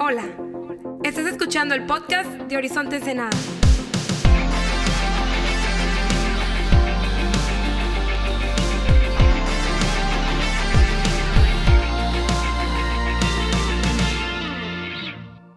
Hola, 0.00 0.22
estás 1.02 1.26
escuchando 1.26 1.74
el 1.74 1.84
podcast 1.84 2.30
de 2.30 2.56
Horizonte 2.56 2.96
Ensenada. 2.96 3.30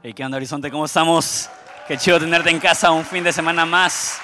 Hey, 0.01 0.13
¿qué 0.15 0.25
onda, 0.25 0.37
Horizonte? 0.37 0.71
¿Cómo 0.71 0.85
estamos? 0.85 1.47
Qué 1.87 1.95
chido 1.97 2.19
tenerte 2.19 2.49
en 2.49 2.59
casa 2.59 2.89
un 2.89 3.05
fin 3.05 3.23
de 3.23 3.31
semana 3.31 3.67
más. 3.67 4.19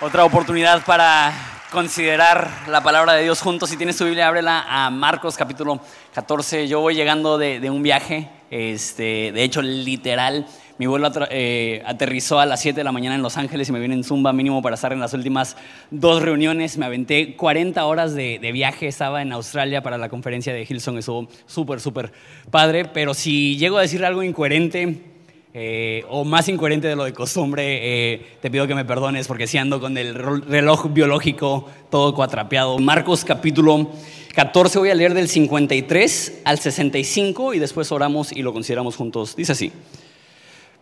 Otra 0.00 0.24
oportunidad 0.24 0.84
para 0.84 1.32
considerar 1.74 2.48
la 2.68 2.84
palabra 2.84 3.14
de 3.14 3.24
Dios 3.24 3.42
juntos. 3.42 3.68
Si 3.68 3.76
tienes 3.76 3.96
tu 3.96 4.04
Biblia, 4.04 4.28
ábrela 4.28 4.64
a 4.68 4.90
Marcos 4.90 5.36
capítulo 5.36 5.80
14. 6.14 6.68
Yo 6.68 6.80
voy 6.80 6.94
llegando 6.94 7.36
de, 7.36 7.68
un 7.68 7.82
viaje, 7.82 8.30
este, 8.48 9.32
de 9.32 9.42
hecho, 9.42 9.60
literal. 9.60 10.46
Mi 10.78 10.86
vuelo 10.86 11.10
eh, 11.30 11.82
aterrizó 11.84 12.38
a 12.38 12.46
las 12.46 12.60
7 12.60 12.78
de 12.78 12.84
la 12.84 12.92
mañana 12.92 13.16
en 13.16 13.22
Los 13.22 13.36
Ángeles 13.36 13.68
y 13.68 13.72
me 13.72 13.80
vine 13.80 13.94
en 13.94 14.04
Zumba 14.04 14.32
mínimo 14.32 14.62
para 14.62 14.74
estar 14.76 14.92
en 14.92 15.00
las 15.00 15.14
últimas 15.14 15.56
dos 15.90 16.22
reuniones. 16.22 16.78
Me 16.78 16.86
aventé 16.86 17.34
40 17.34 17.84
horas 17.84 18.14
de, 18.14 18.38
viaje. 18.52 18.86
Estaba 18.86 19.20
en 19.20 19.32
Australia 19.32 19.82
para 19.82 19.98
la 19.98 20.08
conferencia 20.08 20.54
de 20.54 20.62
Hillsong. 20.62 20.98
Estuvo 20.98 21.28
súper, 21.46 21.80
súper 21.80 22.12
padre. 22.52 22.84
Pero 22.84 23.14
si 23.14 23.56
llego 23.56 23.78
a 23.78 23.82
decir 23.82 24.04
algo 24.04 24.22
incoherente, 24.22 25.13
eh, 25.56 26.04
o 26.08 26.24
más 26.24 26.48
incoherente 26.48 26.88
de 26.88 26.96
lo 26.96 27.04
de 27.04 27.12
costumbre, 27.12 28.12
eh, 28.14 28.26
te 28.42 28.50
pido 28.50 28.66
que 28.66 28.74
me 28.74 28.84
perdones 28.84 29.28
porque 29.28 29.46
si 29.46 29.56
ando 29.56 29.78
con 29.80 29.96
el 29.96 30.14
reloj 30.14 30.92
biológico 30.92 31.70
todo 31.90 32.12
cuatrapeado. 32.12 32.78
Marcos 32.80 33.24
capítulo 33.24 33.88
14 34.34 34.80
voy 34.80 34.90
a 34.90 34.94
leer 34.96 35.14
del 35.14 35.28
53 35.28 36.40
al 36.44 36.58
65 36.58 37.54
y 37.54 37.60
después 37.60 37.92
oramos 37.92 38.32
y 38.32 38.42
lo 38.42 38.52
consideramos 38.52 38.96
juntos. 38.96 39.36
Dice 39.36 39.52
así, 39.52 39.70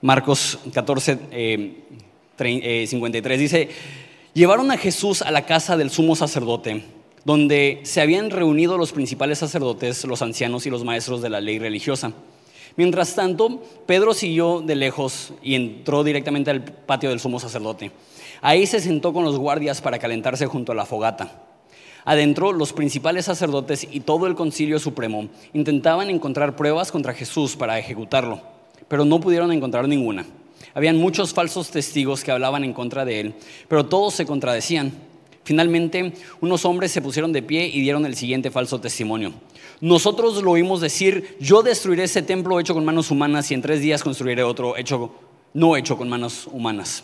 Marcos 0.01 0.59
14, 0.73 1.19
eh, 1.31 1.75
trein- 2.39 2.61
eh, 2.63 2.87
53 2.87 3.39
dice, 3.39 3.69
llevaron 4.33 4.71
a 4.71 4.79
Jesús 4.79 5.21
a 5.21 5.31
la 5.31 5.45
casa 5.45 5.77
del 5.77 5.91
sumo 5.91 6.17
sacerdote, 6.17 6.83
donde 7.27 7.81
se 7.85 8.01
habían 8.01 8.31
reunido 8.31 8.79
los 8.79 8.93
principales 8.93 9.39
sacerdotes, 9.39 10.05
los 10.07 10.23
ancianos 10.23 10.65
y 10.67 10.71
los 10.71 10.83
maestros 10.83 11.21
de 11.21 11.29
la 11.29 11.43
ley 11.43 11.59
religiosa. 11.59 12.15
Mientras 12.77 13.15
tanto, 13.15 13.63
Pedro 13.87 14.15
siguió 14.15 14.61
de 14.61 14.75
lejos 14.75 15.33
y 15.43 15.55
entró 15.55 16.05
directamente 16.05 16.51
al 16.51 16.65
patio 16.65 17.11
del 17.11 17.21
sumo 17.21 17.39
sacerdote. 17.39 17.91
Ahí 18.41 18.67
se 18.67 18.81
sentó 18.81 19.13
con 19.13 19.25
los 19.25 19.39
guardias 19.39 19.81
para 19.81 19.99
calentarse 19.99 20.47
junto 20.47 20.73
a 20.73 20.75
la 20.75 20.87
fogata. 20.87 21.43
Adentro, 22.05 22.53
los 22.53 22.73
principales 22.73 23.27
sacerdotes 23.27 23.87
y 23.89 24.01
todo 24.01 24.27
el 24.27 24.35
concilio 24.35 24.79
supremo 24.81 25.29
intentaban 25.53 26.11
encontrar 26.11 26.57
pruebas 26.57 26.91
contra 26.91 27.15
Jesús 27.15 27.55
para 27.55 27.79
ejecutarlo, 27.79 28.41
pero 28.89 29.05
no 29.05 29.21
pudieron 29.21 29.53
encontrar 29.53 29.87
ninguna. 29.87 30.27
Habían 30.75 30.97
muchos 30.97 31.33
falsos 31.33 31.71
testigos 31.71 32.25
que 32.25 32.33
hablaban 32.33 32.65
en 32.65 32.73
contra 32.73 33.05
de 33.05 33.21
él, 33.21 33.35
pero 33.69 33.87
todos 33.87 34.15
se 34.15 34.27
contradecían. 34.27 34.93
Finalmente, 35.45 36.13
unos 36.41 36.65
hombres 36.65 36.93
se 36.93 37.03
pusieron 37.03 37.33
de 37.33 37.43
pie 37.43 37.67
y 37.67 37.81
dieron 37.81 38.07
el 38.07 38.15
siguiente 38.15 38.51
falso 38.51 38.81
testimonio. 38.81 39.33
Nosotros 39.81 40.41
lo 40.43 40.53
oímos 40.53 40.81
decir, 40.81 41.37
yo 41.41 41.63
destruiré 41.63 42.05
ese 42.05 42.23
templo 42.23 42.61
hecho 42.61 42.75
con 42.75 42.85
manos 42.85 43.11
humanas 43.11 43.51
y 43.51 43.55
en 43.55 43.63
tres 43.63 43.81
días 43.81 44.05
construiré 44.05 44.45
otro 44.45 44.77
hecho, 44.77 45.13
no 45.53 45.77
hecho 45.77 45.97
con 45.97 46.09
manos 46.09 46.47
humanas. 46.53 47.03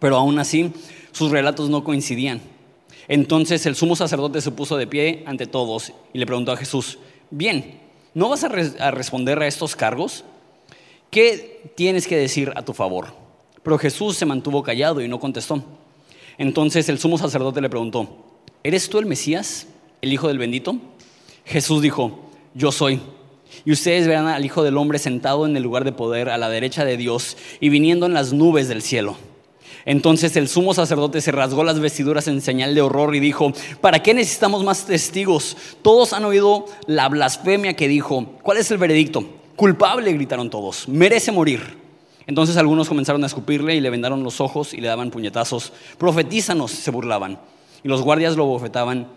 Pero 0.00 0.16
aún 0.16 0.40
así, 0.40 0.72
sus 1.12 1.30
relatos 1.30 1.70
no 1.70 1.84
coincidían. 1.84 2.40
Entonces 3.06 3.64
el 3.66 3.76
sumo 3.76 3.94
sacerdote 3.94 4.40
se 4.40 4.50
puso 4.50 4.76
de 4.76 4.88
pie 4.88 5.22
ante 5.26 5.46
todos 5.46 5.92
y 6.12 6.18
le 6.18 6.26
preguntó 6.26 6.50
a 6.50 6.56
Jesús, 6.56 6.98
bien, 7.30 7.80
¿no 8.14 8.28
vas 8.28 8.42
a, 8.42 8.48
a 8.48 8.90
responder 8.90 9.40
a 9.40 9.46
estos 9.46 9.76
cargos? 9.76 10.24
¿Qué 11.10 11.70
tienes 11.76 12.08
que 12.08 12.16
decir 12.16 12.52
a 12.56 12.64
tu 12.64 12.72
favor? 12.72 13.14
Pero 13.62 13.78
Jesús 13.78 14.16
se 14.16 14.26
mantuvo 14.26 14.62
callado 14.64 15.00
y 15.00 15.08
no 15.08 15.20
contestó. 15.20 15.62
Entonces 16.38 16.88
el 16.88 16.98
sumo 16.98 17.18
sacerdote 17.18 17.60
le 17.60 17.70
preguntó, 17.70 18.24
¿eres 18.62 18.88
tú 18.88 18.98
el 18.98 19.06
Mesías, 19.06 19.66
el 20.00 20.12
Hijo 20.12 20.28
del 20.28 20.38
bendito? 20.38 20.76
Jesús 21.44 21.82
dijo, 21.82 22.30
yo 22.54 22.72
soy. 22.72 23.00
Y 23.64 23.72
ustedes 23.72 24.06
verán 24.06 24.28
al 24.28 24.44
Hijo 24.44 24.62
del 24.62 24.76
Hombre 24.76 24.98
sentado 24.98 25.46
en 25.46 25.56
el 25.56 25.62
lugar 25.62 25.84
de 25.84 25.92
poder 25.92 26.28
a 26.28 26.38
la 26.38 26.48
derecha 26.48 26.84
de 26.84 26.96
Dios 26.96 27.36
y 27.60 27.68
viniendo 27.68 28.06
en 28.06 28.14
las 28.14 28.32
nubes 28.32 28.68
del 28.68 28.82
cielo. 28.82 29.16
Entonces 29.84 30.36
el 30.36 30.48
sumo 30.48 30.74
sacerdote 30.74 31.20
se 31.20 31.32
rasgó 31.32 31.64
las 31.64 31.80
vestiduras 31.80 32.28
en 32.28 32.40
señal 32.40 32.74
de 32.74 32.82
horror 32.82 33.14
y 33.16 33.20
dijo, 33.20 33.52
¿para 33.80 34.02
qué 34.02 34.14
necesitamos 34.14 34.62
más 34.62 34.86
testigos? 34.86 35.56
Todos 35.82 36.12
han 36.12 36.24
oído 36.24 36.66
la 36.86 37.08
blasfemia 37.08 37.74
que 37.74 37.88
dijo. 37.88 38.26
¿Cuál 38.42 38.58
es 38.58 38.70
el 38.70 38.78
veredicto? 38.78 39.24
Culpable, 39.56 40.12
gritaron 40.12 40.50
todos. 40.50 40.88
Merece 40.88 41.32
morir. 41.32 41.81
Entonces 42.26 42.56
algunos 42.56 42.88
comenzaron 42.88 43.22
a 43.24 43.26
escupirle 43.26 43.74
y 43.74 43.80
le 43.80 43.90
vendaron 43.90 44.22
los 44.22 44.40
ojos 44.40 44.74
y 44.74 44.80
le 44.80 44.88
daban 44.88 45.10
puñetazos. 45.10 45.72
Profetízanos, 45.98 46.70
se 46.70 46.90
burlaban. 46.90 47.38
Y 47.82 47.88
los 47.88 48.02
guardias 48.02 48.36
lo 48.36 48.46
bofetaban, 48.46 49.08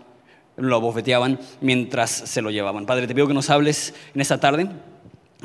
lo 0.56 0.80
bofeteaban 0.80 1.38
mientras 1.60 2.10
se 2.10 2.42
lo 2.42 2.50
llevaban. 2.50 2.86
Padre, 2.86 3.06
te 3.06 3.14
pido 3.14 3.28
que 3.28 3.34
nos 3.34 3.50
hables 3.50 3.94
en 4.14 4.20
esta 4.20 4.40
tarde. 4.40 4.68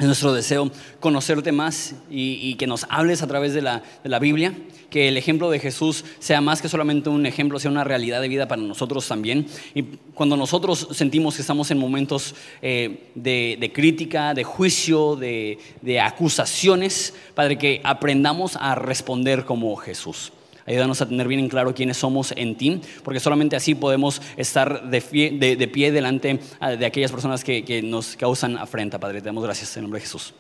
Es 0.01 0.07
nuestro 0.07 0.34
deseo 0.34 0.72
conocerte 1.00 1.51
más 1.51 1.94
y, 2.09 2.56
que 2.56 2.66
nos 2.66 2.88
hables 2.89 3.22
a 3.22 3.28
través 3.28 3.53
de 3.53 3.62
la, 3.62 3.84
de 4.03 4.09
la 4.09 4.17
Biblia, 4.17 4.51
que 4.89 5.07
el 5.07 5.16
ejemplo 5.16 5.51
de 5.51 5.59
Jesús 5.59 6.03
sea 6.17 6.41
más 6.41 6.59
que 6.59 6.69
solamente 6.69 7.09
un 7.09 7.28
ejemplo, 7.28 7.59
sea 7.59 7.69
una 7.69 7.84
realidad 7.84 8.19
de 8.19 8.28
vida 8.28 8.47
para 8.47 8.63
nosotros 8.63 9.07
también. 9.07 9.45
Y 9.75 9.84
cuando 10.16 10.35
nosotros 10.35 10.88
sentimos 10.89 11.35
que 11.35 11.41
estamos 11.41 11.69
en 11.69 11.78
momentos 11.78 12.34
eh, 12.63 13.12
de, 13.13 13.57
de 13.59 13.72
crítica, 13.72 14.34
de 14.34 14.44
juicio, 14.44 15.16
de, 15.16 15.59
de 15.84 16.00
acusaciones, 16.00 17.13
Padre, 17.35 17.59
que 17.59 17.79
aprendamos 17.83 18.56
a 18.56 18.73
responder 18.73 19.45
como 19.45 19.75
Jesús. 19.75 20.31
Ayúdanos 20.72 21.02
a 21.02 21.08
tener 21.09 21.28
bien 21.28 21.42
en 21.42 21.50
claro 21.50 21.74
quiénes 21.76 21.98
somos 21.98 22.34
en 22.38 22.56
ti, 22.56 22.80
porque 23.04 23.20
solamente 23.20 23.58
así 23.58 23.76
podemos 23.76 24.22
estar 24.38 24.90
de, 24.90 25.02
fie- 25.02 25.38
de- 25.38 25.58
de 25.58 25.68
pie 25.68 25.92
delante 25.92 26.40
ah, 26.62 26.72
de 26.72 26.86
aquellas 26.86 27.12
personas 27.12 27.44
que, 27.44 27.66
que 27.66 27.82
nos 27.82 28.16
causan 28.16 28.58
afrenta, 28.58 28.98
Padre. 28.98 29.20
Te 29.20 29.26
damos 29.26 29.44
gracias 29.44 29.76
en 29.76 29.84
nombre 29.84 30.00
de 30.00 30.06
Jesús. 30.06 30.34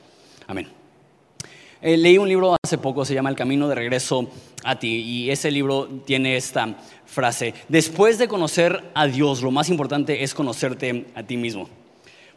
Amén. 0.47 0.67
Eh, 1.81 1.97
leí 1.97 2.17
un 2.17 2.29
libro 2.29 2.55
hace 2.63 2.77
poco, 2.77 3.03
se 3.03 3.13
llama 3.13 3.29
El 3.29 3.35
Camino 3.35 3.67
de 3.67 3.75
Regreso 3.75 4.29
a 4.63 4.79
ti, 4.79 4.97
y 5.01 5.31
ese 5.31 5.51
libro 5.51 5.87
tiene 6.05 6.37
esta 6.37 6.77
frase, 7.05 7.53
después 7.67 8.17
de 8.17 8.27
conocer 8.29 8.83
a 8.93 9.07
Dios, 9.07 9.41
lo 9.41 9.51
más 9.51 9.67
importante 9.67 10.23
es 10.23 10.33
conocerte 10.33 11.07
a 11.15 11.23
ti 11.23 11.35
mismo. 11.35 11.67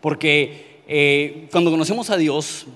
Porque 0.00 0.81
eh, 0.88 1.47
cuando 1.53 1.71
conocemos 1.71 2.10
a 2.10 2.16
Dios, 2.16 2.66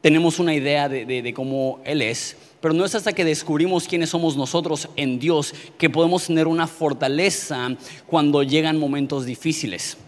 tenemos 0.00 0.38
una 0.38 0.54
idea 0.54 0.88
de, 0.88 1.04
de- 1.04 1.20
de 1.22 1.34
cómo 1.34 1.80
Él 1.84 2.00
es, 2.02 2.36
pero 2.62 2.72
no 2.72 2.84
es 2.84 2.94
hasta 2.94 3.12
que 3.12 3.24
descubrimos 3.24 3.88
quiénes 3.88 4.10
somos 4.10 4.36
nosotros 4.36 4.88
en 4.94 5.18
Dios 5.18 5.52
que 5.76 5.90
podemos 5.90 6.28
tener 6.28 6.46
una 6.46 6.68
fortaleza 6.68 7.76
cuando 8.06 8.44
llegan 8.44 8.78
momentos 8.78 9.26
difíciles. 9.26 9.98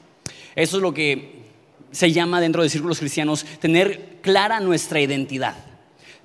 Eso 0.54 0.76
es 0.76 0.82
lo 0.82 0.94
que 0.94 1.42
se 1.90 2.12
llama 2.12 2.40
dentro 2.40 2.62
de 2.62 2.70
círculos 2.70 3.00
cristianos 3.00 3.44
tener 3.58 4.18
clara 4.22 4.60
nuestra 4.60 5.00
identidad. 5.00 5.56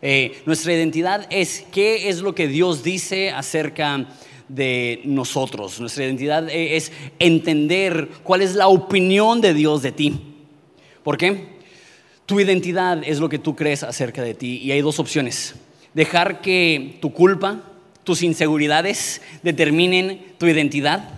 Eh, 0.03 0.43
nuestra 0.45 0.71
identidad 0.71 1.25
es 1.31 1.65
qué 1.71 2.09
es 2.09 2.21
lo 2.21 2.35
que 2.35 2.47
Dios 2.47 2.83
dice 2.83 3.31
acerca 3.31 4.07
de 4.47 5.01
nosotros. 5.05 5.79
Nuestra 5.79 6.05
identidad 6.05 6.47
eh, 6.47 6.77
es 6.77 6.91
entender 7.17 8.07
cuál 8.21 8.43
es 8.43 8.53
la 8.53 8.67
opinión 8.67 9.41
de 9.41 9.55
Dios 9.55 9.81
de 9.81 9.91
ti. 9.91 10.19
¿Por 11.01 11.17
qué? 11.17 11.59
Tu 12.27 12.39
identidad 12.39 13.01
es 13.03 13.19
lo 13.19 13.29
que 13.29 13.39
tú 13.39 13.55
crees 13.55 13.81
acerca 13.81 14.21
de 14.21 14.35
ti 14.35 14.57
y 14.57 14.71
hay 14.71 14.81
dos 14.81 14.99
opciones. 14.99 15.55
Dejar 15.99 16.39
que 16.39 16.95
tu 17.01 17.11
culpa, 17.11 17.59
tus 18.05 18.23
inseguridades 18.23 19.21
determinen 19.43 20.33
tu 20.37 20.47
identidad 20.47 21.09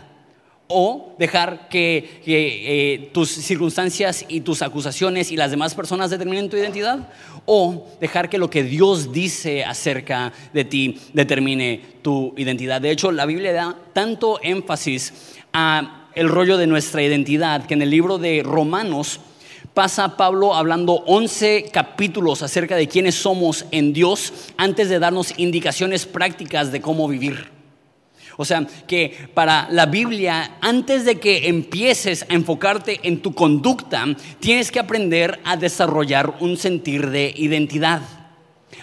o 0.65 1.13
dejar 1.19 1.69
que, 1.69 2.23
eh, 2.25 3.11
tus 3.13 3.29
circunstancias 3.29 4.25
y 4.27 4.41
tus 4.41 4.63
acusaciones 4.63 5.31
y 5.31 5.37
las 5.37 5.51
demás 5.51 5.75
personas 5.75 6.09
determinen 6.09 6.49
tu 6.49 6.57
identidad 6.57 7.09
o 7.45 7.89
dejar 8.01 8.27
que 8.27 8.39
lo 8.39 8.49
que 8.49 8.63
Dios 8.63 9.13
dice 9.13 9.63
acerca 9.63 10.33
de 10.51 10.65
ti 10.65 10.97
determine 11.13 11.79
tu 12.01 12.33
identidad. 12.35 12.81
De 12.81 12.89
hecho, 12.89 13.11
la 13.11 13.27
Biblia 13.27 13.53
da 13.53 13.77
tanto 13.93 14.39
énfasis 14.41 15.13
a 15.53 16.07
el 16.15 16.27
rollo 16.27 16.57
de 16.57 16.65
nuestra 16.65 17.03
identidad 17.03 17.67
que 17.67 17.75
en 17.75 17.83
el 17.83 17.91
libro 17.91 18.17
de 18.17 18.41
Romanos 18.41 19.19
pasa 19.73 20.17
Pablo 20.17 20.53
hablando 20.55 20.93
11 21.05 21.69
capítulos 21.71 22.41
acerca 22.43 22.75
de 22.75 22.87
quiénes 22.87 23.15
somos 23.15 23.65
en 23.71 23.93
Dios 23.93 24.33
antes 24.57 24.89
de 24.89 24.99
darnos 24.99 25.33
indicaciones 25.37 26.05
prácticas 26.05 26.71
de 26.71 26.81
cómo 26.81 27.07
vivir. 27.07 27.49
O 28.37 28.45
sea, 28.45 28.65
que 28.87 29.15
para 29.33 29.67
la 29.69 29.85
Biblia, 29.85 30.57
antes 30.61 31.05
de 31.05 31.19
que 31.19 31.47
empieces 31.47 32.25
a 32.29 32.33
enfocarte 32.33 32.99
en 33.03 33.21
tu 33.21 33.33
conducta, 33.35 34.05
tienes 34.39 34.71
que 34.71 34.79
aprender 34.79 35.39
a 35.43 35.57
desarrollar 35.57 36.35
un 36.39 36.57
sentir 36.57 37.09
de 37.09 37.33
identidad. 37.35 38.01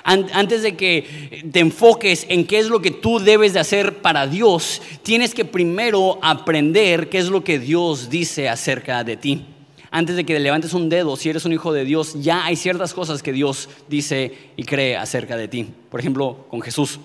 An- 0.05 0.29
Antes 0.33 0.63
de 0.63 0.77
que 0.77 1.43
te 1.51 1.61
enfoques 1.61 2.27
en 2.29 2.47
qué 2.47 2.59
es 2.61 2.69
lo 2.69 2.81
que 2.81 2.91
tú 2.93 3.19
debes 3.19 3.53
de 3.55 3.61
hacer 3.61 4.01
para 4.01 4.27
Dios, 4.27 4.81
tienes 5.03 5.35
que 5.35 5.45
primero 5.45 6.19
aprender 6.23 7.09
qué 7.09 7.19
es 7.19 7.29
lo 7.29 7.43
que 7.43 7.59
Dios 7.59 8.11
dice 8.11 8.49
acerca 8.49 9.03
de 9.03 9.17
ti. 9.17 9.45
Antes 9.91 10.17
de 10.17 10.25
que 10.25 10.39
levantes 10.39 10.75
un 10.75 10.89
dedo, 10.89 11.17
si 11.17 11.31
eres 11.31 11.45
un 11.45 11.53
hijo 11.53 11.73
de 11.73 11.85
Dios, 11.85 12.15
ya 12.21 12.45
hay 12.45 12.57
ciertas 12.57 12.93
cosas 12.93 13.23
que 13.23 13.33
Dios 13.33 13.69
dice 13.89 14.33
y 14.57 14.65
cree 14.65 14.97
acerca 14.97 15.37
de 15.37 15.49
ti. 15.49 15.67
Por 15.91 16.01
ejemplo, 16.01 16.47
con 16.51 16.61
Jesús. 16.61 17.01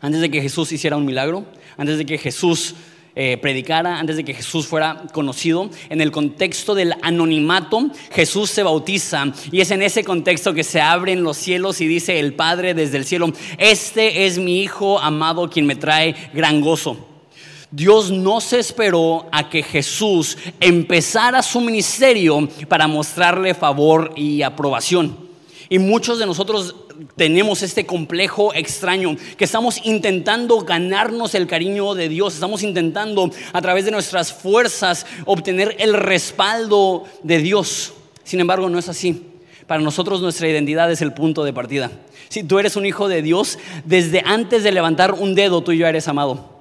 Antes 0.00 0.20
de 0.20 0.30
que 0.30 0.42
Jesús 0.42 0.72
hiciera 0.72 0.96
un 0.96 1.06
milagro, 1.06 1.46
antes 1.76 1.98
de 1.98 2.04
que 2.04 2.18
Jesús 2.18 2.74
eh, 3.14 3.36
predicara, 3.36 3.98
antes 3.98 4.16
de 4.16 4.24
que 4.24 4.32
Jesús 4.34 4.66
fuera 4.66 5.04
conocido, 5.12 5.70
en 5.90 6.00
el 6.00 6.10
contexto 6.10 6.74
del 6.74 6.94
anonimato, 7.02 7.90
Jesús 8.10 8.50
se 8.50 8.62
bautiza 8.62 9.26
y 9.50 9.60
es 9.60 9.70
en 9.70 9.82
ese 9.82 10.02
contexto 10.02 10.54
que 10.54 10.64
se 10.64 10.80
abren 10.80 11.22
los 11.22 11.36
cielos 11.36 11.80
y 11.82 11.86
dice 11.86 12.18
el 12.18 12.34
Padre 12.34 12.74
desde 12.74 12.96
el 12.96 13.04
cielo, 13.04 13.30
este 13.58 14.24
es 14.24 14.38
mi 14.38 14.62
Hijo 14.62 14.98
amado 14.98 15.50
quien 15.50 15.66
me 15.66 15.76
trae 15.76 16.14
gran 16.32 16.62
gozo. 16.62 17.11
Dios 17.72 18.10
no 18.10 18.42
se 18.42 18.58
esperó 18.58 19.26
a 19.32 19.48
que 19.48 19.62
Jesús 19.62 20.36
empezara 20.60 21.42
su 21.42 21.58
ministerio 21.60 22.46
para 22.68 22.86
mostrarle 22.86 23.54
favor 23.54 24.12
y 24.14 24.42
aprobación. 24.42 25.16
Y 25.70 25.78
muchos 25.78 26.18
de 26.18 26.26
nosotros 26.26 26.76
tenemos 27.16 27.62
este 27.62 27.86
complejo 27.86 28.52
extraño, 28.52 29.16
que 29.38 29.44
estamos 29.44 29.80
intentando 29.84 30.60
ganarnos 30.60 31.34
el 31.34 31.46
cariño 31.46 31.94
de 31.94 32.10
Dios, 32.10 32.34
estamos 32.34 32.62
intentando 32.62 33.30
a 33.54 33.62
través 33.62 33.86
de 33.86 33.90
nuestras 33.90 34.34
fuerzas 34.34 35.06
obtener 35.24 35.74
el 35.78 35.94
respaldo 35.94 37.04
de 37.22 37.38
Dios. 37.38 37.94
Sin 38.22 38.40
embargo, 38.40 38.68
no 38.68 38.78
es 38.78 38.90
así. 38.90 39.28
Para 39.66 39.80
nosotros 39.80 40.20
nuestra 40.20 40.46
identidad 40.46 40.92
es 40.92 41.00
el 41.00 41.14
punto 41.14 41.42
de 41.42 41.54
partida. 41.54 41.90
Si 42.28 42.44
tú 42.44 42.58
eres 42.58 42.76
un 42.76 42.84
hijo 42.84 43.08
de 43.08 43.22
Dios, 43.22 43.58
desde 43.86 44.22
antes 44.26 44.62
de 44.62 44.72
levantar 44.72 45.12
un 45.12 45.34
dedo 45.34 45.62
tú 45.62 45.72
ya 45.72 45.88
eres 45.88 46.06
amado. 46.06 46.51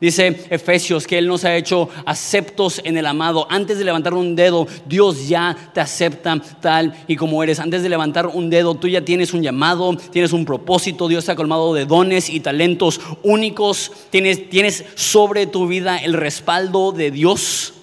Dice 0.00 0.46
Efesios 0.50 1.08
que 1.08 1.18
Él 1.18 1.26
nos 1.26 1.44
ha 1.44 1.56
hecho 1.56 1.88
aceptos 2.06 2.80
en 2.84 2.96
el 2.96 3.06
amado. 3.06 3.48
Antes 3.50 3.78
de 3.78 3.84
levantar 3.84 4.14
un 4.14 4.36
dedo, 4.36 4.68
Dios 4.86 5.28
ya 5.28 5.56
te 5.74 5.80
acepta 5.80 6.40
tal 6.60 6.94
y 7.08 7.16
como 7.16 7.42
eres. 7.42 7.58
Antes 7.58 7.82
de 7.82 7.88
levantar 7.88 8.28
un 8.28 8.48
dedo, 8.48 8.76
tú 8.76 8.86
ya 8.86 9.04
tienes 9.04 9.34
un 9.34 9.42
llamado, 9.42 9.96
tienes 9.96 10.32
un 10.32 10.44
propósito. 10.44 11.08
Dios 11.08 11.24
te 11.24 11.32
ha 11.32 11.36
colmado 11.36 11.74
de 11.74 11.84
dones 11.84 12.30
y 12.30 12.38
talentos 12.38 13.00
únicos. 13.24 13.90
Tienes, 14.10 14.48
tienes 14.48 14.84
sobre 14.94 15.46
tu 15.46 15.66
vida 15.66 15.96
el 15.98 16.12
respaldo 16.12 16.92
de 16.92 17.10
Dios. 17.10 17.74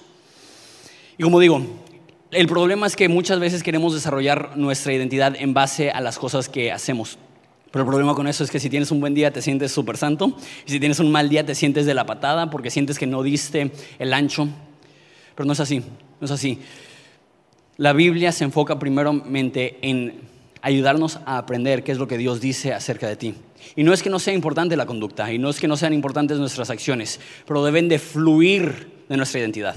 Y 1.18 1.22
como 1.22 1.38
digo, 1.38 1.60
el 2.30 2.46
problema 2.46 2.86
es 2.86 2.96
que 2.96 3.10
muchas 3.10 3.40
veces 3.40 3.62
queremos 3.62 3.92
desarrollar 3.92 4.56
nuestra 4.56 4.94
identidad 4.94 5.36
en 5.38 5.52
base 5.52 5.90
a 5.90 6.00
las 6.00 6.18
cosas 6.18 6.48
que 6.48 6.72
hacemos. 6.72 7.18
Pero 7.76 7.84
el 7.84 7.88
problema 7.90 8.14
con 8.14 8.26
eso 8.26 8.42
es 8.42 8.50
que 8.50 8.58
si 8.58 8.70
tienes 8.70 8.90
un 8.90 9.00
buen 9.00 9.12
día 9.12 9.30
te 9.30 9.42
sientes 9.42 9.70
súper 9.70 9.98
santo 9.98 10.34
y 10.66 10.70
si 10.70 10.80
tienes 10.80 10.98
un 10.98 11.12
mal 11.12 11.28
día 11.28 11.44
te 11.44 11.54
sientes 11.54 11.84
de 11.84 11.92
la 11.92 12.06
patada 12.06 12.48
porque 12.48 12.70
sientes 12.70 12.98
que 12.98 13.06
no 13.06 13.22
diste 13.22 13.70
el 13.98 14.14
ancho. 14.14 14.48
Pero 15.34 15.46
no 15.46 15.52
es 15.52 15.60
así, 15.60 15.80
no 16.18 16.24
es 16.24 16.30
así. 16.30 16.58
La 17.76 17.92
Biblia 17.92 18.32
se 18.32 18.44
enfoca 18.44 18.78
primeramente 18.78 19.76
en 19.82 20.22
ayudarnos 20.62 21.18
a 21.26 21.36
aprender 21.36 21.84
qué 21.84 21.92
es 21.92 21.98
lo 21.98 22.08
que 22.08 22.16
Dios 22.16 22.40
dice 22.40 22.72
acerca 22.72 23.08
de 23.08 23.16
ti. 23.16 23.34
Y 23.76 23.82
no 23.82 23.92
es 23.92 24.02
que 24.02 24.08
no 24.08 24.20
sea 24.20 24.32
importante 24.32 24.74
la 24.74 24.86
conducta 24.86 25.30
y 25.30 25.38
no 25.38 25.50
es 25.50 25.60
que 25.60 25.68
no 25.68 25.76
sean 25.76 25.92
importantes 25.92 26.38
nuestras 26.38 26.70
acciones, 26.70 27.20
pero 27.46 27.62
deben 27.62 27.90
de 27.90 27.98
fluir 27.98 29.04
de 29.06 29.18
nuestra 29.18 29.40
identidad. 29.40 29.76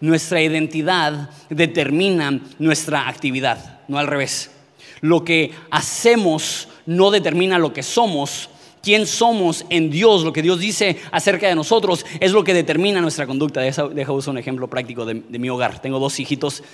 Nuestra 0.00 0.40
identidad 0.40 1.30
determina 1.48 2.42
nuestra 2.60 3.08
actividad, 3.08 3.80
no 3.88 3.98
al 3.98 4.06
revés. 4.06 4.52
Lo 5.00 5.24
que 5.24 5.50
hacemos 5.70 6.68
no 6.90 7.12
determina 7.12 7.58
lo 7.58 7.72
que 7.72 7.84
somos. 7.84 8.50
Quién 8.82 9.06
somos 9.06 9.64
en 9.70 9.90
Dios, 9.90 10.24
lo 10.24 10.32
que 10.32 10.42
Dios 10.42 10.58
dice 10.58 10.96
acerca 11.12 11.46
de 11.46 11.54
nosotros, 11.54 12.04
es 12.18 12.32
lo 12.32 12.42
que 12.42 12.52
determina 12.52 13.00
nuestra 13.00 13.26
conducta. 13.26 13.60
Deja, 13.60 14.12
usar 14.12 14.32
un 14.32 14.38
ejemplo 14.38 14.68
práctico 14.68 15.04
de, 15.04 15.14
mi 15.14 15.48
hogar. 15.50 15.80
Tengo 15.80 16.00
dos 16.00 16.18
hijitos 16.18 16.64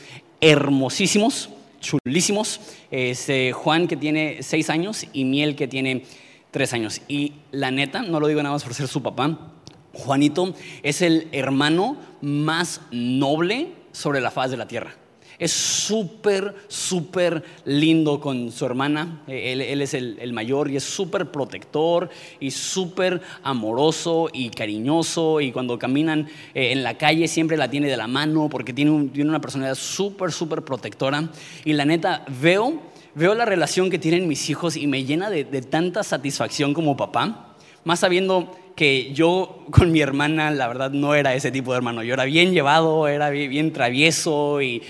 hermosísimos, 0.41 1.51
chulísimos. 1.81 2.61
Este, 2.91 3.53
Juan 3.53 3.89
que 3.89 3.97
tiene 3.97 4.39
seis 4.41 4.71
años 4.71 5.05
y 5.13 5.25
Miel 5.25 5.55
que 5.55 5.69
tiene 5.69 6.05
tres 6.51 6.73
años. 6.73 7.03
Y 7.09 7.35
la 7.51 7.71
neta, 7.71 8.01
no 8.03 8.19
lo 8.19 8.29
digo 8.29 8.43
nada 8.43 8.55
más 8.55 8.65
por 8.65 8.73
ser 8.73 8.89
su 8.89 9.03
papá, 9.03 9.53
Juanito 9.93 10.55
es 10.83 11.03
el 11.03 11.29
hermano 11.33 11.99
más 12.23 12.81
noble 12.91 13.69
sobre 13.93 14.21
la 14.21 14.31
faz 14.31 14.51
de 14.51 14.57
la 14.57 14.69
tierra. 14.69 14.95
Es 15.39 15.53
súper, 15.53 16.55
súper 16.69 17.45
lindo 17.65 18.21
con 18.21 18.51
su 18.51 18.65
hermana. 18.65 19.23
Él, 19.27 19.61
es 19.83 19.95
el, 19.95 20.33
mayor 20.33 20.71
y 20.71 20.77
es 20.77 20.85
súper 20.85 21.31
protector 21.31 22.09
y 22.41 22.51
súper 22.51 23.21
amoroso 23.43 24.31
y 24.33 24.51
cariñoso. 24.51 25.41
Y 25.41 25.53
cuando 25.53 25.79
caminan 25.79 26.29
eh, 26.55 26.73
en 26.73 26.83
la 26.83 26.97
calle 26.97 27.29
siempre 27.29 27.57
la 27.57 27.71
tiene 27.71 27.89
de 27.89 27.97
la 27.97 28.07
mano 28.07 28.49
porque 28.49 28.73
tiene, 28.73 28.91
una 28.91 29.41
personalidad 29.41 29.75
súper, 29.75 30.33
súper 30.33 30.63
protectora. 30.63 31.31
Y 31.65 31.75
la 31.75 31.85
neta, 31.85 32.25
veo, 32.41 32.81
veo 33.15 33.35
la 33.35 33.45
relación 33.45 33.91
que 33.91 33.99
tienen 33.99 34.29
mis 34.29 34.49
hijos 34.49 34.77
y 34.77 34.87
me 34.87 35.05
llena 35.05 35.29
de 35.31 35.63
tanta 35.63 36.03
satisfacción 36.03 36.73
como 36.73 36.97
papá. 36.97 37.55
Más 37.85 38.01
sabiendo 38.01 38.51
que 38.77 39.13
yo 39.15 39.65
con 39.71 39.91
mi 39.91 40.03
hermana, 40.03 40.51
la 40.51 40.69
verdad, 40.69 40.91
no 40.91 41.15
era 41.15 41.35
ese 41.35 41.51
tipo 41.51 41.73
de 41.73 41.79
hermano. 41.79 42.03
Yo 42.03 42.13
era 42.13 42.25
bien 42.25 42.53
llevado, 42.53 43.09
era 43.09 43.31
bien, 43.31 43.73
travieso 43.73 44.61
y, 44.61 44.83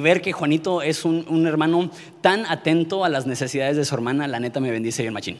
ver 0.00 0.22
que 0.22 0.32
Juanito 0.32 0.80
es 0.80 1.04
un, 1.04 1.46
hermano 1.46 1.90
tan 2.20 2.46
atento 2.46 3.04
a 3.04 3.08
las 3.08 3.26
necesidades 3.26 3.76
de 3.76 3.84
su 3.84 3.94
hermana, 3.94 4.28
la 4.28 4.38
neta 4.38 4.60
me 4.60 4.70
bendice 4.70 5.02
bien 5.02 5.12
machín. 5.12 5.38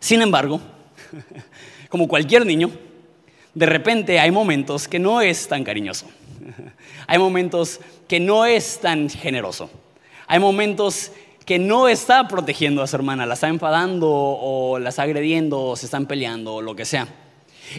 Sin 0.00 0.20
embargo, 0.20 0.60
como 1.88 2.08
cualquier 2.08 2.44
niño, 2.44 2.70
de 3.54 3.66
repente 3.66 4.18
hay 4.18 4.32
momentos 4.32 4.88
que 4.88 4.98
no 4.98 5.20
es 5.22 5.46
tan 5.48 5.64
cariñoso. 5.64 6.06
Hay 7.08 7.18
momentos 7.18 7.80
que 8.08 8.18
no 8.18 8.44
es 8.44 8.80
tan 8.80 9.08
generoso. 9.08 9.70
Hay 10.26 10.40
momentos 10.40 11.12
que 11.46 11.60
no 11.60 11.86
está 11.86 12.26
protegiendo 12.26 12.82
a 12.82 12.88
su 12.88 12.96
hermana, 12.96 13.24
la 13.24 13.34
está 13.34 13.46
enfadando 13.46 14.10
o 14.10 14.80
la 14.80 14.88
está 14.88 15.04
agrediendo 15.04 15.62
o 15.62 15.76
se 15.76 15.86
están 15.86 16.06
peleando 16.06 16.56
o 16.56 16.60
lo 16.60 16.74
que 16.74 16.84
sea. 16.84 17.06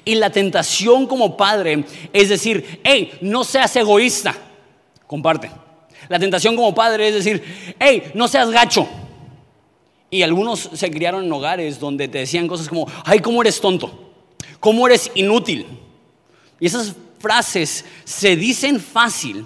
Y 0.05 0.15
la 0.15 0.29
tentación 0.29 1.05
como 1.05 1.35
padre 1.35 1.83
es 2.13 2.29
decir, 2.29 2.79
hey, 2.85 3.11
no 3.21 3.43
seas 3.43 3.75
egoísta, 3.75 4.35
comparte. 5.05 5.51
La 6.07 6.17
tentación 6.17 6.55
como 6.55 6.73
padre 6.73 7.09
es 7.09 7.15
decir, 7.15 7.75
hey, 7.77 8.11
no 8.13 8.29
seas 8.29 8.49
gacho. 8.49 8.87
Y 10.09 10.21
algunos 10.21 10.69
se 10.73 10.89
criaron 10.89 11.25
en 11.25 11.31
hogares 11.33 11.77
donde 11.77 12.07
te 12.07 12.19
decían 12.19 12.47
cosas 12.47 12.69
como, 12.69 12.87
ay, 13.03 13.19
¿cómo 13.19 13.41
eres 13.41 13.59
tonto? 13.59 14.13
¿Cómo 14.61 14.87
eres 14.87 15.11
inútil? 15.13 15.65
Y 16.57 16.67
esas 16.67 16.95
frases 17.19 17.83
se 18.05 18.37
dicen 18.37 18.79
fácil, 18.79 19.45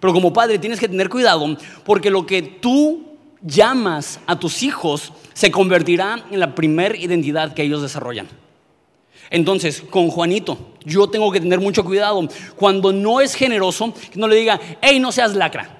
pero 0.00 0.12
como 0.12 0.34
padre 0.34 0.58
tienes 0.58 0.78
que 0.78 0.88
tener 0.88 1.08
cuidado 1.08 1.56
porque 1.84 2.10
lo 2.10 2.26
que 2.26 2.42
tú 2.42 3.07
llamas 3.42 4.20
a 4.26 4.38
tus 4.38 4.62
hijos 4.62 5.12
se 5.32 5.50
convertirá 5.50 6.24
en 6.30 6.40
la 6.40 6.54
primer 6.54 6.96
identidad 6.96 7.54
que 7.54 7.62
ellos 7.62 7.82
desarrollan. 7.82 8.28
Entonces, 9.30 9.82
con 9.82 10.08
Juanito, 10.08 10.58
yo 10.84 11.08
tengo 11.08 11.30
que 11.30 11.40
tener 11.40 11.60
mucho 11.60 11.84
cuidado. 11.84 12.26
Cuando 12.56 12.92
no 12.92 13.20
es 13.20 13.34
generoso, 13.34 13.92
que 14.10 14.18
no 14.18 14.26
le 14.26 14.36
diga, 14.36 14.58
hey, 14.80 14.98
no 14.98 15.12
seas 15.12 15.34
lacra. 15.34 15.78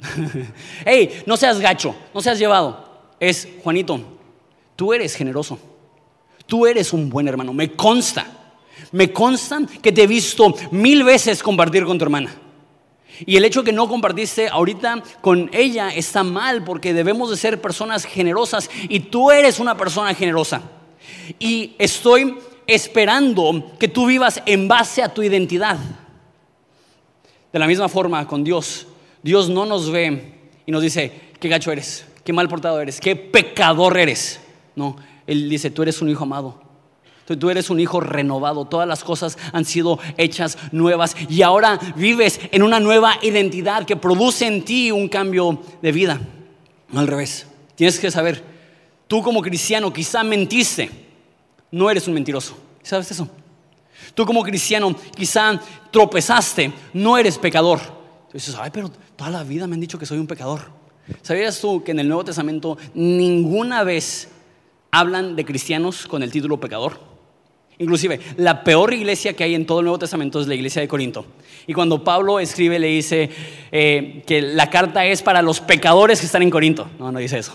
hey, 0.84 1.22
no 1.26 1.36
seas 1.36 1.58
gacho, 1.60 1.94
no 2.14 2.20
seas 2.20 2.38
llevado. 2.38 2.84
Es, 3.18 3.48
Juanito, 3.62 4.00
tú 4.76 4.92
eres 4.92 5.14
generoso. 5.14 5.58
Tú 6.46 6.66
eres 6.66 6.92
un 6.92 7.08
buen 7.08 7.26
hermano. 7.26 7.52
Me 7.52 7.72
consta. 7.72 8.26
Me 8.92 9.12
consta 9.12 9.60
que 9.82 9.92
te 9.92 10.04
he 10.04 10.06
visto 10.06 10.54
mil 10.70 11.02
veces 11.02 11.42
compartir 11.42 11.84
con 11.84 11.98
tu 11.98 12.04
hermana. 12.04 12.34
Y 13.26 13.36
el 13.36 13.44
hecho 13.44 13.62
que 13.62 13.72
no 13.72 13.88
compartiste 13.88 14.48
ahorita 14.48 15.02
con 15.20 15.50
ella 15.52 15.90
está 15.90 16.24
mal 16.24 16.64
porque 16.64 16.92
debemos 16.92 17.30
de 17.30 17.36
ser 17.36 17.60
personas 17.60 18.04
generosas 18.04 18.68
y 18.88 19.00
tú 19.00 19.30
eres 19.30 19.60
una 19.60 19.76
persona 19.76 20.14
generosa. 20.14 20.62
Y 21.38 21.74
estoy 21.78 22.36
esperando 22.66 23.72
que 23.78 23.88
tú 23.88 24.06
vivas 24.06 24.42
en 24.46 24.68
base 24.68 25.02
a 25.02 25.12
tu 25.12 25.22
identidad. 25.22 25.78
De 27.52 27.58
la 27.58 27.66
misma 27.66 27.88
forma 27.88 28.26
con 28.26 28.42
Dios, 28.42 28.86
Dios 29.22 29.48
no 29.48 29.64
nos 29.64 29.90
ve 29.90 30.32
y 30.66 30.72
nos 30.72 30.82
dice, 30.82 31.12
qué 31.38 31.48
gacho 31.48 31.70
eres, 31.70 32.04
qué 32.24 32.32
mal 32.32 32.48
portado 32.48 32.80
eres, 32.80 33.00
qué 33.00 33.14
pecador 33.14 33.96
eres. 33.96 34.40
No, 34.74 34.96
Él 35.26 35.48
dice, 35.48 35.70
tú 35.70 35.82
eres 35.82 36.02
un 36.02 36.08
hijo 36.08 36.24
amado. 36.24 36.63
Tú 37.26 37.48
eres 37.48 37.70
un 37.70 37.80
hijo 37.80 38.00
renovado, 38.00 38.66
todas 38.66 38.86
las 38.86 39.02
cosas 39.02 39.38
han 39.52 39.64
sido 39.64 39.98
hechas 40.18 40.58
nuevas 40.72 41.16
y 41.28 41.40
ahora 41.40 41.80
vives 41.96 42.38
en 42.52 42.62
una 42.62 42.80
nueva 42.80 43.14
identidad 43.22 43.86
que 43.86 43.96
produce 43.96 44.46
en 44.46 44.62
ti 44.62 44.90
un 44.90 45.08
cambio 45.08 45.62
de 45.80 45.92
vida. 45.92 46.20
No 46.90 47.00
al 47.00 47.08
revés. 47.08 47.46
Tienes 47.76 47.98
que 47.98 48.10
saber, 48.10 48.44
tú 49.08 49.22
como 49.22 49.40
cristiano 49.40 49.90
quizá 49.90 50.22
mentiste, 50.22 50.90
no 51.70 51.90
eres 51.90 52.06
un 52.06 52.14
mentiroso. 52.14 52.56
¿Sabes 52.82 53.10
eso? 53.10 53.28
Tú 54.14 54.26
como 54.26 54.42
cristiano 54.42 54.94
quizá 55.16 55.58
tropezaste, 55.90 56.72
no 56.92 57.16
eres 57.16 57.38
pecador. 57.38 57.80
Tú 57.80 58.34
dices, 58.34 58.54
ay, 58.60 58.70
pero 58.70 58.90
toda 59.16 59.30
la 59.30 59.44
vida 59.44 59.66
me 59.66 59.74
han 59.74 59.80
dicho 59.80 59.98
que 59.98 60.04
soy 60.04 60.18
un 60.18 60.26
pecador. 60.26 60.60
¿Sabías 61.22 61.58
tú 61.58 61.82
que 61.82 61.92
en 61.92 62.00
el 62.00 62.08
Nuevo 62.08 62.24
Testamento 62.24 62.76
ninguna 62.94 63.82
vez 63.82 64.28
hablan 64.90 65.36
de 65.36 65.44
cristianos 65.44 66.06
con 66.06 66.22
el 66.22 66.30
título 66.30 66.60
pecador? 66.60 67.13
Inclusive, 67.78 68.20
la 68.36 68.62
peor 68.62 68.94
iglesia 68.94 69.32
que 69.32 69.44
hay 69.44 69.54
en 69.54 69.66
todo 69.66 69.80
el 69.80 69.84
Nuevo 69.84 69.98
Testamento 69.98 70.40
es 70.40 70.46
la 70.46 70.54
iglesia 70.54 70.80
de 70.80 70.88
Corinto. 70.88 71.26
Y 71.66 71.72
cuando 71.72 72.04
Pablo 72.04 72.38
escribe, 72.38 72.78
le 72.78 72.88
dice 72.88 73.30
eh, 73.72 74.22
que 74.26 74.42
la 74.42 74.70
carta 74.70 75.04
es 75.04 75.22
para 75.22 75.42
los 75.42 75.60
pecadores 75.60 76.20
que 76.20 76.26
están 76.26 76.42
en 76.42 76.50
Corinto. 76.50 76.88
No, 76.98 77.10
no 77.10 77.18
dice 77.18 77.38
eso. 77.38 77.54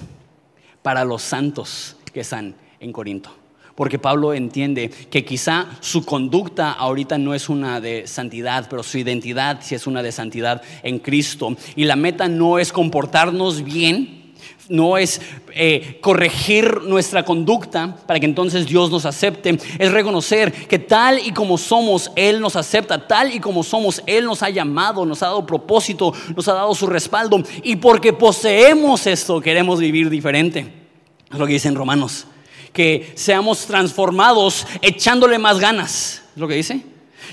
Para 0.82 1.06
los 1.06 1.22
santos 1.22 1.96
que 2.14 2.22
están 2.22 2.56
en 2.80 2.92
Corinto. 2.92 3.32
Porque 3.76 3.98
Pablo 3.98 4.34
entiende 4.34 4.90
que 4.90 5.24
quizá 5.24 5.68
su 5.80 6.04
conducta 6.04 6.74
ahorita 6.74 7.18
no 7.18 7.34
es 7.34 7.48
una 7.48 7.80
de 7.80 8.08
santidad, 8.08 8.68
pero 8.70 8.84
su 8.84 8.98
identidad 8.98 9.60
sí 9.62 9.74
es 9.74 9.88
una 9.88 10.04
de 10.04 10.12
santidad 10.12 10.62
en 10.84 11.00
Cristo. 11.00 11.56
Y 11.78 11.86
la 11.86 11.96
meta 11.96 12.28
no 12.28 12.60
es 12.60 12.74
comportarnos 12.74 13.64
bien, 13.64 14.19
no 14.70 14.98
es 14.98 15.20
eh, 15.56 15.98
corregir 16.00 16.84
nuestra 16.84 17.26
conducta 17.26 17.98
para 18.08 18.20
que 18.20 18.26
entonces 18.26 18.68
Dios 18.68 18.92
nos 18.92 19.06
acepte, 19.06 19.58
es 19.78 19.92
reconocer 19.92 20.54
que 20.68 20.80
tal 20.80 21.20
y 21.20 21.32
como 21.32 21.58
somos, 21.58 22.12
Él 22.16 22.40
nos 22.40 22.56
acepta, 22.56 23.08
tal 23.08 23.34
y 23.34 23.40
como 23.40 23.64
somos, 23.64 24.02
Él 24.06 24.26
nos 24.26 24.44
ha 24.44 24.50
llamado, 24.50 25.06
nos 25.06 25.24
ha 25.24 25.28
dado 25.28 25.46
propósito, 25.46 26.14
nos 26.36 26.48
ha 26.48 26.54
dado 26.54 26.74
su 26.76 26.88
respaldo. 26.88 27.42
Y 27.64 27.76
porque 27.78 28.14
poseemos 28.14 29.08
esto 29.08 29.42
queremos 29.42 29.80
vivir 29.80 30.10
diferente. 30.10 30.72
Es 31.32 31.38
lo 31.38 31.46
que 31.46 31.54
dice 31.54 31.68
en 31.68 31.76
Romanos, 31.76 32.26
que 32.72 33.12
seamos 33.16 33.66
transformados 33.66 34.66
echándole 34.82 35.40
más 35.40 35.60
ganas, 35.60 36.24
es 36.34 36.40
lo 36.40 36.48
que 36.48 36.56
dice, 36.56 36.84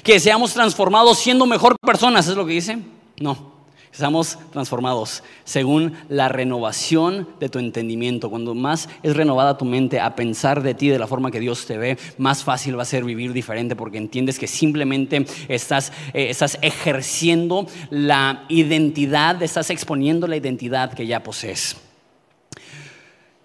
que 0.03 0.19
seamos 0.21 0.53
transformados 0.53 1.19
siendo 1.19 1.47
mejor 1.47 1.77
personas, 1.81 2.29
es 2.29 2.37
lo 2.37 2.47
que 2.47 2.53
dice. 2.53 2.79
No, 3.19 3.56
Estamos 3.97 4.39
transformados 4.53 5.23
según 5.45 5.95
la 6.11 6.29
renovación 6.29 7.27
de 7.41 7.49
tu 7.49 7.59
entendimiento. 7.59 8.29
Cuando 8.29 8.55
más 8.55 8.91
es 9.03 9.17
renovada 9.17 9.57
tu 9.57 9.65
mente 9.65 10.01
a 10.01 10.15
pensar 10.15 10.63
de 10.63 10.75
ti 10.75 10.89
de 10.91 10.99
la 10.99 11.07
forma 11.07 11.31
que 11.31 11.41
Dios 11.41 11.65
te 11.65 11.79
ve, 11.79 11.97
más 12.19 12.45
fácil 12.45 12.79
va 12.79 12.83
a 12.83 12.85
ser 12.85 13.05
vivir 13.05 13.33
diferente 13.33 13.75
porque 13.75 13.97
entiendes 13.97 14.39
que 14.39 14.49
simplemente 14.49 15.25
estás, 15.49 15.95
eh, 16.13 16.29
estás 16.29 16.59
ejerciendo 16.61 17.67
la 17.89 18.45
identidad, 18.51 19.43
estás 19.43 19.71
exponiendo 19.71 20.27
la 20.27 20.37
identidad 20.37 20.93
que 20.93 21.07
ya 21.07 21.23
posees. 21.23 21.79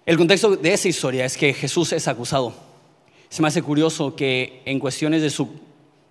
El 0.04 0.18
contexto 0.18 0.54
de 0.54 0.74
esa 0.74 0.86
historia 0.86 1.24
es 1.24 1.38
que 1.38 1.54
Jesús 1.54 1.94
es 1.94 2.06
acusado. 2.08 2.52
Se 3.30 3.40
me 3.40 3.48
hace 3.48 3.62
curioso 3.62 4.14
que 4.14 4.60
en 4.66 4.78
cuestiones 4.80 5.22
de, 5.22 5.30
su, 5.30 5.48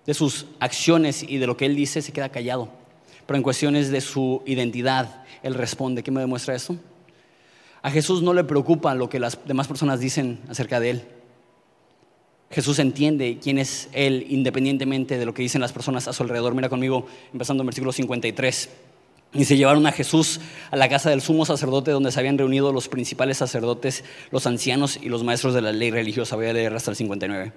de 0.04 0.14
sus 0.14 0.46
acciones 0.58 1.22
y 1.22 1.38
de 1.38 1.46
lo 1.46 1.56
que 1.56 1.66
él 1.66 1.76
dice 1.76 2.02
se 2.02 2.12
queda 2.12 2.28
callado 2.28 2.81
pero 3.26 3.36
en 3.36 3.42
cuestiones 3.42 3.90
de 3.90 4.00
su 4.00 4.42
identidad, 4.46 5.24
Él 5.42 5.54
responde. 5.54 6.02
¿Qué 6.02 6.10
me 6.10 6.20
demuestra 6.20 6.54
eso? 6.54 6.76
A 7.82 7.90
Jesús 7.90 8.22
no 8.22 8.32
le 8.32 8.44
preocupa 8.44 8.94
lo 8.94 9.08
que 9.08 9.18
las 9.18 9.38
demás 9.46 9.66
personas 9.66 10.00
dicen 10.00 10.40
acerca 10.48 10.78
de 10.80 10.90
Él. 10.90 11.02
Jesús 12.50 12.78
entiende 12.78 13.38
quién 13.42 13.58
es 13.58 13.88
Él 13.92 14.26
independientemente 14.28 15.18
de 15.18 15.24
lo 15.24 15.32
que 15.32 15.42
dicen 15.42 15.60
las 15.60 15.72
personas 15.72 16.06
a 16.06 16.12
su 16.12 16.22
alrededor. 16.22 16.54
Mira 16.54 16.68
conmigo, 16.68 17.06
empezando 17.32 17.62
en 17.62 17.66
versículo 17.66 17.92
53. 17.92 18.68
Y 19.34 19.46
se 19.46 19.56
llevaron 19.56 19.86
a 19.86 19.92
Jesús 19.92 20.40
a 20.70 20.76
la 20.76 20.90
casa 20.90 21.08
del 21.08 21.22
sumo 21.22 21.46
sacerdote 21.46 21.90
donde 21.90 22.12
se 22.12 22.20
habían 22.20 22.36
reunido 22.36 22.70
los 22.70 22.88
principales 22.88 23.38
sacerdotes, 23.38 24.04
los 24.30 24.46
ancianos 24.46 24.98
y 25.02 25.08
los 25.08 25.24
maestros 25.24 25.54
de 25.54 25.62
la 25.62 25.72
ley 25.72 25.90
religiosa. 25.90 26.36
Voy 26.36 26.46
a 26.46 26.52
leer 26.52 26.74
hasta 26.74 26.90
el 26.90 26.96
59. 26.98 27.52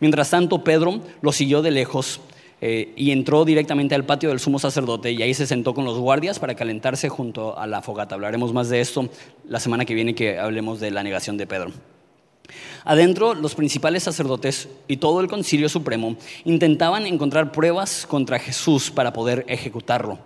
Mientras 0.00 0.30
tanto, 0.30 0.64
Pedro 0.64 1.02
lo 1.20 1.32
siguió 1.32 1.60
de 1.60 1.70
lejos 1.70 2.20
eh, 2.60 2.92
y 2.96 3.12
entró 3.12 3.44
directamente 3.44 3.94
al 3.94 4.04
patio 4.04 4.30
del 4.30 4.40
sumo 4.40 4.58
sacerdote 4.58 5.12
y 5.12 5.22
ahí 5.22 5.32
se 5.32 5.46
sentó 5.46 5.74
con 5.74 5.84
los 5.84 5.98
guardias 5.98 6.38
para 6.38 6.56
calentarse 6.56 7.08
junto 7.08 7.58
a 7.58 7.66
la 7.66 7.82
fogata. 7.82 8.16
Hablaremos 8.16 8.52
más 8.52 8.68
de 8.68 8.80
esto 8.80 9.08
la 9.48 9.60
semana 9.60 9.84
que 9.84 9.94
viene 9.94 10.14
que 10.14 10.38
hablemos 10.38 10.80
de 10.80 10.90
la 10.90 11.02
negación 11.02 11.36
de 11.36 11.46
Pedro. 11.46 11.72
Adentro, 12.84 13.34
los 13.34 13.54
principales 13.54 14.02
sacerdotes 14.02 14.68
y 14.88 14.96
todo 14.96 15.20
el 15.20 15.28
concilio 15.28 15.68
supremo 15.68 16.16
intentaban 16.44 17.06
encontrar 17.06 17.52
pruebas 17.52 18.06
contra 18.06 18.38
Jesús 18.38 18.90
para 18.90 19.12
poder 19.12 19.44
ejecutarlo. 19.48 20.18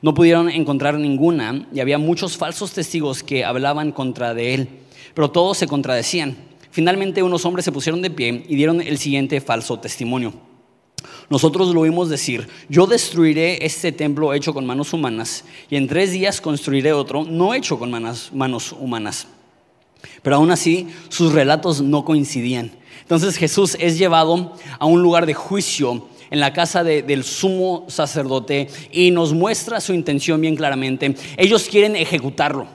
No 0.00 0.14
pudieron 0.14 0.48
encontrar 0.48 0.98
ninguna 0.98 1.66
y 1.72 1.80
había 1.80 1.98
muchos 1.98 2.36
falsos 2.36 2.72
testigos 2.72 3.22
que 3.22 3.44
hablaban 3.44 3.92
contra 3.92 4.34
de 4.34 4.54
él, 4.54 4.68
pero 5.14 5.30
todos 5.30 5.58
se 5.58 5.66
contradecían. 5.66 6.36
Finalmente 6.70 7.22
unos 7.22 7.44
hombres 7.44 7.64
se 7.64 7.72
pusieron 7.72 8.02
de 8.02 8.10
pie 8.10 8.44
y 8.48 8.56
dieron 8.56 8.80
el 8.80 8.98
siguiente 8.98 9.40
falso 9.40 9.78
testimonio. 9.78 10.32
Nosotros 11.34 11.74
lo 11.74 11.80
oímos 11.80 12.08
decir, 12.08 12.46
yo 12.68 12.86
destruiré 12.86 13.66
este 13.66 13.90
templo 13.90 14.32
hecho 14.34 14.54
con 14.54 14.64
manos 14.64 14.92
humanas 14.92 15.44
y 15.68 15.74
en 15.74 15.88
tres 15.88 16.12
días 16.12 16.40
construiré 16.40 16.92
otro 16.92 17.24
no 17.24 17.54
hecho 17.54 17.76
con 17.76 17.90
manos, 17.90 18.30
humanas. 18.78 19.26
Pero 20.22 20.36
aún 20.36 20.52
así 20.52 20.86
sus 21.08 21.32
relatos 21.32 21.80
no 21.80 22.04
coincidían. 22.04 22.70
Entonces 23.00 23.36
Jesús 23.36 23.76
es 23.80 23.98
llevado 23.98 24.52
a 24.78 24.86
un 24.86 25.02
lugar 25.02 25.26
de 25.26 25.34
juicio 25.34 26.06
en 26.30 26.38
la 26.38 26.52
casa 26.52 26.84
del 26.84 27.24
sumo 27.24 27.84
sacerdote 27.88 28.68
y 28.92 29.10
nos 29.10 29.32
muestra 29.32 29.80
su 29.80 29.92
intención 29.92 30.40
bien 30.40 30.54
claramente. 30.54 31.16
Ellos 31.36 31.66
quieren 31.68 31.96
ejecutarlo. 31.96 32.68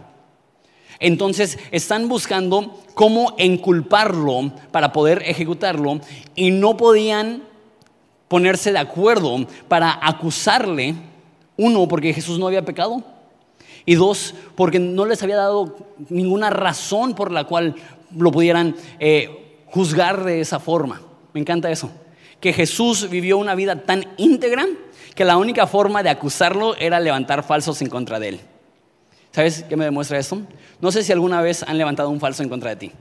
Entonces 0.99 1.57
están 1.71 2.09
buscando 2.09 2.83
cómo 2.93 3.35
enculparlo 3.37 4.51
para 4.73 4.91
poder 4.91 5.23
ejecutarlo 5.25 6.01
y 6.35 6.51
no 6.51 6.75
podían 6.75 7.47
ponerse 8.29 8.71
de 8.71 8.79
acuerdo 8.79 9.45
para 9.67 9.99
acusarle, 10.01 10.95
uno, 11.57 11.87
porque 11.89 12.13
Jesús 12.13 12.39
no 12.39 12.47
había 12.47 12.63
pecado, 12.63 13.03
y 13.85 13.95
dos, 13.95 14.35
porque 14.55 14.79
no 14.79 15.05
les 15.05 15.21
había 15.23 15.35
dado 15.35 15.75
ninguna 16.09 16.49
razón 16.49 17.15
por 17.15 17.31
la 17.31 17.43
cual 17.43 17.75
lo 18.15 18.31
pudieran 18.31 18.75
eh, 18.99 19.57
juzgar 19.65 20.23
de 20.23 20.39
esa 20.39 20.59
forma. 20.59 21.01
Me 21.33 21.41
encanta 21.41 21.69
eso, 21.69 21.91
que 22.39 22.53
Jesús 22.53 23.09
vivió 23.09 23.37
una 23.37 23.55
vida 23.55 23.83
tan 23.83 24.05
íntegra 24.17 24.65
que 25.15 25.25
la 25.25 25.37
única 25.37 25.67
forma 25.67 26.03
de 26.03 26.09
acusarlo 26.09 26.75
era 26.77 26.99
levantar 26.99 27.43
falsos 27.43 27.81
en 27.81 27.89
contra 27.89 28.19
de 28.19 28.29
él. 28.29 28.39
¿Sabes 29.31 29.65
qué 29.67 29.75
me 29.75 29.85
demuestra 29.85 30.17
eso? 30.17 30.41
No 30.79 30.91
sé 30.91 31.03
si 31.03 31.11
alguna 31.11 31.41
vez 31.41 31.63
han 31.63 31.77
levantado 31.77 32.09
un 32.09 32.19
falso 32.19 32.41
en 32.41 32.49
contra 32.49 32.69
de 32.71 32.75
ti. 32.77 32.91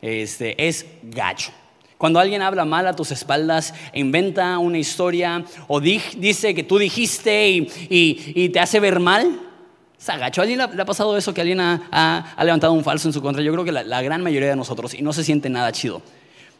Este, 0.00 0.68
es 0.68 0.86
gacho. 1.02 1.50
Cuando 1.98 2.20
alguien 2.20 2.42
habla 2.42 2.64
mal 2.64 2.86
a 2.86 2.94
tus 2.94 3.10
espaldas, 3.10 3.72
inventa 3.94 4.58
una 4.58 4.78
historia 4.78 5.44
o 5.66 5.80
dice 5.80 6.54
que 6.54 6.62
tú 6.62 6.78
dijiste 6.78 7.48
y, 7.48 8.48
te 8.50 8.60
hace 8.60 8.80
ver 8.80 9.00
mal, 9.00 9.40
se 9.96 10.12
agachó. 10.12 10.42
¿A 10.42 10.44
alguien 10.44 10.58
le 10.58 10.82
ha, 10.82 10.84
pasado 10.84 11.16
eso 11.16 11.32
que 11.32 11.40
alguien 11.40 11.60
ha, 11.60 12.36
levantado 12.38 12.74
un 12.74 12.84
falso 12.84 13.08
en 13.08 13.14
su 13.14 13.22
contra? 13.22 13.42
Yo 13.42 13.52
creo 13.52 13.64
que 13.64 13.72
la, 13.72 13.82
la 13.82 14.02
gran 14.02 14.22
mayoría 14.22 14.50
de 14.50 14.56
nosotros 14.56 14.92
y 14.92 15.00
no 15.00 15.12
se 15.12 15.24
siente 15.24 15.48
nada 15.48 15.72
chido. 15.72 16.02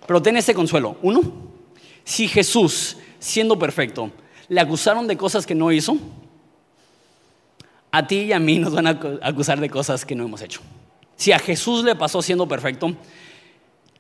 Pero 0.06 0.22
ten 0.22 0.36
ese 0.36 0.54
consuelo. 0.54 0.96
Uno, 1.02 1.20
si 2.04 2.28
Jesús, 2.28 2.96
siendo 3.18 3.58
perfecto, 3.58 4.10
le 4.48 4.60
acusaron 4.60 5.06
de 5.06 5.16
cosas 5.16 5.44
que 5.44 5.54
no 5.54 5.70
hizo, 5.70 5.98
a 7.90 8.06
ti 8.06 8.20
y 8.20 8.32
a 8.32 8.38
mí 8.38 8.58
nos 8.58 8.72
van 8.72 8.86
a 8.86 9.00
acusar 9.22 9.60
de 9.60 9.68
cosas 9.68 10.04
que 10.04 10.14
no 10.14 10.24
hemos 10.24 10.40
hecho. 10.40 10.60
Si 11.16 11.32
a 11.32 11.38
Jesús 11.38 11.82
le 11.82 11.94
pasó 11.94 12.20
siendo 12.22 12.46
perfecto, 12.46 12.94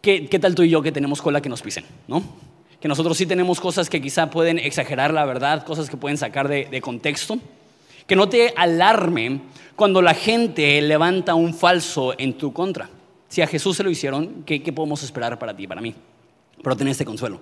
¿qué, 0.06 0.38
tal 0.38 0.54
tú 0.54 0.62
y 0.62 0.70
yo 0.70 0.82
que 0.82 0.92
tenemos 0.92 1.20
cola 1.20 1.40
que 1.40 1.48
nos 1.48 1.62
pisen? 1.62 1.84
¿no? 2.06 2.22
Que 2.80 2.86
nosotros 2.86 3.16
sí 3.16 3.26
tenemos 3.26 3.60
cosas 3.60 3.90
que 3.90 4.00
quizá 4.00 4.30
pueden 4.30 4.58
exagerar 4.58 5.12
la 5.12 5.24
verdad, 5.24 5.64
cosas 5.64 5.90
que 5.90 5.96
pueden 5.96 6.16
sacar 6.16 6.48
de, 6.48 6.80
contexto. 6.80 7.38
Que 8.06 8.14
no 8.14 8.28
te 8.28 8.54
alarme 8.56 9.40
cuando 9.74 10.00
la 10.00 10.14
gente 10.14 10.80
levanta 10.80 11.34
un 11.34 11.52
falso 11.54 12.14
en 12.18 12.34
tu 12.34 12.52
contra. 12.52 12.88
Si 13.28 13.42
a 13.42 13.48
Jesús 13.48 13.76
se 13.76 13.82
lo 13.82 13.90
hicieron, 13.90 14.44
¿qué, 14.46 14.60
podemos 14.72 15.02
esperar 15.02 15.38
para 15.40 15.56
ti 15.56 15.66
para 15.66 15.80
mí? 15.80 15.92
Pero 16.62 16.76
ten 16.76 16.86
este 16.86 17.04
consuelo. 17.04 17.40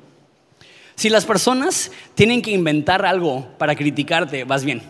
Si 0.94 1.10
las 1.10 1.26
personas 1.26 1.92
tienen 2.14 2.40
que 2.40 2.52
inventar 2.52 3.04
algo 3.04 3.46
para 3.58 3.76
criticarte, 3.76 4.44
vas 4.44 4.64
bien, 4.64 4.80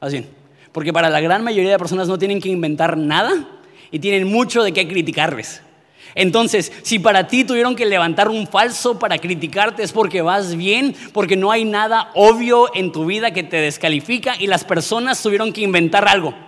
vas 0.00 0.10
bien. 0.10 0.28
Porque 0.72 0.92
para 0.92 1.08
la 1.08 1.20
gran 1.20 1.44
mayoría 1.44 1.70
de 1.70 1.78
personas 1.78 2.08
no 2.08 2.18
tienen 2.18 2.40
que 2.40 2.48
inventar 2.48 2.96
nada 2.96 3.48
y 3.92 4.00
tienen 4.00 4.26
mucho 4.26 4.64
de 4.64 4.72
qué 4.72 4.88
criticarles. 4.88 5.62
Entonces, 6.16 6.72
si 6.82 6.98
para 6.98 7.28
ti 7.28 7.44
tuvieron 7.44 7.76
que 7.76 7.84
levantar 7.84 8.30
un 8.30 8.46
falso 8.46 8.98
para 8.98 9.18
criticarte 9.18 9.82
es 9.82 9.92
porque 9.92 10.22
vas 10.22 10.56
bien, 10.56 10.96
porque 11.12 11.36
no 11.36 11.52
hay 11.52 11.64
nada 11.64 12.10
obvio 12.14 12.74
en 12.74 12.90
tu 12.90 13.04
vida 13.04 13.30
que 13.30 13.42
te 13.42 13.58
descalifica 13.58 14.34
y 14.38 14.46
las 14.46 14.64
personas 14.64 15.22
tuvieron 15.22 15.52
que 15.52 15.60
inventar 15.60 16.08
algo. 16.08 16.45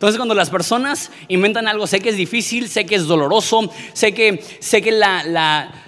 Entonces 0.00 0.16
cuando 0.16 0.34
las 0.34 0.48
personas 0.48 1.10
inventan 1.28 1.68
algo, 1.68 1.86
sé 1.86 2.00
que 2.00 2.08
es 2.08 2.16
difícil, 2.16 2.70
sé 2.70 2.86
que 2.86 2.94
es 2.94 3.04
doloroso, 3.04 3.70
sé 3.92 4.14
que, 4.14 4.42
sé 4.58 4.80
que 4.80 4.98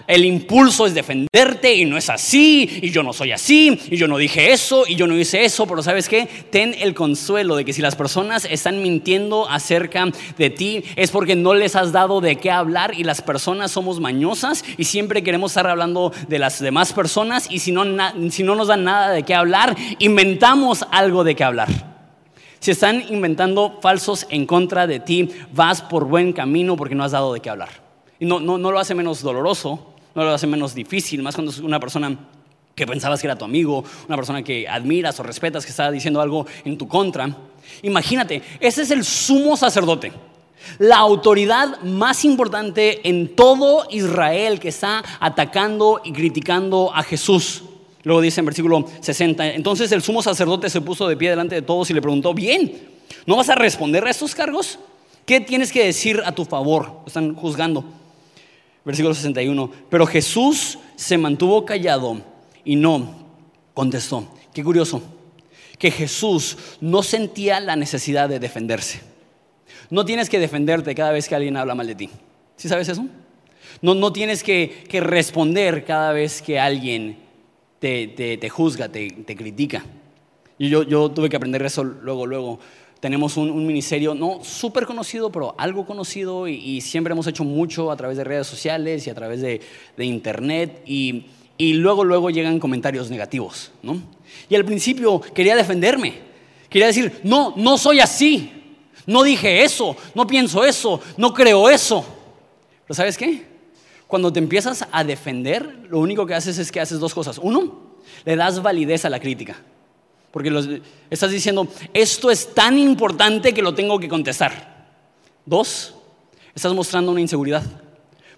el 0.07 0.25
impulso 0.27 0.85
es 0.85 0.93
defenderte 0.93 1.75
y 1.75 1.87
no 1.87 1.97
es 1.97 2.11
así, 2.11 2.81
y 2.83 2.91
yo 2.91 3.03
no 3.03 3.15
soy 3.15 3.33
así, 3.33 3.81
y 3.91 3.97
yo 3.97 4.07
no 4.09 4.19
dije 4.19 4.53
eso, 4.53 4.85
y 4.87 4.97
yo 4.97 5.07
no 5.07 5.17
hice 5.17 5.47
eso, 5.47 5.67
pero 5.67 5.83
sabes 5.83 6.11
qué, 6.11 6.29
ten 6.51 6.75
el 6.79 6.93
consuelo 6.93 7.57
de 7.57 7.65
que 7.65 7.73
si 7.73 7.81
las 7.81 7.97
personas 7.97 8.45
están 8.45 8.83
mintiendo 8.83 9.49
acerca 9.49 10.07
de 10.37 10.51
ti 10.51 10.85
es 10.95 11.11
porque 11.11 11.35
no 11.35 11.55
les 11.55 11.75
has 11.75 11.91
dado 11.91 12.21
de 12.21 12.37
qué 12.37 12.51
hablar 12.51 12.93
y 12.95 13.05
las 13.05 13.23
personas 13.23 13.71
somos 13.71 13.99
mañosas 13.99 14.63
y 14.77 14.85
siempre 14.85 15.23
queremos 15.23 15.53
estar 15.53 15.69
hablando 15.69 16.13
de 16.29 16.39
las 16.39 16.61
demás 16.61 16.93
personas 16.93 17.47
y 17.49 17.61
si 17.61 17.73
no, 17.73 17.87
si 18.29 18.43
no 18.43 18.57
nos 18.57 18.69
dan 18.69 18.85
nada 18.85 19.11
de 19.11 19.23
qué 19.23 19.35
hablar, 19.35 19.75
inventamos 20.01 20.85
algo 20.91 21.25
de 21.25 21.35
qué 21.35 21.45
hablar. 21.45 21.92
Si 22.63 22.71
están 22.71 23.03
inventando 23.09 23.81
falsos 23.83 24.25
en 24.31 24.47
contra 24.47 24.87
de 24.87 25.01
ti, 25.01 25.29
vas 25.53 25.83
por 25.83 26.05
buen 26.05 26.33
camino 26.33 26.77
porque 26.77 26.95
no 26.95 27.03
has 27.03 27.11
dado 27.11 27.33
de 27.33 27.41
qué 27.41 27.51
hablar. 27.51 27.71
Y 28.21 28.25
no, 28.25 28.39
no, 28.39 28.57
no 28.57 28.71
lo 28.71 28.79
hace 28.79 28.95
menos 28.95 29.21
doloroso, 29.21 29.95
no 30.15 30.23
lo 30.23 30.31
hace 30.31 30.47
menos 30.47 30.73
difícil, 30.73 31.25
más 31.25 31.35
cuando 31.35 31.51
es 31.51 31.59
una 31.59 31.81
persona 31.81 32.17
que 32.77 32.87
pensabas 32.87 33.21
que 33.21 33.27
era 33.27 33.35
tu 33.35 33.45
amigo, 33.45 33.83
una 34.07 34.15
persona 34.15 34.45
que 34.45 34.69
admiras 34.69 35.19
o 35.19 35.25
respetas 35.25 35.65
que 35.65 35.73
está 35.73 35.91
diciendo 35.91 36.21
algo 36.21 36.47
en 36.65 36.79
tu 36.79 36.87
contra. 36.87 37.37
Imagínate, 37.83 38.41
ese 38.61 38.83
es 38.83 38.93
el 38.93 39.03
sumo 39.05 39.57
sacerdote, 39.57 40.13
la 40.79 40.99
autoridad 40.99 41.81
más 41.81 42.25
importante 42.25 43.09
en 43.09 43.35
todo 43.35 43.89
Israel 43.91 44.61
que 44.61 44.69
está 44.69 45.03
atacando 45.19 46.01
y 46.05 46.13
criticando 46.13 46.95
a 46.95 47.03
Jesús. 47.03 47.65
Luego 48.05 48.21
dice 48.21 48.41
en 48.41 48.47
versículo 48.47 48.87
60, 49.01 49.55
entonces 49.55 49.93
el 49.93 50.03
sumo 50.03 50.23
sacerdote 50.23 50.69
se 50.69 50.81
puso 50.81 51.07
de 51.07 51.17
pie 51.17 51.31
delante 51.31 51.55
de 51.55 51.63
todos 51.63 51.89
y 51.91 51.95
le 51.95 52.03
preguntó, 52.03 52.35
bien, 52.35 52.89
¿no 53.27 53.37
vas 53.37 53.49
a 53.49 53.55
responder 53.55 54.05
a 54.05 54.11
estos 54.11 54.35
cargos? 54.35 54.79
¿Qué 55.25 55.41
tienes 55.41 55.71
que 55.71 55.85
decir 55.85 56.21
a 56.25 56.33
tu 56.33 56.45
favor? 56.45 57.03
Están 57.07 57.35
juzgando. 57.35 57.85
Versículo 58.85 59.15
61, 59.15 59.71
pero 59.89 60.07
Jesús 60.07 60.79
se 60.97 61.17
mantuvo 61.17 61.65
callado 61.65 62.21
y 62.65 62.75
no 62.75 63.15
contestó. 63.75 64.27
Qué 64.53 64.65
curioso, 64.65 65.01
que 65.79 65.93
Jesús 65.93 66.59
no 66.81 67.05
sentía 67.05 67.61
la 67.61 67.77
necesidad 67.77 68.29
de 68.29 68.41
defenderse. 68.41 69.01
No 69.89 70.05
tienes 70.05 70.29
que 70.29 70.41
defenderte 70.41 70.97
cada 70.97 71.13
vez 71.13 71.29
que 71.29 71.37
alguien 71.37 71.57
habla 71.57 71.77
mal 71.77 71.87
de 71.87 71.95
ti. 71.95 72.11
¿Sí 72.57 72.69
sabes 72.69 72.89
eso? 72.89 73.07
No, 73.81 73.95
no 73.95 74.13
tienes 74.13 74.43
que, 74.43 74.85
que 74.89 75.01
responder 75.01 75.85
cada 75.85 76.13
vez 76.13 76.43
que 76.43 76.59
alguien 76.59 77.22
te, 77.83 78.49
juzga, 78.49 78.89
te, 78.89 79.37
critica. 79.37 79.85
Y 80.59 80.69
yo, 80.69 80.85
yo 80.85 81.11
tuve 81.11 81.29
que 81.29 81.37
aprender 81.37 81.63
eso 81.63 81.83
luego, 81.83 82.27
luego. 82.27 82.61
Tenemos 83.01 83.37
un, 83.37 83.67
ministerio 83.67 84.15
no 84.15 84.45
súper 84.45 84.87
conocido, 84.87 85.33
pero 85.33 85.57
algo 85.59 85.85
conocido 85.85 86.47
y, 86.47 86.81
siempre 86.81 87.13
hemos 87.13 87.27
hecho 87.27 87.43
mucho 87.43 87.91
a 87.91 87.97
través 87.97 88.17
de 88.17 88.23
redes 88.23 88.47
sociales 88.47 89.05
y 89.07 89.11
a 89.11 89.15
través 89.15 89.41
de, 89.41 89.61
internet 89.99 90.83
y, 90.87 91.27
y, 91.59 91.73
luego, 91.75 92.05
luego 92.05 92.31
llegan 92.31 92.61
comentarios 92.61 93.11
negativos, 93.11 93.73
¿no? 93.83 94.01
Y 94.49 94.55
al 94.55 94.65
principio 94.65 95.21
quería 95.21 95.57
defenderme, 95.57 96.15
quería 96.69 96.87
decir, 96.87 97.21
no, 97.25 97.55
no 97.57 97.77
soy 97.77 97.99
así, 97.99 98.53
no 99.05 99.25
dije 99.25 99.65
eso, 99.65 99.97
no 100.15 100.25
pienso 100.29 100.65
eso, 100.65 101.01
no 101.17 101.35
creo 101.35 101.69
eso. 101.69 102.05
Pero 102.87 102.95
¿sabes 102.95 103.19
qué? 103.19 103.52
Cuando 104.13 104.31
te 104.31 104.41
empiezas 104.41 104.87
a 104.93 105.05
defender, 105.05 105.87
lo 105.89 105.99
único 105.99 106.27
que 106.27 106.35
haces 106.35 106.59
es 106.59 106.71
que 106.71 106.81
haces 106.81 107.01
dos 107.01 107.15
cosas. 107.15 107.39
Uno, 107.39 107.95
le 108.27 108.37
das 108.37 108.61
validez 108.61 109.07
a 109.07 109.09
la 109.09 109.19
crítica. 109.19 109.57
Porque 110.31 110.83
estás 111.09 111.31
diciendo, 111.31 111.67
esto 111.95 112.31
es 112.31 112.53
tan 112.53 112.79
importante 112.79 113.55
que 113.55 113.63
lo 113.63 113.75
tengo 113.75 113.99
que 113.99 114.11
contestar. 114.11 114.99
Dos, 115.47 115.95
estás 116.55 116.75
mostrando 116.75 117.11
una 117.11 117.23
inseguridad. 117.23 117.63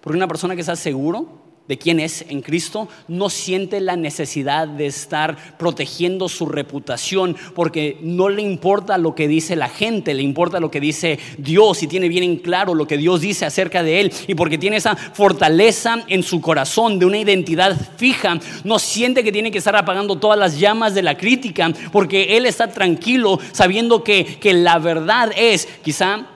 Porque 0.00 0.16
una 0.16 0.28
persona 0.28 0.54
que 0.54 0.61
está 0.61 0.76
seguro 0.76 1.43
de 1.68 1.78
quién 1.78 1.99
es 1.99 2.25
en 2.28 2.42
Cristo, 2.42 2.88
no 3.09 3.30
siente 3.30 3.80
la 3.80 3.97
necesidad 3.97 4.68
de 4.68 4.87
estar 4.87 5.56
protegiendo 5.56 6.28
su 6.28 6.47
reputación 6.47 7.37
porque 7.54 7.99
no 8.02 8.28
le 8.28 8.42
importa 8.42 8.99
lo 8.99 9.14
que 9.14 9.28
dice 9.28 9.56
la 9.56 9.68
gente, 9.68 10.12
le 10.12 10.23
importa 10.23 10.61
lo 10.61 10.71
que 10.71 10.80
dice 10.80 11.18
Dios 11.38 11.83
y 11.83 11.87
tiene 11.87 12.09
bien 12.09 12.25
en 12.25 12.37
claro 12.37 12.75
lo 12.75 12.87
que 12.87 12.99
Dios 12.99 13.23
dice 13.23 13.47
acerca 13.47 13.83
de 13.83 14.00
él 14.00 14.12
y 14.26 14.35
porque 14.35 14.59
tiene 14.59 14.76
esa 14.76 14.94
fortaleza 14.94 16.04
en 16.09 16.23
su 16.23 16.40
corazón 16.40 16.99
de 16.99 17.06
una 17.06 17.18
identidad 17.18 17.76
fija, 17.97 18.38
no 18.64 18.78
siente 18.78 19.25
que 19.25 19.33
tiene 19.33 19.50
que 19.50 19.59
estar 19.59 19.76
apagando 19.76 20.16
todas 20.16 20.38
las 20.38 20.59
llamas 20.59 20.94
de 20.94 21.02
la 21.02 21.16
crítica 21.16 21.73
porque 21.92 22.37
él 22.37 22.44
está 22.47 22.68
tranquilo 22.68 23.38
sabiendo 23.52 24.04
que, 24.04 24.38
que 24.38 24.52
la 24.52 24.78
verdad 24.78 25.33
es, 25.37 25.66
quizá 25.83 26.26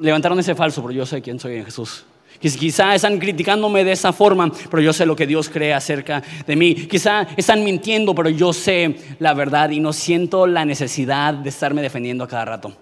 levantaron 0.00 0.38
ese 0.38 0.54
falso, 0.54 0.82
pero 0.82 0.92
yo 0.92 1.06
sé 1.06 1.20
quién 1.20 1.38
soy 1.38 1.56
en 1.56 1.64
Jesús. 1.64 2.04
Quizá 2.42 2.94
están 2.94 3.18
criticándome 3.18 3.84
de 3.84 3.92
esa 3.92 4.12
forma, 4.12 4.50
pero 4.68 4.82
yo 4.82 4.92
sé 4.92 5.06
lo 5.06 5.14
que 5.14 5.28
Dios 5.28 5.48
cree 5.48 5.72
acerca 5.72 6.22
de 6.44 6.56
mí. 6.56 6.74
Quizá 6.74 7.28
están 7.36 7.62
mintiendo, 7.62 8.14
pero 8.16 8.30
yo 8.30 8.52
sé 8.52 8.96
la 9.20 9.32
verdad 9.32 9.70
y 9.70 9.78
no 9.78 9.92
siento 9.92 10.48
la 10.48 10.64
necesidad 10.64 11.34
de 11.34 11.48
estarme 11.48 11.82
defendiendo 11.82 12.24
a 12.24 12.28
cada 12.28 12.44
rato. 12.44 12.76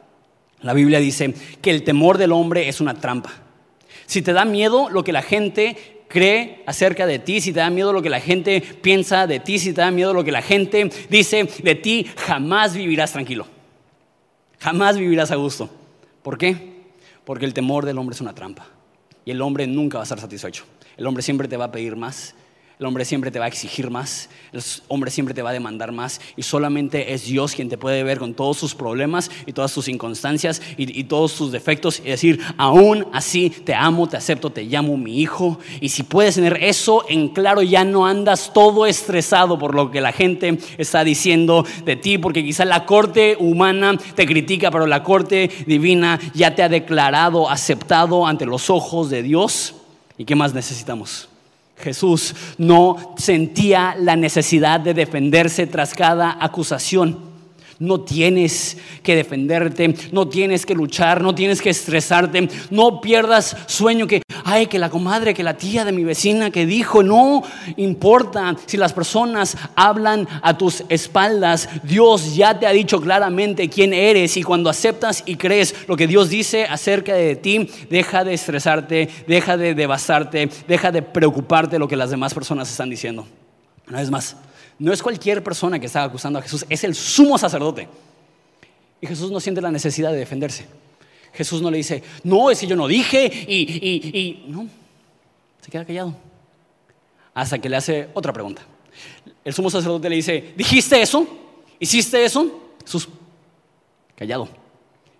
La 0.62 0.72
Biblia 0.72 0.98
dice 0.98 1.34
que 1.60 1.70
el 1.70 1.84
temor 1.84 2.16
del 2.16 2.32
hombre 2.32 2.68
es 2.68 2.80
una 2.80 2.94
trampa. 2.94 3.30
Si 4.06 4.22
te 4.22 4.32
da 4.32 4.46
miedo 4.46 4.88
lo 4.88 5.04
que 5.04 5.12
la 5.12 5.22
gente 5.22 5.76
cree 6.08 6.62
acerca 6.66 7.06
de 7.06 7.18
ti, 7.18 7.40
si 7.40 7.52
te 7.52 7.60
da 7.60 7.70
miedo 7.70 7.92
lo 7.92 8.02
que 8.02 8.10
la 8.10 8.20
gente 8.20 8.60
piensa 8.60 9.26
de 9.26 9.40
ti, 9.40 9.58
si 9.58 9.72
te 9.72 9.82
da 9.82 9.90
miedo 9.90 10.14
lo 10.14 10.24
que 10.24 10.32
la 10.32 10.42
gente 10.42 10.90
dice 11.08 11.48
de 11.62 11.74
ti, 11.74 12.06
jamás 12.16 12.74
vivirás 12.74 13.12
tranquilo. 13.12 13.46
Jamás 14.58 14.96
vivirás 14.96 15.30
a 15.30 15.36
gusto. 15.36 15.70
¿Por 16.22 16.38
qué? 16.38 16.80
Porque 17.24 17.44
el 17.44 17.54
temor 17.54 17.86
del 17.86 17.98
hombre 17.98 18.14
es 18.14 18.20
una 18.20 18.34
trampa. 18.34 18.79
Y 19.24 19.30
el 19.30 19.42
hombre 19.42 19.66
nunca 19.66 19.98
va 19.98 20.02
a 20.02 20.04
estar 20.04 20.20
satisfecho. 20.20 20.64
El 20.96 21.06
hombre 21.06 21.22
siempre 21.22 21.48
te 21.48 21.56
va 21.56 21.66
a 21.66 21.72
pedir 21.72 21.96
más. 21.96 22.34
El 22.80 22.86
hombre 22.86 23.04
siempre 23.04 23.30
te 23.30 23.38
va 23.38 23.44
a 23.44 23.48
exigir 23.48 23.90
más, 23.90 24.30
el 24.54 24.62
hombre 24.88 25.10
siempre 25.10 25.34
te 25.34 25.42
va 25.42 25.50
a 25.50 25.52
demandar 25.52 25.92
más 25.92 26.18
y 26.34 26.42
solamente 26.42 27.12
es 27.12 27.26
Dios 27.26 27.54
quien 27.54 27.68
te 27.68 27.76
puede 27.76 28.02
ver 28.04 28.18
con 28.18 28.32
todos 28.32 28.56
sus 28.56 28.74
problemas 28.74 29.30
y 29.44 29.52
todas 29.52 29.70
sus 29.70 29.86
inconstancias 29.86 30.62
y, 30.78 31.04
todos 31.04 31.30
sus 31.30 31.52
defectos 31.52 32.00
y 32.00 32.08
decir, 32.08 32.40
aún 32.56 33.06
así 33.12 33.50
te 33.50 33.74
amo, 33.74 34.08
te 34.08 34.16
acepto, 34.16 34.48
te 34.48 34.62
llamo 34.62 34.96
mi 34.96 35.20
hijo. 35.20 35.58
Y 35.82 35.90
si 35.90 36.04
puedes 36.04 36.36
tener 36.36 36.56
eso 36.62 37.04
en 37.10 37.28
claro, 37.28 37.60
ya 37.60 37.84
no 37.84 38.06
andas 38.06 38.50
todo 38.54 38.86
estresado 38.86 39.58
por 39.58 39.74
lo 39.74 39.90
que 39.90 40.00
la 40.00 40.12
gente 40.12 40.58
está 40.78 41.04
diciendo 41.04 41.66
de 41.84 41.96
ti, 41.96 42.16
porque 42.16 42.42
quizá 42.42 42.64
la 42.64 42.86
corte 42.86 43.36
humana 43.38 43.98
te 44.14 44.24
critica, 44.24 44.70
pero 44.70 44.86
la 44.86 45.02
corte 45.02 45.50
divina 45.66 46.18
ya 46.32 46.54
te 46.54 46.62
ha 46.62 46.70
declarado 46.70 47.50
aceptado 47.50 48.26
ante 48.26 48.46
los 48.46 48.70
ojos 48.70 49.10
de 49.10 49.22
Dios. 49.22 49.74
¿Y 50.16 50.24
qué 50.24 50.34
más 50.34 50.54
necesitamos? 50.54 51.29
Jesús 51.80 52.34
no 52.58 53.14
sentía 53.16 53.96
la 53.98 54.14
necesidad 54.14 54.78
de 54.78 54.94
defenderse 54.94 55.66
tras 55.66 55.94
cada 55.94 56.36
acusación. 56.40 57.29
No 57.80 58.02
tienes 58.02 58.76
que 59.02 59.16
defenderte, 59.16 59.94
no 60.12 60.28
tienes 60.28 60.66
que 60.66 60.74
luchar, 60.74 61.22
no 61.22 61.34
tienes 61.34 61.62
que 61.62 61.70
estresarte, 61.70 62.46
no 62.68 63.00
pierdas 63.00 63.56
sueño 63.66 64.06
que, 64.06 64.20
ay, 64.44 64.66
que 64.66 64.78
la 64.78 64.90
comadre, 64.90 65.32
que 65.32 65.42
la 65.42 65.56
tía 65.56 65.86
de 65.86 65.92
mi 65.92 66.04
vecina 66.04 66.50
que 66.50 66.66
dijo, 66.66 67.02
no 67.02 67.42
importa 67.78 68.54
si 68.66 68.76
las 68.76 68.92
personas 68.92 69.56
hablan 69.76 70.28
a 70.42 70.58
tus 70.58 70.84
espaldas, 70.90 71.70
Dios 71.82 72.36
ya 72.36 72.58
te 72.58 72.66
ha 72.66 72.72
dicho 72.72 73.00
claramente 73.00 73.70
quién 73.70 73.94
eres 73.94 74.36
y 74.36 74.42
cuando 74.42 74.68
aceptas 74.68 75.22
y 75.24 75.36
crees 75.36 75.74
lo 75.88 75.96
que 75.96 76.06
Dios 76.06 76.28
dice 76.28 76.66
acerca 76.66 77.14
de 77.14 77.34
ti, 77.36 77.70
deja 77.88 78.24
de 78.24 78.34
estresarte, 78.34 79.08
deja 79.26 79.56
de 79.56 79.74
devastarte, 79.74 80.50
deja 80.68 80.92
de 80.92 81.00
preocuparte 81.00 81.78
lo 81.78 81.88
que 81.88 81.96
las 81.96 82.10
demás 82.10 82.34
personas 82.34 82.70
están 82.70 82.90
diciendo. 82.90 83.26
Una 83.88 84.00
vez 84.00 84.10
más, 84.10 84.36
no 84.80 84.94
es 84.94 85.02
cualquier 85.02 85.44
persona 85.44 85.78
que 85.78 85.86
está 85.86 86.02
acusando 86.02 86.38
a 86.38 86.42
Jesús, 86.42 86.64
es 86.68 86.82
el 86.84 86.94
sumo 86.94 87.36
sacerdote. 87.36 87.86
Y 89.00 89.06
Jesús 89.06 89.30
no 89.30 89.38
siente 89.38 89.60
la 89.60 89.70
necesidad 89.70 90.10
de 90.10 90.18
defenderse. 90.18 90.66
Jesús 91.34 91.60
no 91.60 91.70
le 91.70 91.76
dice, 91.76 92.02
no, 92.24 92.50
es 92.50 92.58
que 92.60 92.66
yo 92.66 92.74
no 92.74 92.88
dije 92.88 93.26
y, 93.46 93.60
y, 93.60 94.44
no, 94.48 94.66
se 95.60 95.70
queda 95.70 95.84
callado. 95.84 96.16
Hasta 97.34 97.58
que 97.58 97.68
le 97.68 97.76
hace 97.76 98.08
otra 98.14 98.32
pregunta. 98.32 98.62
El 99.44 99.52
sumo 99.52 99.68
sacerdote 99.68 100.08
le 100.08 100.16
dice, 100.16 100.54
¿dijiste 100.56 101.00
eso? 101.00 101.26
¿Hiciste 101.78 102.24
eso? 102.24 102.72
Jesús, 102.82 103.06
callado. 104.16 104.48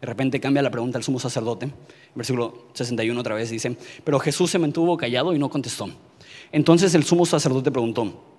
De 0.01 0.07
repente 0.07 0.41
cambia 0.41 0.63
la 0.63 0.71
pregunta 0.71 0.97
al 0.97 1.05
sumo 1.05 1.21
sacerdote. 1.21 1.71
Versículo 2.15 2.69
61 2.73 3.21
otra 3.21 3.35
vez 3.35 3.51
dice, 3.51 3.77
pero 4.05 4.19
Jesús 4.19 4.51
se 4.51 4.59
mantuvo 4.59 4.97
callado 4.97 5.35
y 5.35 5.39
no 5.39 5.51
contestó. 5.51 5.91
Entonces 6.51 6.95
el 6.95 7.05
sumo 7.05 7.27
sacerdote 7.27 7.71
preguntó, 7.71 8.30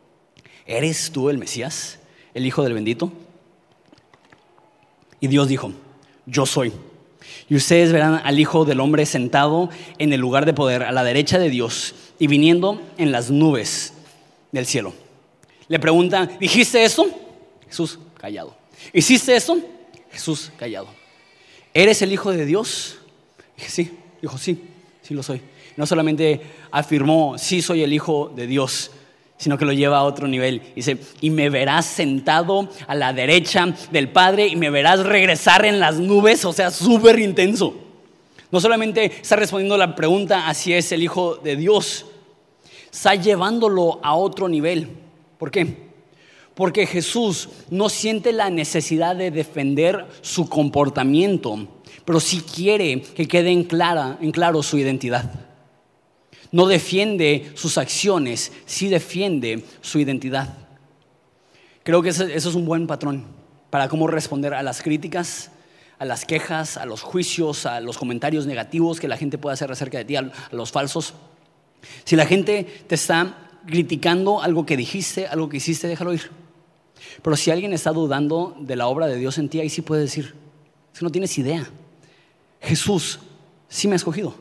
¿eres 0.71 1.11
tú 1.11 1.29
el 1.29 1.37
Mesías, 1.37 1.99
el 2.33 2.45
Hijo 2.45 2.63
del 2.63 2.73
bendito? 2.73 3.11
Y 5.19 5.27
Dios 5.27 5.47
dijo, 5.47 5.71
yo 6.25 6.45
soy. 6.45 6.71
Y 7.49 7.55
ustedes 7.55 7.91
verán 7.91 8.21
al 8.23 8.39
Hijo 8.39 8.65
del 8.65 8.79
Hombre 8.79 9.05
sentado 9.05 9.69
en 9.97 10.13
el 10.13 10.21
lugar 10.21 10.45
de 10.45 10.53
poder 10.53 10.83
a 10.83 10.91
la 10.91 11.03
derecha 11.03 11.37
de 11.37 11.49
Dios 11.49 11.93
y 12.19 12.27
viniendo 12.27 12.81
en 12.97 13.11
las 13.11 13.29
nubes 13.29 13.93
del 14.51 14.65
cielo. 14.65 14.93
Le 15.67 15.79
pregunta, 15.79 16.25
¿dijiste 16.39 16.83
eso? 16.83 17.07
Jesús, 17.67 17.99
callado. 18.17 18.55
¿Hiciste 18.93 19.35
eso? 19.35 19.59
Jesús, 20.11 20.51
callado. 20.57 20.87
¿Eres 21.73 22.01
el 22.01 22.11
Hijo 22.11 22.31
de 22.31 22.45
Dios? 22.45 22.97
Dije, 23.57 23.69
sí. 23.69 23.97
Dijo, 24.21 24.37
sí, 24.37 24.61
sí 25.01 25.13
lo 25.13 25.23
soy. 25.23 25.41
No 25.77 25.85
solamente 25.85 26.41
afirmó, 26.71 27.37
sí 27.37 27.61
soy 27.61 27.83
el 27.83 27.93
Hijo 27.93 28.31
de 28.35 28.47
Dios, 28.47 28.91
sino 29.41 29.57
que 29.57 29.65
lo 29.65 29.73
lleva 29.73 29.97
a 29.97 30.03
otro 30.03 30.27
nivel. 30.27 30.61
Dice, 30.75 30.99
y 31.19 31.31
me 31.31 31.49
verás 31.49 31.87
sentado 31.87 32.69
a 32.85 32.93
la 32.93 33.11
derecha 33.11 33.73
del 33.91 34.07
Padre 34.09 34.45
y 34.45 34.55
me 34.55 34.69
verás 34.69 35.03
regresar 35.03 35.65
en 35.65 35.79
las 35.79 35.97
nubes, 35.97 36.45
o 36.45 36.53
sea, 36.53 36.69
súper 36.69 37.17
intenso. 37.17 37.73
No 38.51 38.61
solamente 38.61 39.05
está 39.19 39.37
respondiendo 39.37 39.77
la 39.77 39.95
pregunta 39.95 40.47
a 40.47 40.53
si 40.53 40.73
es 40.73 40.91
el 40.91 41.01
Hijo 41.01 41.37
de 41.37 41.55
Dios, 41.55 42.05
está 42.91 43.15
llevándolo 43.15 43.99
a 44.03 44.13
otro 44.13 44.47
nivel. 44.47 44.89
¿Por 45.39 45.49
qué? 45.49 45.89
Porque 46.53 46.85
Jesús 46.85 47.49
no 47.71 47.89
siente 47.89 48.33
la 48.33 48.51
necesidad 48.51 49.15
de 49.15 49.31
defender 49.31 50.05
su 50.21 50.47
comportamiento, 50.49 51.67
pero 52.05 52.19
sí 52.19 52.41
quiere 52.41 53.01
que 53.01 53.27
quede 53.27 53.49
en, 53.49 53.63
clara, 53.63 54.19
en 54.21 54.31
claro 54.31 54.61
su 54.61 54.77
identidad. 54.77 55.50
No 56.51 56.67
defiende 56.67 57.51
sus 57.55 57.77
acciones, 57.77 58.51
sí 58.65 58.89
defiende 58.89 59.63
su 59.81 59.99
identidad. 59.99 60.57
Creo 61.83 62.01
que 62.01 62.09
eso 62.09 62.25
es 62.25 62.45
un 62.45 62.65
buen 62.65 62.87
patrón 62.87 63.25
para 63.69 63.87
cómo 63.87 64.07
responder 64.07 64.53
a 64.53 64.61
las 64.61 64.81
críticas, 64.81 65.51
a 65.97 66.05
las 66.05 66.25
quejas, 66.25 66.77
a 66.77 66.85
los 66.85 67.01
juicios, 67.01 67.65
a 67.65 67.79
los 67.79 67.97
comentarios 67.97 68.45
negativos 68.45 68.99
que 68.99 69.07
la 69.07 69.17
gente 69.17 69.37
puede 69.37 69.53
hacer 69.53 69.71
acerca 69.71 69.97
de 69.97 70.05
ti, 70.05 70.15
a 70.15 70.31
los 70.51 70.71
falsos. 70.71 71.13
Si 72.03 72.15
la 72.15 72.25
gente 72.25 72.83
te 72.87 72.95
está 72.95 73.49
criticando 73.65 74.41
algo 74.41 74.65
que 74.65 74.77
dijiste, 74.77 75.27
algo 75.27 75.47
que 75.47 75.57
hiciste, 75.57 75.87
déjalo 75.87 76.13
ir. 76.13 76.29
Pero 77.21 77.35
si 77.35 77.51
alguien 77.51 77.73
está 77.73 77.91
dudando 77.91 78.55
de 78.59 78.75
la 78.75 78.87
obra 78.87 79.07
de 79.07 79.15
Dios 79.15 79.37
en 79.37 79.49
ti, 79.49 79.59
ahí 79.59 79.69
sí 79.69 79.81
puede 79.81 80.01
decir, 80.01 80.35
si 80.93 81.03
no 81.03 81.11
tienes 81.11 81.37
idea, 81.37 81.67
Jesús 82.59 83.19
sí 83.67 83.87
me 83.87 83.93
ha 83.93 83.97
escogido, 83.97 84.35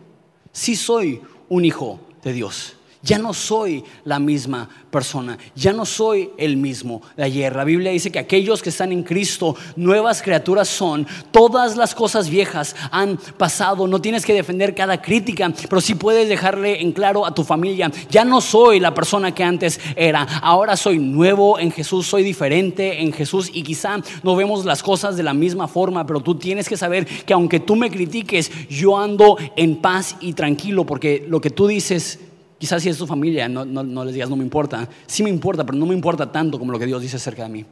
sí 0.53 0.77
soy 0.77 1.21
un 1.51 1.65
hijo 1.65 2.01
de 2.23 2.33
Dios. 2.33 2.77
Ya 3.03 3.17
no 3.19 3.33
soy 3.33 3.83
la 4.05 4.19
misma 4.19 4.69
persona, 4.91 5.39
ya 5.55 5.73
no 5.73 5.87
soy 5.87 6.33
el 6.37 6.59
mismo 6.59 7.01
de 7.17 7.23
ayer. 7.23 7.57
La 7.57 7.65
Biblia 7.65 7.93
dice 7.93 8.13
que 8.13 8.19
aquellos 8.19 8.61
que 8.61 8.69
están 8.69 8.93
en 8.93 9.05
Cristo, 9.05 9.57
nuevas 9.77 10.21
criaturas 10.21 10.69
son. 10.69 11.07
Todas 11.31 11.79
las 11.79 11.95
cosas 11.95 12.29
viejas 12.29 12.77
han 12.91 13.19
pasado. 13.39 13.87
No 13.87 14.03
tienes 14.03 14.27
que 14.27 14.35
defender 14.35 14.75
cada 14.75 15.01
crítica, 15.01 15.51
pero 15.71 15.81
sí 15.81 15.95
puedes 15.95 16.29
dejarle 16.29 16.83
en 16.83 16.93
claro 16.93 17.25
a 17.25 17.35
tu 17.35 17.43
familia, 17.43 17.91
ya 18.11 18.25
no 18.25 18.43
soy 18.43 18.81
la 18.81 18.93
persona 18.93 19.33
que 19.35 19.45
antes 19.45 19.81
era. 19.97 20.23
Ahora 20.43 20.77
soy 20.77 20.99
nuevo 20.99 21.59
en 21.59 21.73
Jesús, 21.73 22.07
soy 22.07 22.23
diferente 22.23 23.01
en 23.01 23.15
Jesús 23.15 23.51
y 23.53 23.63
quizá 23.63 23.97
no 24.23 24.37
vemos 24.37 24.67
las 24.67 24.83
cosas 24.83 25.17
de 25.17 25.23
la 25.23 25.33
misma 25.33 25.69
forma, 25.69 26.07
pero 26.07 26.21
tú 26.21 26.35
tienes 26.35 26.69
que 26.69 26.77
saber 26.77 27.07
que 27.07 27.33
aunque 27.33 27.61
tú 27.61 27.77
me 27.77 27.91
critiques, 27.91 28.51
yo 28.69 28.99
ando 28.99 29.39
en 29.57 29.77
paz 29.77 30.17
y 30.21 30.35
tranquilo 30.35 30.85
porque 30.85 31.25
lo 31.27 31.41
que 31.41 31.49
tú 31.49 31.67
dices 31.67 32.19
Quizás 32.61 32.83
si 32.83 32.91
es 32.91 32.99
tu 32.99 33.07
familia, 33.07 33.49
no, 33.49 34.05
les 34.05 34.13
digas 34.13 34.29
no 34.29 34.37
me 34.37 34.45
importa. 34.45 34.87
Sí 35.07 35.23
me 35.23 35.31
importa, 35.31 35.65
pero 35.65 35.79
no 35.79 35.87
me 35.87 35.95
importa 35.95 36.31
tanto 36.31 36.59
como 36.59 36.73
lo 36.73 36.79
que 36.79 36.85
Dios 36.85 37.01
dice 37.01 37.17
acerca 37.17 37.45
de 37.45 37.49
mí. 37.49 37.65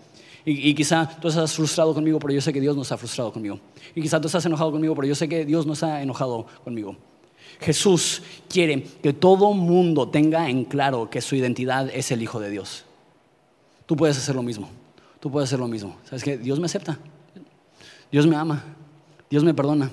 Y, 0.46 0.72
quizá 0.74 1.06
tú 1.20 1.28
estás 1.28 1.52
frustrado 1.52 1.92
conmigo, 1.92 2.18
pero 2.18 2.32
yo 2.32 2.40
sé 2.40 2.54
que 2.54 2.60
Dios 2.60 2.74
no 2.74 2.80
está 2.80 2.96
frustrado 2.96 3.30
conmigo. 3.30 3.60
Y 3.94 4.00
quizá 4.00 4.18
tú 4.18 4.28
estás 4.28 4.46
enojado 4.46 4.72
conmigo, 4.72 4.94
pero 4.94 5.06
yo 5.06 5.14
sé 5.14 5.28
que 5.28 5.44
Dios 5.44 5.66
no 5.66 5.74
está 5.74 6.00
enojado 6.00 6.46
conmigo. 6.64 6.96
Jesús 7.60 8.22
quiere 8.48 8.82
que 9.02 9.12
todo 9.12 9.52
mundo 9.52 10.08
tenga 10.08 10.48
en 10.48 10.64
claro 10.64 11.10
que 11.10 11.20
su 11.20 11.36
identidad 11.36 11.90
es 11.92 12.10
el 12.10 12.22
Hijo 12.22 12.40
de 12.40 12.48
Dios. 12.48 12.86
Tú 13.84 13.94
puedes 13.94 14.16
hacer 14.16 14.36
lo 14.36 14.42
mismo. 14.42 14.70
Tú 15.20 15.30
puedes 15.30 15.50
hacer 15.50 15.58
lo 15.58 15.68
mismo. 15.68 15.98
¿Sabes 16.04 16.24
que 16.24 16.38
Dios 16.38 16.58
me 16.58 16.64
acepta. 16.64 16.98
Dios 18.10 18.26
me 18.26 18.36
ama. 18.36 18.64
Dios 19.28 19.44
me 19.44 19.52
perdona. 19.52 19.90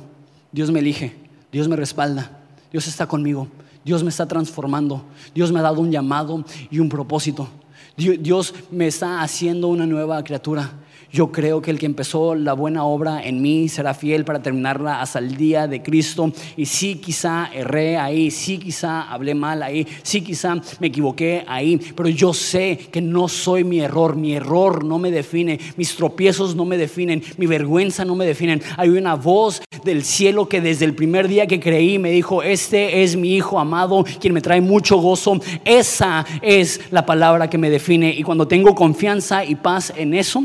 Dios 0.54 0.72
me 0.72 0.80
elige. 0.80 1.14
Dios 1.52 1.68
me 1.68 1.76
respalda. 1.76 2.32
Dios 2.72 2.88
está 2.88 3.08
conmigo. 3.08 3.50
Dios 3.86 4.04
me 4.04 4.10
está 4.10 4.28
transformando. 4.28 5.04
Dios 5.34 5.52
me 5.52 5.60
ha 5.60 5.62
dado 5.62 5.80
un 5.80 5.92
llamado 5.92 6.44
y 6.72 6.80
un 6.80 6.90
propósito. 6.90 7.48
Dios 7.96 8.54
me 8.72 8.88
está 8.88 9.22
haciendo 9.22 9.68
una 9.68 9.86
nueva 9.86 10.22
criatura. 10.24 10.74
Yo 11.16 11.32
creo 11.32 11.62
que 11.62 11.72
el 11.72 11.80
que 11.80 11.86
empezó 11.86 12.36
la 12.36 12.52
buena 12.52 12.84
obra 12.84 13.24
en 13.24 13.42
mí 13.42 13.70
será 13.70 13.94
fiel 13.94 14.26
para 14.26 14.42
terminarla 14.42 15.00
hasta 15.00 15.20
el 15.20 15.38
día 15.38 15.66
de 15.66 15.82
Cristo. 15.82 16.30
Y 16.58 16.66
sí, 16.66 16.96
quizá 16.96 17.50
erré 17.54 17.96
ahí, 17.96 18.30
sí, 18.30 18.58
quizá 18.58 19.04
hablé 19.04 19.34
mal 19.34 19.64
ahí, 19.64 19.88
sí, 20.04 20.20
quizá 20.20 20.58
me 20.82 20.88
equivoqué 20.88 21.46
ahí, 21.48 21.80
pero 21.96 22.10
yo 22.10 22.34
sé 22.34 22.90
que 22.92 23.00
no 23.00 23.30
soy 23.30 23.64
mi 23.64 23.80
error. 23.80 24.18
Mi 24.18 24.34
error 24.34 24.84
no 24.84 25.00
me 25.00 25.10
define, 25.10 25.58
mis 25.78 25.96
tropiezos 25.96 26.54
no 26.54 26.66
me 26.66 26.78
definen, 26.78 27.24
mi 27.38 27.46
vergüenza 27.46 28.04
no 28.04 28.16
me 28.16 28.26
definen. 28.26 28.62
Hay 28.76 28.90
una 28.90 29.16
voz 29.16 29.62
del 29.86 30.04
cielo 30.04 30.50
que 30.50 30.60
desde 30.60 30.84
el 30.84 30.96
primer 30.96 31.30
día 31.30 31.48
que 31.48 31.62
creí 31.62 31.98
me 31.98 32.12
dijo, 32.12 32.44
este 32.44 33.04
es 33.04 33.16
mi 33.16 33.36
Hijo 33.36 33.58
amado, 33.58 34.04
quien 34.20 34.34
me 34.34 34.42
trae 34.42 34.60
mucho 34.60 34.98
gozo. 34.98 35.40
Esa 35.64 36.26
es 36.42 36.82
la 36.92 37.06
palabra 37.06 37.50
que 37.50 37.58
me 37.58 37.70
define. 37.70 38.14
Y 38.14 38.24
cuando 38.24 38.50
tengo 38.50 38.76
confianza 38.76 39.46
y 39.46 39.56
paz 39.56 39.94
en 39.96 40.14
eso, 40.14 40.44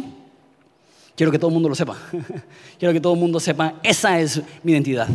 Quiero 1.21 1.33
que 1.33 1.39
todo 1.39 1.51
el 1.51 1.53
mundo 1.53 1.69
lo 1.69 1.75
sepa. 1.75 1.99
Quiero 2.79 2.95
que 2.95 3.01
todo 3.01 3.13
el 3.13 3.21
mundo 3.21 3.39
sepa, 3.39 3.75
esa 3.83 4.19
es 4.19 4.41
mi 4.63 4.73
identidad. 4.73 5.07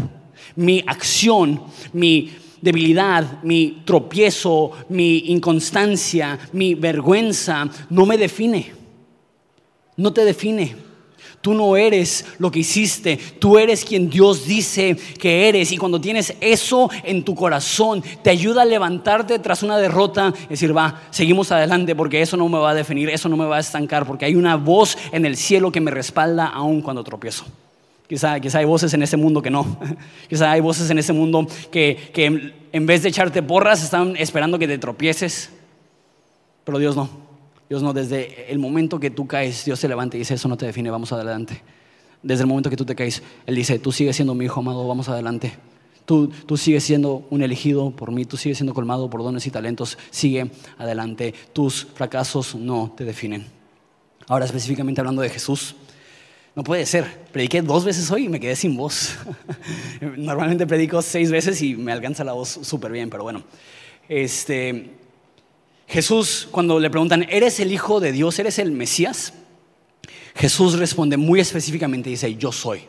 Mi 0.56 0.84
acción, 0.86 1.64
mi 1.94 2.32
debilidad, 2.62 3.42
mi 3.42 3.82
tropiezo, 3.84 4.72
mi 4.90 5.18
inconstancia, 5.30 6.38
mi 6.54 6.76
vergüenza, 6.76 7.68
no 7.90 8.06
me 8.06 8.20
define. 8.20 8.72
No 9.98 10.14
te 10.14 10.24
define. 10.24 10.76
Tú 11.42 11.54
no 11.54 11.78
eres 11.78 12.26
lo 12.40 12.52
que 12.52 12.60
hiciste, 12.60 13.18
tú 13.18 13.58
eres 13.58 13.86
quien 13.86 14.10
Dios 14.10 14.46
dice 14.46 14.98
que 15.20 15.48
eres. 15.48 15.72
Y 15.72 15.78
cuando 15.78 16.02
tienes 16.02 16.34
eso 16.42 16.90
en 17.04 17.24
tu 17.24 17.36
corazón, 17.36 18.04
te 18.24 18.30
ayuda 18.30 18.64
a 18.64 18.66
levantarte 18.66 19.40
tras 19.40 19.64
una 19.64 19.78
derrota 19.78 20.34
y 20.46 20.50
decir, 20.50 20.76
va, 20.76 21.02
seguimos 21.12 21.52
adelante 21.52 21.96
porque 21.96 22.22
eso 22.22 22.38
no 22.38 22.50
me 22.50 22.58
va 22.58 22.72
a 22.72 22.76
definir, 22.76 23.10
eso 23.10 23.30
no 23.30 23.38
me 23.38 23.46
va 23.46 23.58
a 23.58 23.60
estancar, 23.60 24.06
porque 24.06 24.26
hay 24.26 24.36
una 24.36 24.56
voz 24.56 24.98
en 25.12 25.26
el 25.26 25.38
cielo 25.38 25.72
que 25.72 25.82
me 25.82 25.92
respalda 25.92 26.48
aún 26.48 26.82
cuando 26.82 27.04
tropiezo. 27.04 27.46
Quizá, 28.08 28.40
quizá 28.40 28.60
hay 28.60 28.66
voces 28.66 28.94
en 28.94 29.02
ese 29.02 29.18
mundo 29.18 29.42
que 29.42 29.50
no. 29.50 29.78
Quizá 30.30 30.52
hay 30.52 30.62
voces 30.62 30.90
en 30.92 31.00
ese 31.00 31.12
mundo 31.12 31.48
que, 31.72 32.12
que 32.14 32.54
en 32.72 32.86
vez 32.86 33.02
de 33.02 33.10
echarte 33.10 33.42
porras 33.42 33.84
están 33.84 34.16
esperando 34.18 34.60
que 34.60 34.68
te 34.68 34.78
tropieces. 34.78 35.50
Pero 36.64 36.78
Dios 36.78 36.96
no. 36.96 37.25
Dios 37.70 37.82
no, 37.82 37.94
desde 37.94 38.52
el 38.52 38.60
momento 38.60 39.00
que 39.00 39.10
tú 39.10 39.26
caes, 39.26 39.66
Dios 39.66 39.80
se 39.80 39.88
levanta 39.88 40.18
y 40.18 40.20
dice, 40.20 40.36
eso 40.36 40.48
no 40.48 40.58
te 40.58 40.66
define, 40.66 40.90
vamos 40.92 41.12
adelante. 41.12 41.62
Desde 42.22 42.44
el 42.44 42.48
momento 42.48 42.70
que 42.70 42.78
tú 42.78 42.86
te 42.86 42.96
caes, 42.96 43.24
Él 43.46 43.56
dice, 43.56 43.80
tú 43.80 43.92
sigues 43.92 44.16
siendo 44.16 44.36
mi 44.36 44.46
hijo 44.46 44.60
amado, 44.60 44.88
vamos 44.88 45.10
adelante. 45.10 45.54
Tú, 46.06 46.28
tú, 46.28 46.58
sigues 46.58 46.84
siendo 46.84 47.26
un 47.32 47.42
elegido 47.42 47.90
por 47.90 48.12
mí, 48.12 48.26
tú 48.26 48.38
sigues 48.38 48.60
siendo 48.60 48.76
colmado 48.76 49.10
por 49.10 49.24
dones 49.24 49.48
y 49.48 49.52
talentos, 49.52 49.98
sigue 50.12 50.52
adelante. 50.78 51.34
Tus 51.54 51.86
fracasos 51.86 52.54
no 52.54 52.94
te 52.96 53.06
definen. 53.06 53.48
Ahora 54.28 54.46
específicamente 54.46 55.02
hablando 55.02 55.24
de 55.24 55.30
Jesús, 55.30 55.76
no 56.56 56.64
puede 56.64 56.86
ser. 56.86 57.06
Prediqué 57.32 57.62
dos 57.62 57.84
veces 57.84 58.10
hoy 58.12 58.26
y 58.26 58.30
me 58.30 58.40
quedé 58.40 58.56
sin 58.56 58.78
voz. 58.78 59.18
Normalmente 60.18 60.66
predico 60.66 61.02
seis 61.02 61.30
veces 61.30 61.62
y 61.62 61.76
me 61.76 61.92
alcanza 61.92 62.24
la 62.24 62.34
voz 62.34 62.60
súper 62.62 62.92
bien, 62.92 63.10
pero 63.10 63.24
bueno. 63.24 63.44
Este, 64.08 64.92
Jesús, 65.88 66.48
cuando 66.52 66.80
le 66.80 66.90
preguntan, 66.90 67.26
¿eres 67.30 67.60
el 67.60 67.72
Hijo 67.72 68.00
de 68.00 68.12
Dios? 68.12 68.40
¿Eres 68.40 68.60
el 68.60 68.72
Mesías? 68.72 69.34
Jesús 70.36 70.78
responde 70.78 71.18
muy 71.18 71.40
específicamente 71.40 72.10
y 72.10 72.14
dice, 72.14 72.36
yo 72.36 72.52
soy. 72.52 72.82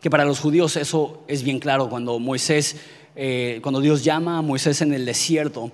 Que 0.00 0.10
para 0.10 0.24
los 0.24 0.40
judíos 0.40 0.76
eso 0.76 1.22
es 1.28 1.42
bien 1.42 1.58
claro. 1.58 1.88
Cuando 1.88 2.18
Moisés, 2.18 2.76
eh, 3.14 3.60
cuando 3.62 3.80
Dios 3.80 4.02
llama 4.02 4.38
a 4.38 4.42
Moisés 4.42 4.80
en 4.80 4.92
el 4.92 5.04
desierto, 5.04 5.70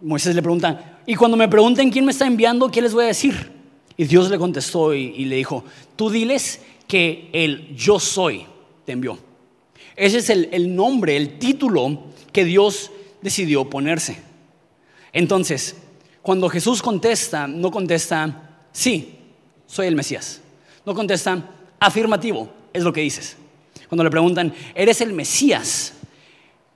Moisés 0.00 0.34
le 0.34 0.42
pregunta, 0.42 1.00
y 1.06 1.14
cuando 1.14 1.36
me 1.36 1.48
pregunten 1.48 1.90
quién 1.90 2.04
me 2.04 2.12
está 2.12 2.26
enviando, 2.26 2.70
¿qué 2.70 2.80
les 2.80 2.94
voy 2.94 3.04
a 3.04 3.08
decir? 3.08 3.52
Y 3.96 4.04
Dios 4.04 4.30
le 4.30 4.38
contestó 4.38 4.94
y, 4.94 5.24
le 5.26 5.36
dijo, 5.36 5.62
tú 5.94 6.08
diles 6.08 6.60
que 6.88 7.28
el 7.32 7.76
yo 7.76 8.00
soy 8.00 8.46
te 8.86 8.92
envió. 8.92 9.18
Ese 9.94 10.18
es 10.18 10.30
el 10.30 10.74
nombre, 10.74 11.16
el 11.16 11.38
título 11.38 12.04
que 12.32 12.44
Dios 12.44 12.90
decidió 13.20 13.68
ponerse. 13.68 14.29
Entonces, 15.12 15.76
cuando 16.22 16.48
Jesús 16.48 16.82
contesta, 16.82 17.46
no 17.46 17.70
contesta, 17.70 18.66
sí, 18.72 19.18
soy 19.66 19.86
el 19.86 19.96
Mesías. 19.96 20.40
No 20.84 20.94
contesta, 20.94 21.42
afirmativo, 21.78 22.50
es 22.72 22.82
lo 22.82 22.92
que 22.92 23.00
dices. 23.00 23.36
Cuando 23.88 24.04
le 24.04 24.10
preguntan, 24.10 24.54
¿eres 24.74 25.00
el 25.00 25.12
Mesías? 25.12 25.94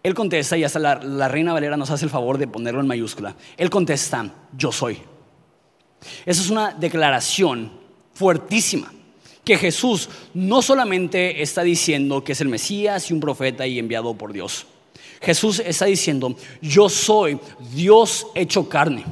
Él 0.03 0.15
contesta, 0.15 0.57
y 0.57 0.65
hasta 0.65 0.79
la, 0.79 1.29
Reina 1.29 1.53
Valera 1.53 1.77
nos 1.77 1.91
hace 1.91 2.05
el 2.05 2.11
favor 2.11 2.39
de 2.39 2.47
ponerlo 2.47 2.81
en 2.81 2.87
mayúscula. 2.87 3.37
Él 3.57 3.71
contesta, 3.71 4.31
yo 4.57 4.71
soy. 4.71 4.99
Esa 6.27 6.43
es 6.43 6.51
una 6.51 6.73
declaración 6.73 7.73
fuertísima 8.13 8.93
que 9.45 9.57
Jesús 9.57 10.09
no 10.33 10.63
solamente 10.63 11.43
está 11.43 11.63
diciendo 11.63 12.25
que 12.25 12.33
es 12.33 12.41
el 12.41 12.49
Mesías 12.49 13.11
y 13.11 13.15
un 13.15 13.21
profeta 13.21 13.67
y 13.67 13.79
enviado 13.79 14.15
por 14.15 14.33
Dios, 14.33 14.67
Jesús 15.25 15.61
está 15.65 15.87
diciendo, 15.87 16.37
yo 16.61 16.89
soy 16.89 17.39
Dios 17.73 18.27
hecho 18.35 18.69
carne. 18.69 19.05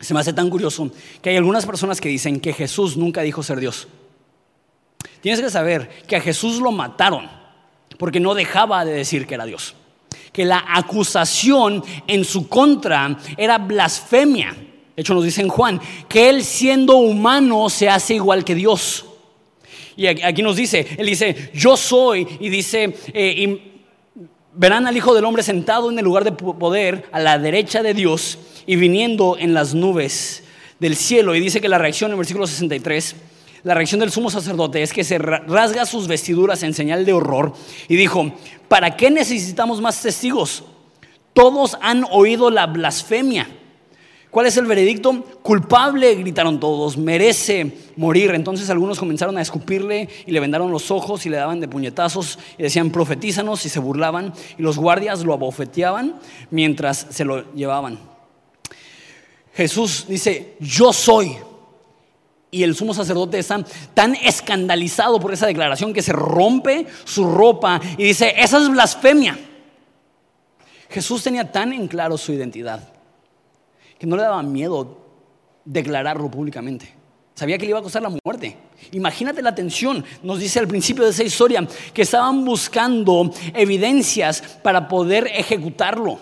Se 0.00 0.14
me 0.14 0.20
hace 0.20 0.32
tan 0.32 0.50
curioso 0.50 0.90
que 1.20 1.30
hay 1.30 1.36
algunas 1.36 1.66
personas 1.66 2.00
que 2.00 2.08
dicen 2.08 2.40
que 2.40 2.52
Jesús 2.52 2.96
nunca 2.96 3.22
dijo 3.22 3.42
ser 3.42 3.60
Dios. 3.60 3.88
Tienes 5.20 5.40
que 5.40 5.50
saber 5.50 5.88
que 6.06 6.16
a 6.16 6.20
Jesús 6.20 6.60
lo 6.60 6.70
mataron 6.70 7.28
porque 7.98 8.20
no 8.20 8.34
dejaba 8.34 8.84
de 8.84 8.92
decir 8.92 9.26
que 9.26 9.34
era 9.34 9.46
Dios. 9.46 9.74
Que 10.32 10.44
la 10.44 10.64
acusación 10.68 11.82
en 12.06 12.24
su 12.24 12.48
contra 12.48 13.16
era 13.36 13.58
blasfemia. 13.58 14.52
De 14.94 15.00
hecho 15.00 15.14
nos 15.14 15.24
dice 15.24 15.40
en 15.40 15.48
Juan 15.48 15.80
que 16.08 16.28
él 16.28 16.44
siendo 16.44 16.96
humano 16.96 17.68
se 17.70 17.88
hace 17.88 18.14
igual 18.14 18.44
que 18.44 18.54
Dios. 18.54 19.06
Y 19.96 20.06
aquí 20.06 20.42
nos 20.42 20.56
dice, 20.56 20.86
él 20.98 21.06
dice, 21.06 21.50
yo 21.54 21.76
soy, 21.76 22.26
y 22.40 22.48
dice, 22.48 22.96
eh, 23.12 23.73
Verán 24.56 24.86
al 24.86 24.96
Hijo 24.96 25.14
del 25.14 25.24
Hombre 25.24 25.42
sentado 25.42 25.90
en 25.90 25.98
el 25.98 26.04
lugar 26.04 26.22
de 26.22 26.32
poder 26.32 27.08
a 27.10 27.18
la 27.18 27.38
derecha 27.38 27.82
de 27.82 27.92
Dios 27.92 28.38
y 28.66 28.76
viniendo 28.76 29.36
en 29.38 29.52
las 29.52 29.74
nubes 29.74 30.44
del 30.78 30.94
cielo. 30.94 31.34
Y 31.34 31.40
dice 31.40 31.60
que 31.60 31.68
la 31.68 31.78
reacción 31.78 32.12
en 32.12 32.18
versículo 32.18 32.46
63, 32.46 33.16
la 33.64 33.74
reacción 33.74 34.00
del 34.00 34.12
sumo 34.12 34.30
sacerdote 34.30 34.82
es 34.82 34.92
que 34.92 35.02
se 35.02 35.18
rasga 35.18 35.86
sus 35.86 36.06
vestiduras 36.06 36.62
en 36.62 36.72
señal 36.72 37.04
de 37.04 37.12
horror 37.12 37.52
y 37.88 37.96
dijo, 37.96 38.32
¿para 38.68 38.96
qué 38.96 39.10
necesitamos 39.10 39.80
más 39.80 40.00
testigos? 40.00 40.62
Todos 41.32 41.76
han 41.80 42.04
oído 42.10 42.50
la 42.50 42.66
blasfemia. 42.66 43.48
¿Cuál 44.34 44.46
es 44.46 44.56
el 44.56 44.66
veredicto? 44.66 45.22
Culpable, 45.42 46.12
gritaron 46.16 46.58
todos, 46.58 46.96
merece 46.96 47.78
morir. 47.94 48.32
Entonces 48.32 48.68
algunos 48.68 48.98
comenzaron 48.98 49.38
a 49.38 49.40
escupirle 49.40 50.08
y 50.26 50.32
le 50.32 50.40
vendaron 50.40 50.72
los 50.72 50.90
ojos 50.90 51.24
y 51.24 51.28
le 51.28 51.36
daban 51.36 51.60
de 51.60 51.68
puñetazos 51.68 52.40
y 52.58 52.64
decían, 52.64 52.90
profetízanos 52.90 53.64
y 53.64 53.68
se 53.68 53.78
burlaban. 53.78 54.32
Y 54.58 54.62
los 54.62 54.76
guardias 54.76 55.22
lo 55.22 55.34
abofeteaban 55.34 56.16
mientras 56.50 57.06
se 57.10 57.24
lo 57.24 57.54
llevaban. 57.54 58.00
Jesús 59.52 60.06
dice, 60.08 60.56
yo 60.58 60.92
soy. 60.92 61.36
Y 62.50 62.64
el 62.64 62.74
sumo 62.74 62.92
sacerdote 62.92 63.38
está 63.38 63.64
tan 63.94 64.16
escandalizado 64.16 65.20
por 65.20 65.32
esa 65.32 65.46
declaración 65.46 65.94
que 65.94 66.02
se 66.02 66.12
rompe 66.12 66.88
su 67.04 67.30
ropa 67.30 67.80
y 67.96 68.02
dice, 68.02 68.34
esa 68.36 68.58
es 68.58 68.68
blasfemia. 68.68 69.38
Jesús 70.90 71.22
tenía 71.22 71.52
tan 71.52 71.72
en 71.72 71.86
claro 71.86 72.18
su 72.18 72.32
identidad 72.32 72.93
que 74.04 74.10
no 74.10 74.16
le 74.16 74.22
daba 74.22 74.42
miedo 74.42 74.98
declararlo 75.64 76.30
públicamente. 76.30 76.92
Sabía 77.34 77.56
que 77.56 77.64
le 77.64 77.70
iba 77.70 77.78
a 77.78 77.82
costar 77.82 78.02
la 78.02 78.10
muerte. 78.22 78.56
Imagínate 78.92 79.40
la 79.40 79.54
tensión. 79.54 80.04
Nos 80.22 80.38
dice 80.38 80.60
al 80.60 80.68
principio 80.68 81.04
de 81.04 81.10
esa 81.10 81.24
historia 81.24 81.66
que 81.94 82.02
estaban 82.02 82.44
buscando 82.44 83.32
evidencias 83.54 84.42
para 84.62 84.86
poder 84.86 85.26
ejecutarlo. 85.28 86.18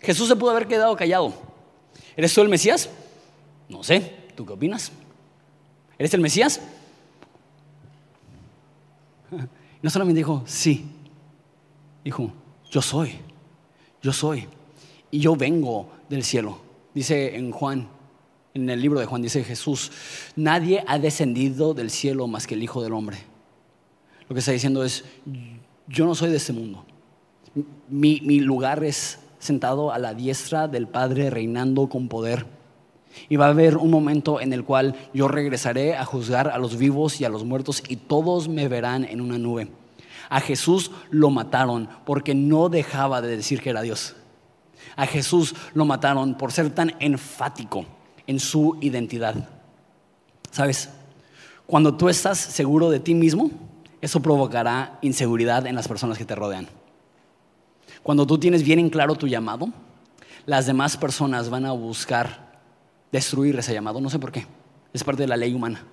Jesús 0.00 0.28
se 0.28 0.34
pudo 0.34 0.50
haber 0.50 0.66
quedado 0.66 0.96
callado. 0.96 1.34
¿Eres 2.16 2.32
tú 2.32 2.40
el 2.40 2.48
Mesías? 2.48 2.88
No 3.68 3.84
sé. 3.84 4.00
¿Tú 4.34 4.46
qué 4.46 4.54
opinas? 4.54 4.90
¿Eres 5.98 6.14
el 6.14 6.20
Mesías? 6.20 6.60
No 9.82 9.90
solamente 9.90 10.18
dijo, 10.18 10.44
sí. 10.46 10.86
Dijo, 12.04 12.30
yo 12.70 12.80
soy. 12.80 13.18
Yo 14.00 14.12
soy. 14.12 14.46
Y 15.12 15.20
yo 15.20 15.36
vengo 15.36 15.90
del 16.08 16.24
cielo. 16.24 16.58
Dice 16.94 17.36
en 17.36 17.52
Juan, 17.52 17.86
en 18.54 18.70
el 18.70 18.80
libro 18.80 18.98
de 18.98 19.06
Juan, 19.06 19.20
dice 19.20 19.44
Jesús, 19.44 19.92
nadie 20.36 20.82
ha 20.86 20.98
descendido 20.98 21.74
del 21.74 21.90
cielo 21.90 22.26
más 22.26 22.46
que 22.46 22.54
el 22.54 22.62
Hijo 22.62 22.82
del 22.82 22.94
Hombre. 22.94 23.18
Lo 24.26 24.34
que 24.34 24.40
está 24.40 24.52
diciendo 24.52 24.82
es, 24.82 25.04
yo 25.86 26.06
no 26.06 26.14
soy 26.14 26.30
de 26.30 26.38
este 26.38 26.54
mundo. 26.54 26.86
Mi, 27.88 28.22
mi 28.22 28.40
lugar 28.40 28.82
es 28.82 29.18
sentado 29.38 29.92
a 29.92 29.98
la 29.98 30.14
diestra 30.14 30.66
del 30.66 30.88
Padre 30.88 31.28
reinando 31.28 31.90
con 31.90 32.08
poder. 32.08 32.46
Y 33.28 33.36
va 33.36 33.46
a 33.46 33.50
haber 33.50 33.76
un 33.76 33.90
momento 33.90 34.40
en 34.40 34.54
el 34.54 34.64
cual 34.64 34.96
yo 35.12 35.28
regresaré 35.28 35.94
a 35.94 36.06
juzgar 36.06 36.48
a 36.48 36.56
los 36.56 36.78
vivos 36.78 37.20
y 37.20 37.26
a 37.26 37.28
los 37.28 37.44
muertos 37.44 37.82
y 37.86 37.96
todos 37.96 38.48
me 38.48 38.66
verán 38.68 39.04
en 39.04 39.20
una 39.20 39.36
nube. 39.36 39.68
A 40.30 40.40
Jesús 40.40 40.90
lo 41.10 41.28
mataron 41.28 41.90
porque 42.06 42.34
no 42.34 42.70
dejaba 42.70 43.20
de 43.20 43.36
decir 43.36 43.60
que 43.60 43.68
era 43.68 43.82
Dios. 43.82 44.16
A 44.96 45.06
Jesús 45.06 45.54
lo 45.74 45.84
mataron 45.84 46.34
por 46.36 46.52
ser 46.52 46.70
tan 46.70 46.94
enfático 47.00 47.86
en 48.26 48.38
su 48.38 48.76
identidad. 48.80 49.48
¿Sabes? 50.50 50.90
Cuando 51.66 51.94
tú 51.94 52.08
estás 52.08 52.38
seguro 52.38 52.90
de 52.90 53.00
ti 53.00 53.14
mismo, 53.14 53.50
eso 54.00 54.20
provocará 54.20 54.98
inseguridad 55.00 55.66
en 55.66 55.74
las 55.74 55.88
personas 55.88 56.18
que 56.18 56.24
te 56.24 56.34
rodean. 56.34 56.68
Cuando 58.02 58.26
tú 58.26 58.38
tienes 58.38 58.62
bien 58.62 58.78
en 58.78 58.90
claro 58.90 59.14
tu 59.14 59.28
llamado, 59.28 59.68
las 60.44 60.66
demás 60.66 60.96
personas 60.96 61.48
van 61.48 61.66
a 61.66 61.72
buscar 61.72 62.60
destruir 63.12 63.56
ese 63.58 63.72
llamado. 63.72 64.00
No 64.00 64.10
sé 64.10 64.18
por 64.18 64.32
qué. 64.32 64.46
Es 64.92 65.04
parte 65.04 65.22
de 65.22 65.28
la 65.28 65.36
ley 65.36 65.54
humana. 65.54 65.84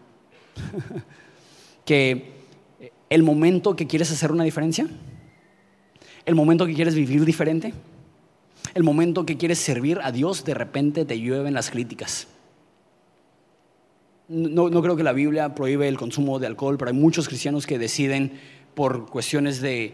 que 1.85 2.39
el 3.09 3.23
momento 3.23 3.75
que 3.75 3.87
quieres 3.87 4.11
hacer 4.11 4.31
una 4.31 4.43
diferencia, 4.43 4.87
el 6.25 6.35
momento 6.35 6.65
que 6.65 6.73
quieres 6.73 6.95
vivir 6.95 7.25
diferente, 7.25 7.73
el 8.73 8.83
momento 8.83 9.25
que 9.25 9.37
quieres 9.37 9.59
servir 9.59 9.99
a 10.03 10.11
Dios, 10.11 10.43
de 10.45 10.53
repente 10.53 11.05
te 11.05 11.19
llueven 11.19 11.53
las 11.53 11.69
críticas. 11.69 12.27
No, 14.27 14.69
creo 14.69 14.95
que 14.95 15.03
la 15.03 15.11
Biblia 15.11 15.55
prohíbe 15.55 15.87
el 15.87 15.97
consumo 15.97 16.37
de 16.37 16.45
alcohol, 16.45 16.77
pero 16.77 16.91
hay 16.91 16.97
muchos 16.97 17.27
cristianos 17.27 17.65
que 17.65 17.79
deciden 17.79 18.39
por 18.75 19.09
cuestiones 19.09 19.59
de, 19.59 19.93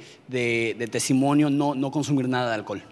testimonio 0.91 1.49
no, 1.49 1.91
consumir 1.91 2.27
nada 2.27 2.49
de 2.49 2.55
alcohol. 2.55 2.83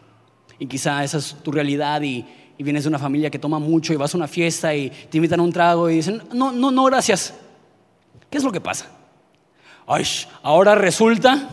Y 0.58 0.68
quizá 0.68 1.04
esa 1.04 1.18
es 1.18 1.36
tu 1.44 1.52
realidad 1.52 2.02
y, 2.02 2.26
y, 2.58 2.64
vienes 2.64 2.84
de 2.84 2.90
una 2.90 3.00
familia 3.00 3.30
que 3.30 3.40
toma 3.40 3.60
mucho 3.60 3.92
y 3.92 3.98
vas 3.98 4.14
a 4.14 4.18
una 4.18 4.28
fiesta 4.28 4.74
y 4.74 4.90
te 4.90 5.18
invitan 5.18 5.42
a 5.42 5.44
un 5.44 5.52
trago 5.52 5.90
y 5.90 5.96
dicen, 5.96 6.22
no, 6.34 6.54
no, 6.54 6.72
no, 6.72 6.86
gracias. 6.86 7.34
¿Qué 8.30 8.38
es 8.38 8.44
lo 8.44 8.52
que 8.52 8.62
pasa? 8.62 8.90
Ay, 9.86 10.06
ahora 10.44 10.76
resulta 10.76 11.50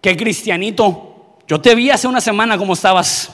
que 0.00 0.16
cristianito 0.16 1.11
yo 1.46 1.60
te 1.60 1.74
vi 1.74 1.90
hace 1.90 2.06
una 2.06 2.20
semana 2.20 2.56
como 2.56 2.72
estabas. 2.72 3.30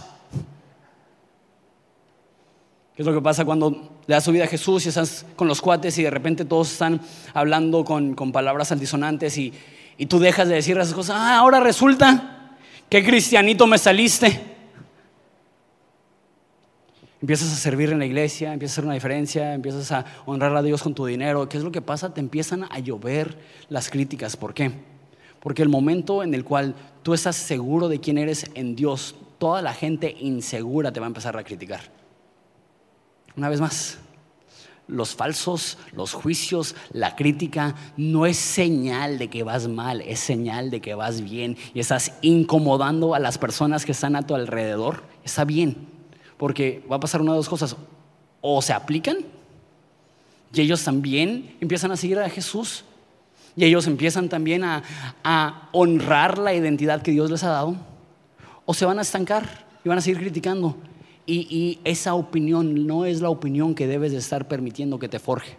¿Qué 2.94 3.02
es 3.02 3.06
lo 3.06 3.14
que 3.14 3.20
pasa 3.20 3.44
cuando 3.44 4.00
le 4.06 4.14
das 4.14 4.24
su 4.24 4.32
vida 4.32 4.44
a 4.44 4.48
Jesús 4.48 4.84
y 4.86 4.88
estás 4.88 5.24
con 5.36 5.46
los 5.46 5.60
cuates 5.60 5.96
y 5.98 6.02
de 6.02 6.10
repente 6.10 6.44
todos 6.44 6.72
están 6.72 7.00
hablando 7.32 7.84
con, 7.84 8.14
palabras 8.32 8.72
altisonantes 8.72 9.38
y, 9.38 9.52
y, 9.96 10.06
tú 10.06 10.18
dejas 10.18 10.48
de 10.48 10.56
decir 10.56 10.76
esas 10.76 10.94
cosas? 10.94 11.16
Ah, 11.16 11.38
ahora 11.38 11.60
resulta 11.60 12.56
que 12.88 13.04
cristianito 13.04 13.68
me 13.68 13.78
saliste. 13.78 14.56
Empiezas 17.20 17.52
a 17.52 17.56
servir 17.56 17.90
en 17.90 17.98
la 17.98 18.06
iglesia, 18.06 18.52
empiezas 18.52 18.74
a 18.74 18.80
hacer 18.80 18.84
una 18.84 18.94
diferencia, 18.94 19.54
empiezas 19.54 19.92
a 19.92 20.04
honrar 20.26 20.56
a 20.56 20.62
Dios 20.62 20.82
con 20.82 20.94
tu 20.94 21.06
dinero. 21.06 21.48
¿Qué 21.48 21.58
es 21.58 21.64
lo 21.64 21.70
que 21.70 21.82
pasa? 21.82 22.14
Te 22.14 22.20
empiezan 22.20 22.64
a 22.64 22.78
llover 22.78 23.38
las 23.68 23.90
críticas. 23.90 24.36
¿Por 24.36 24.54
qué? 24.54 24.72
Porque 25.40 25.62
el 25.62 25.68
momento 25.68 26.22
en 26.22 26.34
el 26.34 26.44
cual 26.44 26.74
tú 27.02 27.14
estás 27.14 27.36
seguro 27.36 27.88
de 27.88 28.00
quién 28.00 28.18
eres 28.18 28.50
en 28.54 28.74
Dios, 28.74 29.14
toda 29.38 29.62
la 29.62 29.74
gente 29.74 30.16
insegura 30.20 30.92
te 30.92 31.00
va 31.00 31.06
a 31.06 31.08
empezar 31.08 31.36
a 31.36 31.44
criticar. 31.44 31.80
Una 33.36 33.48
vez 33.48 33.60
más, 33.60 33.98
los 34.88 35.14
falsos, 35.14 35.78
los 35.92 36.12
juicios, 36.12 36.74
la 36.92 37.14
crítica 37.14 37.76
no 37.96 38.26
es 38.26 38.36
señal 38.36 39.18
de 39.18 39.28
que 39.28 39.42
vas 39.42 39.68
mal, 39.68 40.00
es 40.00 40.18
señal 40.18 40.70
de 40.70 40.80
que 40.80 40.94
vas 40.94 41.22
bien 41.22 41.56
y 41.74 41.80
estás 41.80 42.14
incomodando 42.22 43.14
a 43.14 43.20
las 43.20 43.38
personas 43.38 43.84
que 43.84 43.92
están 43.92 44.16
a 44.16 44.26
tu 44.26 44.34
alrededor. 44.34 45.04
Está 45.22 45.44
bien, 45.44 45.76
porque 46.36 46.84
va 46.90 46.96
a 46.96 47.00
pasar 47.00 47.20
una 47.20 47.32
de 47.32 47.36
dos 47.36 47.48
cosas. 47.48 47.76
O 48.40 48.62
se 48.62 48.72
aplican 48.72 49.18
y 50.52 50.60
ellos 50.62 50.82
también 50.82 51.56
empiezan 51.60 51.92
a 51.92 51.96
seguir 51.96 52.18
a 52.18 52.30
Jesús 52.30 52.84
y 53.58 53.64
ellos 53.64 53.88
empiezan 53.88 54.28
también 54.28 54.62
a, 54.62 55.68
honrar 55.72 56.38
la 56.38 56.54
identidad 56.54 57.02
que 57.02 57.10
Dios 57.10 57.28
les 57.28 57.42
ha 57.42 57.48
dado, 57.48 57.74
o 58.64 58.72
se 58.72 58.84
van 58.84 59.00
a 59.00 59.02
estancar 59.02 59.66
y 59.84 59.88
van 59.88 59.98
a 59.98 60.00
seguir 60.00 60.20
criticando. 60.20 60.76
Y, 61.26 61.80
esa 61.82 62.14
opinión 62.14 62.86
no 62.86 63.04
es 63.04 63.20
la 63.20 63.30
opinión 63.30 63.74
que 63.74 63.88
debes 63.88 64.12
de 64.12 64.18
estar 64.18 64.46
permitiendo 64.46 65.00
que 65.00 65.08
te 65.08 65.18
forje. 65.18 65.58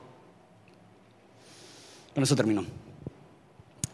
Con 2.14 2.24
eso 2.24 2.38
termino. 2.38 2.64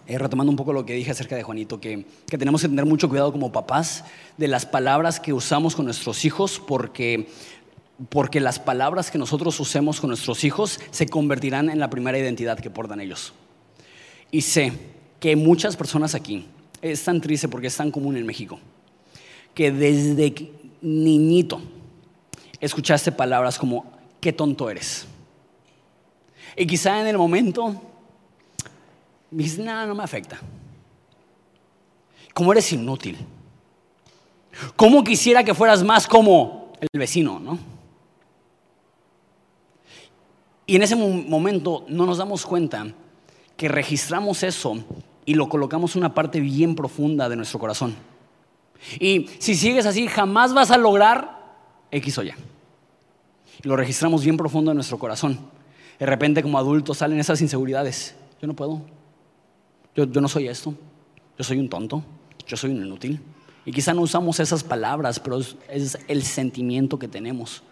Eh, 0.05 0.19
retomando 0.19 0.51
un 0.51 0.55
poco 0.55 0.71
lo 0.71 0.85
que 0.85 0.93
dije 0.93 1.09
acerca 1.09 1.35
de 1.35 1.41
Juanito, 1.41 1.81
que, 1.81 2.05
tenemos 2.27 2.61
que 2.61 2.69
tener 2.69 2.85
mucho 2.85 3.09
cuidado 3.09 3.31
como 3.31 3.51
papás 3.51 4.05
de 4.37 4.47
las 4.47 4.67
palabras 4.67 5.19
que 5.19 5.33
usamos 5.33 5.75
con 5.75 5.85
nuestros 5.85 6.25
hijos, 6.25 6.61
porque 6.63 7.25
las 8.33 8.59
palabras 8.59 9.09
que 9.09 9.17
nosotros 9.17 9.59
usemos 9.59 9.99
con 9.99 10.09
nuestros 10.09 10.43
hijos 10.43 10.79
se 10.91 11.07
convertirán 11.07 11.71
en 11.71 11.79
la 11.79 11.89
primera 11.89 12.19
identidad 12.19 12.59
que 12.59 12.69
portan 12.69 13.01
ellos. 13.01 13.33
Y 14.31 14.41
sé 14.41 14.73
que 15.19 15.35
muchas 15.35 15.75
personas 15.75 16.15
aquí, 16.15 16.45
es 16.81 17.03
tan 17.03 17.21
triste 17.21 17.47
porque 17.47 17.67
es 17.67 17.77
tan 17.77 17.91
común 17.91 18.17
en 18.17 18.25
México, 18.25 18.59
que 19.53 19.71
desde 19.71 20.51
niñito 20.81 21.61
escuchaste 22.59 23.11
palabras 23.11 23.57
como, 23.57 23.85
qué 24.19 24.33
tonto 24.33 24.69
eres. 24.69 25.07
Y 26.55 26.65
quizá 26.65 27.01
en 27.01 27.07
el 27.07 27.17
momento 27.17 27.81
dices, 29.31 29.59
nada, 29.59 29.85
no 29.85 29.95
me 29.95 30.03
afecta. 30.03 30.39
Como 32.33 32.51
eres 32.51 32.71
inútil. 32.71 33.17
¿Cómo 34.75 35.03
quisiera 35.03 35.43
que 35.43 35.53
fueras 35.53 35.83
más 35.83 36.07
como 36.07 36.73
el 36.79 36.99
vecino, 36.99 37.39
no? 37.39 37.57
Y 40.65 40.75
en 40.75 40.83
ese 40.83 40.95
momento 40.95 41.85
no 41.89 42.05
nos 42.05 42.17
damos 42.17 42.45
cuenta 42.45 42.87
que 43.57 43.67
registramos 43.67 44.43
eso 44.43 44.83
y 45.25 45.33
lo 45.33 45.49
colocamos 45.49 45.95
en 45.95 46.01
una 46.01 46.13
parte 46.13 46.39
bien 46.39 46.75
profunda 46.75 47.29
de 47.29 47.35
nuestro 47.35 47.59
corazón. 47.59 47.95
Y 48.99 49.27
si 49.39 49.55
sigues 49.55 49.85
así, 49.85 50.07
jamás 50.07 50.53
vas 50.53 50.71
a 50.71 50.77
lograr 50.77 51.55
X 51.91 52.17
o 52.17 52.23
Y. 52.23 52.33
Lo 53.63 53.75
registramos 53.75 54.23
bien 54.23 54.37
profundo 54.37 54.71
en 54.71 54.75
nuestro 54.75 54.99
corazón. 54.99 55.39
De 55.97 56.05
repente 56.05 56.43
como 56.43 56.57
adultos 56.57 56.97
salen 56.97 57.19
esas 57.19 57.41
inseguridades. 57.41 58.15
Yo 58.41 58.47
no 58.47 58.55
puedo. 58.55 58.81
Yo 59.95 60.05
no 60.05 60.27
soy 60.27 60.47
esto. 60.47 60.75
Yo 61.37 61.43
soy 61.43 61.57
un 61.57 61.69
tonto. 61.69 62.03
Yo 62.45 62.57
soy 62.57 62.71
un 62.71 62.85
inútil. 62.85 63.21
Y 63.65 63.71
quizá 63.71 63.93
no 63.93 64.01
usamos 64.01 64.39
esas 64.39 64.63
palabras, 64.63 65.19
pero 65.19 65.39
es 65.39 65.97
el 66.07 66.23
sentimiento 66.23 66.99
que 66.99 67.07
tenemos. 67.07 67.63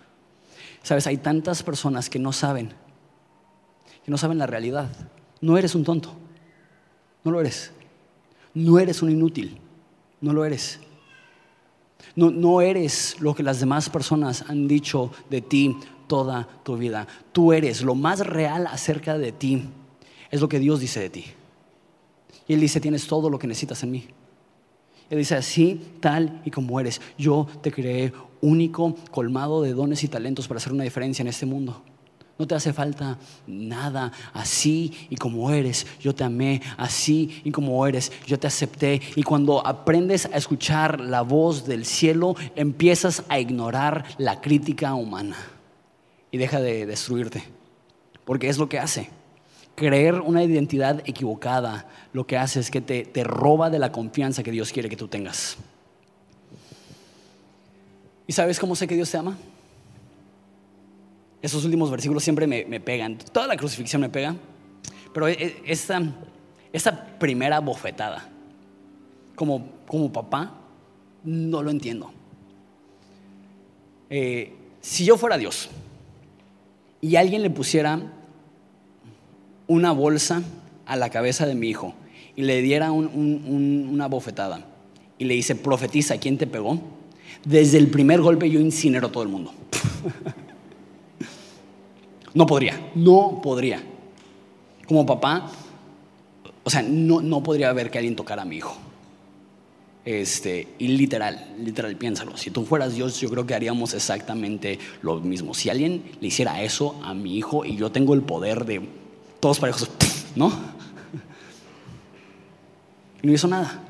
Sabes, 0.81 1.05
hay 1.05 1.17
tantas 1.17 1.61
personas 1.61 2.09
que 2.09 2.17
no 2.17 2.33
saben, 2.33 2.73
que 4.03 4.09
no 4.09 4.17
saben 4.17 4.39
la 4.39 4.47
realidad. 4.47 4.89
No 5.43 5.57
eres 5.57 5.75
un 5.75 5.83
tonto. 5.83 6.09
No 7.25 7.31
lo 7.31 7.41
eres. 7.41 7.71
No 8.53 8.79
eres 8.79 9.01
un 9.01 9.11
inútil. 9.11 9.57
No 10.21 10.31
lo 10.31 10.45
eres. 10.45 10.79
No, 12.15 12.31
no 12.31 12.61
eres 12.61 13.17
lo 13.19 13.35
que 13.35 13.43
las 13.43 13.59
demás 13.59 13.89
personas 13.89 14.45
han 14.47 14.69
dicho 14.69 15.11
de 15.29 15.41
ti 15.41 15.75
toda 16.07 16.47
tu 16.63 16.77
vida. 16.77 17.07
Tú 17.33 17.51
eres 17.51 17.81
lo 17.81 17.93
más 17.93 18.25
real 18.25 18.67
acerca 18.67 19.17
de 19.17 19.33
ti. 19.33 19.63
Es 20.31 20.39
lo 20.39 20.47
que 20.47 20.59
Dios 20.59 20.79
dice 20.79 21.01
de 21.01 21.09
ti. 21.09 21.25
Y 22.47 22.53
Él 22.53 22.61
dice, 22.61 22.79
tienes 22.79 23.05
todo 23.05 23.29
lo 23.29 23.37
que 23.37 23.47
necesitas 23.47 23.83
en 23.83 23.91
mí. 23.91 24.07
Él 25.09 25.17
dice, 25.17 25.35
así, 25.35 25.97
tal 25.99 26.41
y 26.45 26.51
como 26.51 26.79
eres. 26.79 27.01
Yo 27.17 27.47
te 27.61 27.69
creé 27.69 28.13
único, 28.39 28.95
colmado 29.11 29.61
de 29.61 29.73
dones 29.73 30.05
y 30.05 30.07
talentos 30.07 30.47
para 30.47 30.59
hacer 30.59 30.71
una 30.71 30.85
diferencia 30.85 31.21
en 31.21 31.27
este 31.27 31.45
mundo. 31.45 31.83
No 32.39 32.47
te 32.47 32.55
hace 32.55 32.73
falta 32.73 33.17
nada, 33.45 34.11
así 34.33 35.07
y 35.09 35.15
como 35.17 35.51
eres. 35.51 35.85
Yo 35.99 36.15
te 36.15 36.23
amé, 36.23 36.61
así 36.77 37.41
y 37.43 37.51
como 37.51 37.85
eres. 37.85 38.11
Yo 38.25 38.39
te 38.39 38.47
acepté. 38.47 39.01
Y 39.15 39.23
cuando 39.23 39.65
aprendes 39.65 40.25
a 40.25 40.37
escuchar 40.37 40.99
la 40.99 41.21
voz 41.21 41.65
del 41.67 41.85
cielo, 41.85 42.35
empiezas 42.55 43.23
a 43.29 43.39
ignorar 43.39 44.05
la 44.17 44.41
crítica 44.41 44.95
humana. 44.95 45.37
Y 46.31 46.37
deja 46.39 46.59
de 46.59 46.87
destruirte. 46.87 47.43
Porque 48.25 48.49
es 48.49 48.57
lo 48.57 48.67
que 48.67 48.79
hace. 48.79 49.09
Creer 49.75 50.19
una 50.19 50.43
identidad 50.43 51.01
equivocada 51.05 51.87
lo 52.13 52.25
que 52.25 52.37
hace 52.37 52.59
es 52.59 52.71
que 52.71 52.81
te, 52.81 53.05
te 53.05 53.23
roba 53.23 53.69
de 53.69 53.79
la 53.79 53.91
confianza 53.91 54.41
que 54.41 54.51
Dios 54.51 54.71
quiere 54.71 54.89
que 54.89 54.97
tú 54.97 55.07
tengas. 55.07 55.57
¿Y 58.25 58.33
sabes 58.33 58.59
cómo 58.59 58.75
sé 58.75 58.87
que 58.87 58.95
Dios 58.95 59.11
te 59.11 59.17
ama? 59.17 59.37
Esos 61.43 61.65
últimos 61.65 61.91
versículos 61.91 62.23
siempre 62.23 62.47
me, 62.47 62.79
pegan. 62.79 63.17
Toda 63.17 63.47
la 63.47 63.57
crucifixión 63.57 64.01
me 64.01 64.07
pega. 64.07 64.33
Pero 65.13 65.27
e, 65.27 65.33
e, 65.33 65.61
esta, 65.65 66.01
esta 66.71 67.19
primera 67.19 67.59
bofetada, 67.59 68.29
como, 69.35 69.67
como 69.85 70.11
papá, 70.13 70.55
no 71.25 71.61
lo 71.61 71.69
entiendo. 71.69 72.13
Eh, 74.09 74.53
si 74.79 75.03
yo 75.03 75.17
fuera 75.17 75.37
Dios 75.37 75.69
y 77.01 77.17
alguien 77.17 77.41
le 77.41 77.49
pusiera 77.49 77.99
una 79.67 79.91
bolsa 79.91 80.43
a 80.85 80.95
la 80.95 81.09
cabeza 81.09 81.45
de 81.45 81.55
mi 81.55 81.67
hijo 81.67 81.93
y 82.37 82.43
le 82.43 82.61
diera 82.61 82.93
una 82.93 84.07
bofetada 84.07 84.65
y 85.17 85.25
le 85.25 85.33
dice, 85.33 85.55
profetiza, 85.57 86.17
¿quién 86.19 86.37
te 86.37 86.47
pegó? 86.47 86.79
Desde 87.43 87.79
el 87.79 87.89
primer 87.89 88.21
golpe 88.21 88.49
yo 88.49 88.61
incinero 88.61 89.07
a 89.07 89.11
todo 89.11 89.23
el 89.23 89.29
mundo. 89.29 89.53
No 92.33 92.45
podría, 92.45 92.91
no 92.95 93.39
podría. 93.41 93.81
Como 94.87 95.05
papá, 95.05 95.49
o 96.63 96.69
sea, 96.69 96.81
no, 96.81 97.21
no 97.21 97.43
podría 97.43 97.71
ver 97.73 97.91
que 97.91 97.99
alguien 97.99 98.15
tocara 98.15 98.41
a 98.41 98.45
mi 98.45 98.57
hijo. 98.57 98.75
Este, 100.05 100.67
y 100.79 100.89
literal, 100.89 101.53
literal, 101.59 101.95
piénsalo. 101.95 102.35
Si 102.35 102.51
tú 102.51 102.65
fueras 102.65 102.93
Dios, 102.93 103.19
yo 103.21 103.29
creo 103.29 103.45
que 103.45 103.55
haríamos 103.55 103.93
exactamente 103.93 104.79
lo 105.01 105.19
mismo. 105.21 105.53
Si 105.53 105.69
alguien 105.69 106.03
le 106.19 106.27
hiciera 106.27 106.61
eso 106.61 106.99
a 107.03 107.13
mi 107.13 107.37
hijo 107.37 107.63
y 107.63 107.77
yo 107.77 107.91
tengo 107.91 108.13
el 108.13 108.21
poder 108.21 108.65
de 108.65 108.81
todos 109.39 109.59
parejos, 109.59 109.89
¿no? 110.35 110.51
no 113.21 113.31
hizo 113.31 113.47
nada. 113.47 113.81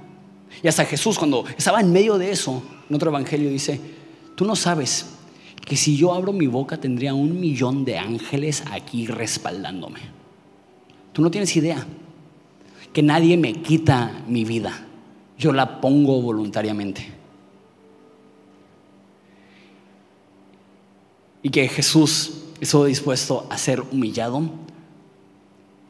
Y 0.62 0.68
hasta 0.68 0.86
Jesús, 0.86 1.18
cuando 1.18 1.46
estaba 1.58 1.82
en 1.82 1.92
medio 1.92 2.18
de 2.18 2.32
eso, 2.32 2.62
en 2.88 2.96
otro 2.96 3.10
evangelio 3.10 3.50
dice: 3.50 3.80
Tú 4.36 4.46
no 4.46 4.56
sabes 4.56 5.13
que 5.66 5.78
si 5.78 5.96
yo 5.96 6.14
abro 6.14 6.34
mi 6.34 6.48
boca 6.48 6.78
tendría 6.78 7.14
un 7.14 7.40
millón 7.40 7.86
de 7.86 7.98
ángeles 7.98 8.64
aquí 8.72 9.08
respaldándome. 9.08 10.00
Tú 11.14 11.22
no 11.22 11.32
tienes 11.32 11.56
idea 11.56 11.86
que 12.92 13.02
nadie 13.02 13.38
me 13.38 13.54
quita 13.54 14.24
mi 14.28 14.44
vida, 14.44 14.86
yo 15.38 15.54
la 15.54 15.80
pongo 15.80 16.22
voluntariamente. 16.22 17.12
Y 21.42 21.50
que 21.50 21.68
Jesús 21.68 22.44
estuvo 22.60 22.86
dispuesto 22.86 23.48
a 23.50 23.58
ser 23.58 23.82
humillado, 23.82 24.42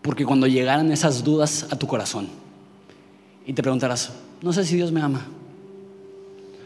porque 0.02 0.26
cuando 0.26 0.48
llegaran 0.48 0.92
esas 0.92 1.24
dudas 1.24 1.68
a 1.72 1.78
tu 1.78 1.88
corazón 1.88 2.28
y 3.46 3.54
te 3.54 3.62
preguntarás, 3.62 4.14
no 4.42 4.52
sé 4.54 4.66
si 4.66 4.76
Dios 4.76 4.92
me 4.92 5.02
ama, 5.02 5.26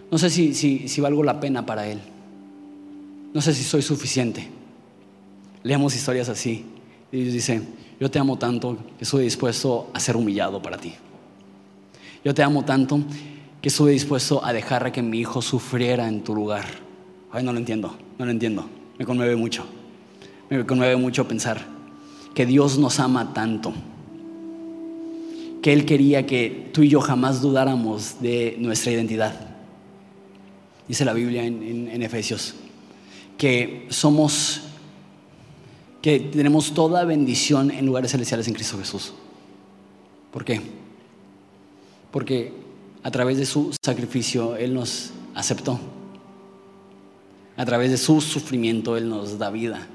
no 0.09 0.17
sé 0.17 0.29
si, 0.29 0.53
si, 0.53 0.87
si 0.87 1.01
valgo 1.01 1.23
la 1.23 1.39
pena 1.39 1.65
para 1.65 1.87
Él 1.87 1.99
no 3.33 3.41
sé 3.41 3.53
si 3.53 3.63
soy 3.63 3.81
suficiente. 3.81 4.47
Leemos 5.63 5.95
historias 5.95 6.29
así. 6.29 6.65
Y 7.11 7.21
Dios 7.21 7.33
dice, 7.33 7.61
yo 7.99 8.09
te 8.09 8.19
amo 8.19 8.37
tanto 8.37 8.77
que 8.97 9.03
estoy 9.03 9.23
dispuesto 9.23 9.89
a 9.93 9.99
ser 9.99 10.15
humillado 10.15 10.61
para 10.61 10.77
ti. 10.77 10.93
Yo 12.23 12.33
te 12.33 12.43
amo 12.43 12.63
tanto 12.65 13.01
que 13.61 13.69
estoy 13.69 13.93
dispuesto 13.93 14.43
a 14.43 14.53
dejar 14.53 14.91
que 14.91 15.01
mi 15.01 15.19
hijo 15.19 15.41
sufriera 15.41 16.07
en 16.07 16.23
tu 16.23 16.35
lugar. 16.35 16.65
Ay, 17.31 17.43
no 17.43 17.51
lo 17.53 17.59
entiendo, 17.59 17.95
no 18.17 18.25
lo 18.25 18.31
entiendo. 18.31 18.69
Me 18.97 19.05
conmueve 19.05 19.35
mucho. 19.35 19.65
Me 20.49 20.65
conmueve 20.65 20.95
mucho 20.95 21.27
pensar 21.27 21.65
que 22.33 22.45
Dios 22.45 22.77
nos 22.77 22.99
ama 22.99 23.33
tanto. 23.33 23.73
Que 25.61 25.73
Él 25.73 25.85
quería 25.85 26.25
que 26.25 26.69
tú 26.73 26.83
y 26.83 26.89
yo 26.89 27.01
jamás 27.01 27.41
dudáramos 27.41 28.21
de 28.21 28.55
nuestra 28.59 28.91
identidad. 28.91 29.33
Dice 30.87 31.03
la 31.03 31.13
Biblia 31.13 31.45
en 31.45 32.01
Efesios 32.01 32.55
que 33.37 33.87
somos, 33.89 34.61
que 36.01 36.19
tenemos 36.19 36.73
toda 36.73 37.05
bendición 37.05 37.71
en 37.71 37.85
lugares 37.85 38.11
celestiales 38.11 38.47
en 38.47 38.53
Cristo 38.53 38.77
Jesús. 38.77 39.13
¿Por 40.31 40.43
qué? 40.43 40.61
Porque 42.11 42.53
a 43.03 43.11
través 43.11 43.37
de 43.37 43.45
su 43.45 43.73
sacrificio 43.83 44.55
Él 44.55 44.73
nos 44.73 45.11
aceptó. 45.35 45.79
A 47.55 47.65
través 47.65 47.91
de 47.91 47.97
su 47.97 48.21
sufrimiento 48.21 48.97
Él 48.97 49.09
nos 49.09 49.37
da 49.37 49.49
vida. 49.49 49.87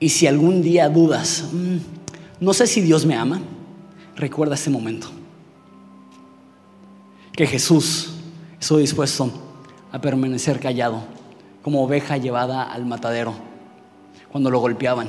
Y 0.00 0.10
si 0.10 0.26
algún 0.26 0.62
día 0.62 0.88
dudas, 0.88 1.48
mm, 1.52 1.76
no 2.40 2.52
sé 2.52 2.68
si 2.68 2.80
Dios 2.80 3.04
me 3.04 3.16
ama, 3.16 3.40
recuerda 4.14 4.54
ese 4.54 4.70
momento. 4.70 5.08
Que 7.32 7.46
Jesús 7.46 8.10
estuvo 8.60 8.78
dispuesto 8.78 9.30
a 9.90 10.00
permanecer 10.00 10.60
callado 10.60 11.17
como 11.62 11.82
oveja 11.82 12.16
llevada 12.16 12.62
al 12.62 12.86
matadero 12.86 13.34
cuando 14.30 14.50
lo 14.50 14.60
golpeaban. 14.60 15.08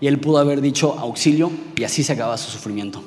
Y 0.00 0.06
él 0.06 0.18
pudo 0.18 0.38
haber 0.38 0.60
dicho 0.60 0.98
auxilio 0.98 1.50
y 1.76 1.84
así 1.84 2.02
se 2.02 2.12
acaba 2.12 2.38
su 2.38 2.50
sufrimiento. 2.50 3.02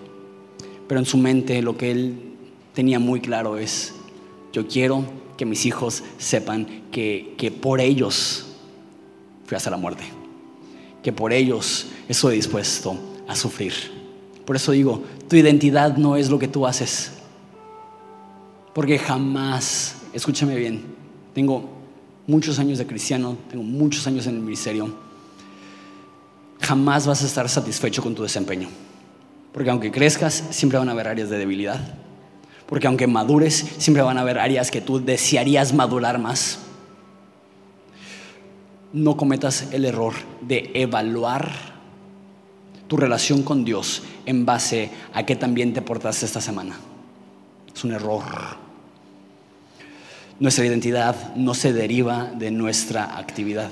Pero 0.88 1.00
en 1.00 1.06
su 1.06 1.18
mente 1.18 1.62
lo 1.62 1.78
que 1.78 1.92
él 1.92 2.34
tenía 2.74 3.00
muy 3.00 3.20
claro 3.20 3.58
es, 3.58 3.94
yo 4.52 4.68
quiero 4.68 5.04
que 5.38 5.46
mis 5.46 5.66
hijos 5.66 6.04
sepan 6.18 6.68
que, 6.92 7.34
que 7.38 7.50
por 7.52 7.82
ellos 7.82 8.46
fui 9.46 9.56
hasta 9.56 9.72
la 9.72 9.78
muerte, 9.78 10.04
que 11.02 11.12
por 11.12 11.34
ellos 11.34 11.88
estoy 12.08 12.36
dispuesto 12.36 12.96
a 13.28 13.36
sufrir. 13.36 13.74
Por 14.46 14.56
eso 14.56 14.72
digo, 14.72 15.04
tu 15.28 15.36
identidad 15.36 15.98
no 15.98 16.16
es 16.16 16.30
lo 16.30 16.38
que 16.38 16.48
tú 16.48 16.68
haces, 16.68 17.14
porque 18.74 19.00
jamás, 19.00 19.96
escúchame 20.14 20.56
bien, 20.56 20.84
tengo 21.34 21.73
muchos 22.28 22.60
años 22.60 22.78
de 22.78 22.88
cristiano, 22.88 23.38
tengo 23.50 23.64
muchos 23.64 24.08
años 24.08 24.28
en 24.28 24.36
el 24.36 24.42
ministerio, 24.42 24.94
jamás 26.62 27.06
vas 27.06 27.24
a 27.24 27.26
estar 27.26 27.48
satisfecho 27.50 28.02
con 28.02 28.16
tu 28.16 28.24
desempeño. 28.24 28.70
Porque 29.52 29.70
aunque 29.70 29.92
crezcas, 29.92 30.44
siempre 30.50 30.80
van 30.80 30.90
a 30.90 30.94
haber 30.94 31.08
áreas 31.08 31.30
de 31.30 31.38
debilidad. 31.38 31.80
Porque 32.68 32.88
aunque 32.88 33.06
madures, 33.06 33.66
siempre 33.78 34.02
van 34.02 34.18
a 34.18 34.22
haber 34.22 34.40
áreas 34.40 34.72
que 34.72 34.82
tú 34.82 35.04
desearías 35.04 35.74
madurar 35.74 36.18
más. 36.18 36.60
No 38.94 39.18
cometas 39.18 39.68
el 39.72 39.86
error 39.86 40.14
de 40.42 40.72
evaluar 40.74 41.52
tu 42.88 42.98
relación 42.98 43.44
con 43.44 43.64
Dios 43.66 44.04
en 44.26 44.46
base 44.46 44.90
a 45.14 45.26
qué 45.26 45.36
también 45.36 45.74
te 45.74 45.82
portaste 45.82 46.26
esta 46.26 46.42
semana. 46.42 46.78
Es 47.76 47.84
un 47.84 47.92
error. 47.92 48.63
Nuestra 50.40 50.66
identidad 50.66 51.36
no 51.36 51.54
se 51.54 51.74
deriva 51.74 52.32
de 52.38 52.52
nuestra 52.52 53.18
actividad. 53.18 53.70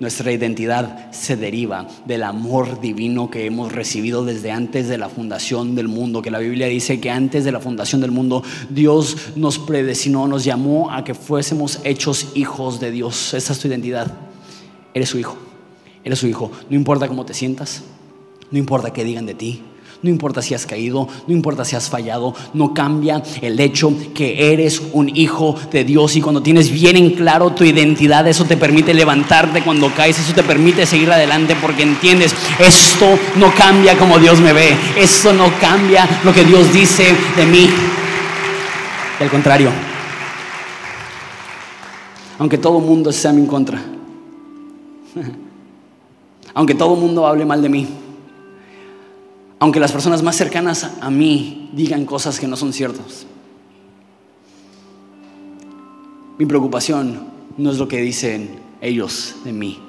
Nuestra 0.00 0.30
identidad 0.30 1.10
se 1.10 1.36
deriva 1.36 1.88
del 2.04 2.22
amor 2.22 2.80
divino 2.80 3.30
que 3.30 3.46
hemos 3.46 3.72
recibido 3.72 4.24
desde 4.24 4.52
antes 4.52 4.86
de 4.86 4.96
la 4.96 5.08
fundación 5.08 5.74
del 5.74 5.88
mundo, 5.88 6.22
que 6.22 6.30
la 6.30 6.38
Biblia 6.38 6.68
dice 6.68 7.00
que 7.00 7.10
antes 7.10 7.44
de 7.44 7.50
la 7.50 7.58
fundación 7.58 8.00
del 8.00 8.12
mundo 8.12 8.44
Dios 8.70 9.16
nos 9.34 9.58
predestinó, 9.58 10.28
nos 10.28 10.44
llamó 10.44 10.92
a 10.92 11.02
que 11.02 11.14
fuésemos 11.14 11.80
hechos 11.82 12.28
hijos 12.34 12.78
de 12.78 12.92
Dios. 12.92 13.34
Esa 13.34 13.52
es 13.52 13.58
tu 13.58 13.66
identidad. 13.66 14.12
Eres 14.94 15.08
su 15.08 15.18
hijo. 15.18 15.36
Eres 16.04 16.20
su 16.20 16.28
hijo. 16.28 16.52
No 16.70 16.76
importa 16.76 17.08
cómo 17.08 17.24
te 17.24 17.34
sientas, 17.34 17.82
no 18.52 18.58
importa 18.58 18.92
qué 18.92 19.02
digan 19.02 19.26
de 19.26 19.34
ti, 19.34 19.62
no 20.02 20.10
importa 20.10 20.40
si 20.42 20.54
has 20.54 20.64
caído, 20.64 21.08
no 21.26 21.34
importa 21.34 21.64
si 21.64 21.74
has 21.74 21.88
fallado, 21.88 22.34
no 22.54 22.72
cambia 22.72 23.22
el 23.42 23.58
hecho 23.58 23.92
que 24.14 24.52
eres 24.52 24.80
un 24.92 25.08
hijo 25.16 25.56
de 25.72 25.84
Dios 25.84 26.14
y 26.16 26.20
cuando 26.20 26.40
tienes 26.40 26.70
bien 26.70 26.96
en 26.96 27.10
claro 27.10 27.50
tu 27.50 27.64
identidad, 27.64 28.26
eso 28.28 28.44
te 28.44 28.56
permite 28.56 28.94
levantarte 28.94 29.62
cuando 29.62 29.92
caes, 29.92 30.18
eso 30.18 30.32
te 30.32 30.44
permite 30.44 30.86
seguir 30.86 31.10
adelante 31.10 31.56
porque 31.60 31.82
entiendes, 31.82 32.32
esto 32.60 33.18
no 33.36 33.52
cambia 33.54 33.98
como 33.98 34.18
Dios 34.18 34.40
me 34.40 34.52
ve, 34.52 34.76
esto 34.96 35.32
no 35.32 35.50
cambia 35.60 36.08
lo 36.24 36.32
que 36.32 36.44
Dios 36.44 36.72
dice 36.72 37.16
de 37.36 37.46
mí. 37.46 37.68
Y 39.18 39.22
al 39.22 39.30
contrario, 39.30 39.70
aunque 42.38 42.58
todo 42.58 42.78
el 42.78 42.84
mundo 42.84 43.10
sea 43.10 43.32
a 43.32 43.34
mi 43.34 43.46
contra, 43.46 43.82
aunque 46.54 46.74
todo 46.74 46.94
el 46.94 47.00
mundo 47.00 47.26
hable 47.26 47.44
mal 47.44 47.60
de 47.60 47.68
mí, 47.68 47.88
aunque 49.58 49.80
las 49.80 49.92
personas 49.92 50.22
más 50.22 50.36
cercanas 50.36 50.90
a 51.00 51.10
mí 51.10 51.70
digan 51.72 52.04
cosas 52.04 52.38
que 52.38 52.46
no 52.46 52.56
son 52.56 52.72
ciertas, 52.72 53.26
mi 56.38 56.46
preocupación 56.46 57.28
no 57.56 57.70
es 57.70 57.78
lo 57.78 57.88
que 57.88 58.00
dicen 58.00 58.60
ellos 58.80 59.34
de 59.44 59.52
mí. 59.52 59.87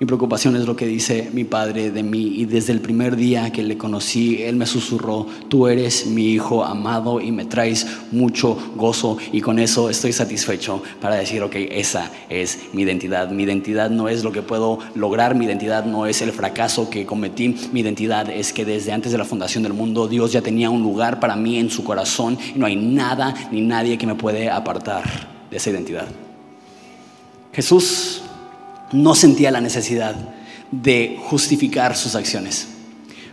Mi 0.00 0.06
preocupación 0.06 0.56
es 0.56 0.64
lo 0.64 0.76
que 0.76 0.86
dice 0.86 1.28
mi 1.34 1.44
padre 1.44 1.90
de 1.90 2.02
mí 2.02 2.32
y 2.36 2.46
desde 2.46 2.72
el 2.72 2.80
primer 2.80 3.16
día 3.16 3.52
que 3.52 3.62
le 3.62 3.76
conocí, 3.76 4.42
él 4.42 4.56
me 4.56 4.64
susurró, 4.64 5.26
tú 5.50 5.68
eres 5.68 6.06
mi 6.06 6.30
hijo 6.32 6.64
amado 6.64 7.20
y 7.20 7.30
me 7.32 7.44
traes 7.44 7.86
mucho 8.10 8.56
gozo 8.76 9.18
y 9.30 9.42
con 9.42 9.58
eso 9.58 9.90
estoy 9.90 10.14
satisfecho 10.14 10.82
para 11.02 11.16
decir, 11.16 11.42
ok, 11.42 11.54
esa 11.54 12.10
es 12.30 12.60
mi 12.72 12.80
identidad. 12.80 13.30
Mi 13.30 13.42
identidad 13.42 13.90
no 13.90 14.08
es 14.08 14.24
lo 14.24 14.32
que 14.32 14.40
puedo 14.40 14.78
lograr, 14.94 15.34
mi 15.34 15.44
identidad 15.44 15.84
no 15.84 16.06
es 16.06 16.22
el 16.22 16.32
fracaso 16.32 16.88
que 16.88 17.04
cometí, 17.04 17.54
mi 17.70 17.80
identidad 17.80 18.30
es 18.30 18.54
que 18.54 18.64
desde 18.64 18.92
antes 18.92 19.12
de 19.12 19.18
la 19.18 19.26
fundación 19.26 19.64
del 19.64 19.74
mundo 19.74 20.08
Dios 20.08 20.32
ya 20.32 20.40
tenía 20.40 20.70
un 20.70 20.82
lugar 20.82 21.20
para 21.20 21.36
mí 21.36 21.58
en 21.58 21.68
su 21.68 21.84
corazón 21.84 22.38
y 22.54 22.58
no 22.58 22.64
hay 22.64 22.76
nada 22.76 23.34
ni 23.52 23.60
nadie 23.60 23.98
que 23.98 24.06
me 24.06 24.14
puede 24.14 24.48
apartar 24.48 25.04
de 25.50 25.58
esa 25.58 25.68
identidad. 25.68 26.08
Jesús 27.52 28.19
no 28.92 29.14
sentía 29.14 29.50
la 29.50 29.60
necesidad 29.60 30.14
de 30.70 31.18
justificar 31.28 31.96
sus 31.96 32.14
acciones, 32.14 32.68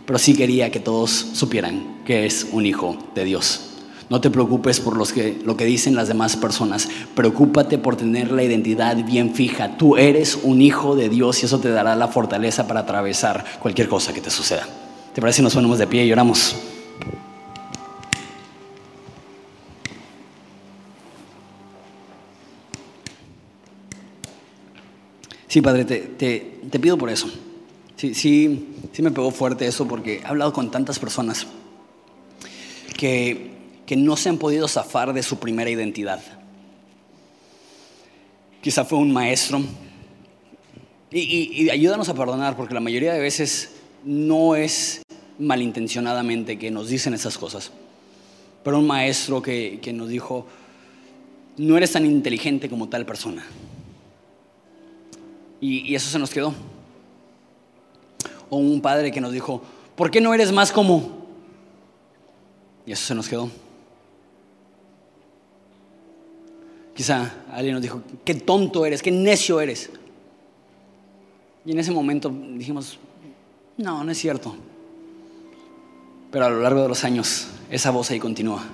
pero 0.06 0.18
sí 0.18 0.34
quería 0.34 0.70
que 0.70 0.80
todos 0.80 1.10
supieran 1.32 1.98
que 2.04 2.26
es 2.26 2.46
un 2.52 2.66
hijo 2.66 2.96
de 3.14 3.24
Dios. 3.24 3.60
No 4.10 4.22
te 4.22 4.30
preocupes 4.30 4.80
por 4.80 4.96
los 4.96 5.12
que, 5.12 5.38
lo 5.44 5.56
que 5.56 5.66
dicen 5.66 5.94
las 5.94 6.08
demás 6.08 6.36
personas, 6.36 6.88
preocúpate 7.14 7.76
por 7.76 7.96
tener 7.96 8.32
la 8.32 8.42
identidad 8.42 8.96
bien 9.04 9.34
fija. 9.34 9.76
Tú 9.76 9.98
eres 9.98 10.38
un 10.42 10.62
hijo 10.62 10.96
de 10.96 11.10
Dios 11.10 11.42
y 11.42 11.46
eso 11.46 11.58
te 11.58 11.68
dará 11.68 11.94
la 11.94 12.08
fortaleza 12.08 12.66
para 12.66 12.80
atravesar 12.80 13.44
cualquier 13.60 13.88
cosa 13.88 14.14
que 14.14 14.22
te 14.22 14.30
suceda. 14.30 14.66
¿Te 15.14 15.20
parece 15.20 15.38
si 15.38 15.42
nos 15.42 15.54
ponemos 15.54 15.78
de 15.78 15.86
pie 15.86 16.06
y 16.06 16.12
oramos? 16.12 16.56
Sí, 25.48 25.62
Padre, 25.62 25.86
te, 25.86 26.78
pido 26.78 26.98
por 26.98 27.08
eso. 27.08 27.26
Sí, 27.96 28.14
sí, 28.14 28.68
sí 28.92 29.02
me 29.02 29.10
pegó 29.10 29.30
fuerte 29.30 29.66
eso 29.66 29.88
porque 29.88 30.18
he 30.18 30.26
hablado 30.26 30.52
con 30.52 30.70
tantas 30.70 30.98
personas 30.98 31.46
que, 32.96 33.50
que 33.86 33.96
no 33.96 34.16
se 34.16 34.28
han 34.28 34.36
podido 34.36 34.68
zafar 34.68 35.14
de 35.14 35.22
su 35.22 35.38
primera 35.38 35.70
identidad. 35.70 36.20
Quizá 38.60 38.84
fue 38.84 38.98
un 38.98 39.10
maestro. 39.10 39.62
Y, 41.10 41.64
y, 41.64 41.70
ayúdanos 41.70 42.10
a 42.10 42.14
perdonar 42.14 42.54
porque 42.54 42.74
la 42.74 42.80
mayoría 42.80 43.14
de 43.14 43.20
veces 43.20 43.70
no 44.04 44.54
es 44.54 45.00
malintencionadamente 45.38 46.58
que 46.58 46.70
nos 46.70 46.90
dicen 46.90 47.14
esas 47.14 47.38
cosas. 47.38 47.72
Pero 48.62 48.78
un 48.78 48.86
maestro 48.86 49.40
que, 49.40 49.78
que 49.80 49.94
nos 49.94 50.10
dijo, 50.10 50.46
no 51.56 51.78
eres 51.78 51.92
tan 51.92 52.04
inteligente 52.04 52.68
como 52.68 52.90
tal 52.90 53.06
persona. 53.06 53.46
Y, 55.60 55.94
eso 55.94 56.10
se 56.10 56.18
nos 56.18 56.30
quedó. 56.30 56.54
O 58.50 58.56
un 58.56 58.80
padre 58.80 59.10
que 59.10 59.20
nos 59.20 59.32
dijo, 59.32 59.62
¿por 59.96 60.10
qué 60.10 60.20
no 60.20 60.32
eres 60.32 60.52
más 60.52 60.72
como? 60.72 61.26
Y 62.86 62.92
eso 62.92 63.04
se 63.06 63.14
nos 63.14 63.28
quedó. 63.28 63.50
Quizá 66.94 67.32
alguien 67.52 67.74
nos 67.74 67.82
dijo, 67.82 68.02
qué 68.24 68.34
tonto 68.34 68.84
eres, 68.86 69.02
qué 69.02 69.10
necio 69.10 69.60
eres. 69.60 69.90
Y 71.64 71.72
en 71.72 71.78
ese 71.78 71.92
momento 71.92 72.32
dijimos, 72.54 72.98
no, 73.76 74.02
no 74.02 74.10
es 74.10 74.18
cierto. 74.18 74.56
Pero 76.30 76.46
a 76.46 76.50
lo 76.50 76.60
largo 76.60 76.82
de 76.82 76.88
los 76.88 77.04
años, 77.04 77.48
esa 77.70 77.90
voz 77.90 78.10
ahí 78.10 78.18
continúa. 78.18 78.64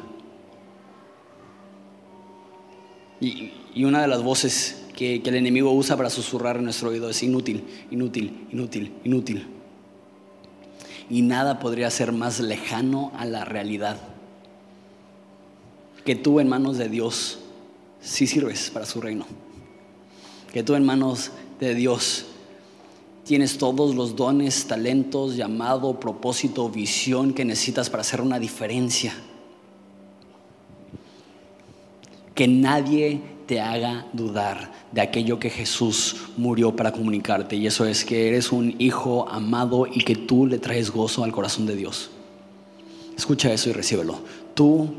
Y, 3.20 3.52
y 3.74 3.84
una 3.84 4.02
de 4.02 4.08
las 4.08 4.22
voces 4.22 4.83
que, 4.94 5.16
el 5.16 5.34
enemigo 5.34 5.72
usa 5.72 5.96
para 5.96 6.10
susurrar 6.10 6.56
en 6.56 6.64
nuestro 6.64 6.90
oído 6.90 7.10
es 7.10 7.22
inútil, 7.22 7.64
inútil, 7.90 8.46
inútil, 8.52 8.92
inútil. 9.04 9.46
Y 11.10 11.22
nada 11.22 11.58
podría 11.58 11.90
ser 11.90 12.12
más 12.12 12.40
lejano 12.40 13.12
a 13.16 13.26
la 13.26 13.44
realidad 13.44 13.98
que 16.04 16.14
tú 16.14 16.38
en 16.40 16.48
manos 16.48 16.76
de 16.76 16.88
Dios 16.88 17.38
sí 18.00 18.26
sirves 18.26 18.70
para 18.70 18.86
su 18.86 19.00
reino. 19.00 19.26
Que 20.52 20.62
tú 20.62 20.74
en 20.74 20.84
manos 20.84 21.32
de 21.58 21.74
Dios 21.74 22.26
tienes 23.24 23.56
todos 23.58 23.94
los 23.94 24.14
dones, 24.14 24.66
talentos, 24.66 25.36
llamado, 25.36 25.98
propósito, 25.98 26.68
visión 26.68 27.32
que 27.32 27.44
necesitas 27.44 27.88
para 27.88 28.02
hacer 28.02 28.20
una 28.20 28.38
diferencia. 28.38 29.14
Que 32.34 32.46
nadie 32.46 33.22
te 33.46 33.60
haga 33.60 34.06
dudar 34.12 34.72
de 34.92 35.00
aquello 35.00 35.38
que 35.38 35.50
Jesús 35.50 36.16
murió 36.36 36.74
para 36.74 36.92
comunicarte. 36.92 37.56
Y 37.56 37.66
eso 37.66 37.84
es 37.84 38.04
que 38.04 38.28
eres 38.28 38.52
un 38.52 38.74
hijo 38.78 39.28
amado 39.28 39.86
y 39.86 40.04
que 40.04 40.16
tú 40.16 40.46
le 40.46 40.58
traes 40.58 40.90
gozo 40.90 41.24
al 41.24 41.32
corazón 41.32 41.66
de 41.66 41.76
Dios. 41.76 42.10
Escucha 43.16 43.52
eso 43.52 43.70
y 43.70 43.72
recíbelo. 43.72 44.18
Tú 44.54 44.94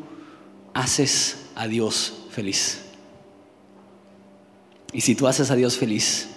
haces 0.73 1.47
a 1.55 1.67
Dios 1.67 2.13
feliz. 2.29 2.81
Y 4.93 5.01
si 5.01 5.15
tú 5.15 5.27
haces 5.27 5.51
a 5.51 5.55
Dios 5.55 5.77
feliz, 5.77 6.29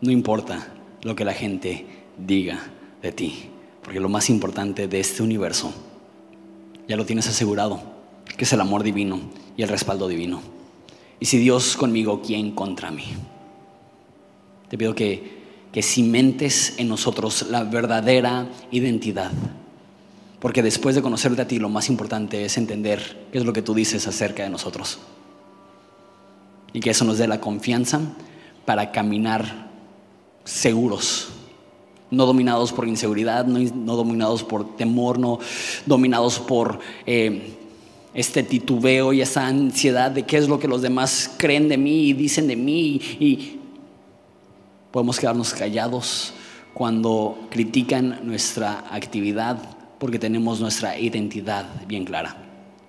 no 0.00 0.10
importa 0.10 0.68
lo 1.02 1.14
que 1.14 1.24
la 1.24 1.32
gente 1.32 1.86
diga 2.18 2.60
de 3.02 3.12
ti, 3.12 3.50
porque 3.82 4.00
lo 4.00 4.08
más 4.08 4.30
importante 4.30 4.88
de 4.88 5.00
este 5.00 5.22
universo 5.22 5.72
ya 6.88 6.96
lo 6.96 7.06
tienes 7.06 7.28
asegurado, 7.28 7.80
que 8.36 8.44
es 8.44 8.52
el 8.52 8.60
amor 8.60 8.82
divino 8.82 9.20
y 9.56 9.62
el 9.62 9.68
respaldo 9.68 10.08
divino. 10.08 10.59
Y 11.20 11.26
si 11.26 11.38
Dios 11.38 11.76
conmigo, 11.76 12.22
¿quién 12.22 12.52
contra 12.52 12.90
mí? 12.90 13.04
Te 14.70 14.78
pido 14.78 14.94
que, 14.94 15.38
que 15.70 15.82
cimentes 15.82 16.74
en 16.78 16.88
nosotros 16.88 17.46
la 17.50 17.62
verdadera 17.62 18.48
identidad. 18.70 19.30
Porque 20.40 20.62
después 20.62 20.94
de 20.94 21.02
conocerte 21.02 21.42
a 21.42 21.46
ti, 21.46 21.58
lo 21.58 21.68
más 21.68 21.90
importante 21.90 22.46
es 22.46 22.56
entender 22.56 23.28
qué 23.30 23.38
es 23.38 23.44
lo 23.44 23.52
que 23.52 23.60
tú 23.60 23.74
dices 23.74 24.06
acerca 24.06 24.42
de 24.42 24.48
nosotros. 24.48 24.98
Y 26.72 26.80
que 26.80 26.90
eso 26.90 27.04
nos 27.04 27.18
dé 27.18 27.28
la 27.28 27.40
confianza 27.40 28.00
para 28.64 28.90
caminar 28.90 29.68
seguros, 30.44 31.28
no 32.10 32.24
dominados 32.24 32.72
por 32.72 32.88
inseguridad, 32.88 33.44
no, 33.44 33.96
dominados 33.96 34.42
por 34.42 34.76
temor, 34.76 35.18
no 35.18 35.38
dominados 35.84 36.38
por 36.38 36.80
eh, 37.04 37.58
este 38.14 38.42
titubeo 38.42 39.12
y 39.12 39.20
esa 39.20 39.46
ansiedad 39.46 40.10
de 40.10 40.24
qué 40.24 40.36
es 40.36 40.48
lo 40.48 40.58
que 40.58 40.68
los 40.68 40.82
demás 40.82 41.34
creen 41.36 41.68
de 41.68 41.76
mí 41.76 42.08
y 42.08 42.12
dicen 42.12 42.48
de 42.48 42.56
mí 42.56 43.00
y 43.20 43.58
podemos 44.90 45.18
quedarnos 45.18 45.54
callados 45.54 46.34
cuando 46.74 47.38
critican 47.50 48.20
nuestra 48.24 48.84
actividad 48.90 49.58
porque 49.98 50.18
tenemos 50.18 50.60
nuestra 50.60 50.98
identidad 50.98 51.66
bien 51.86 52.04
clara. 52.04 52.36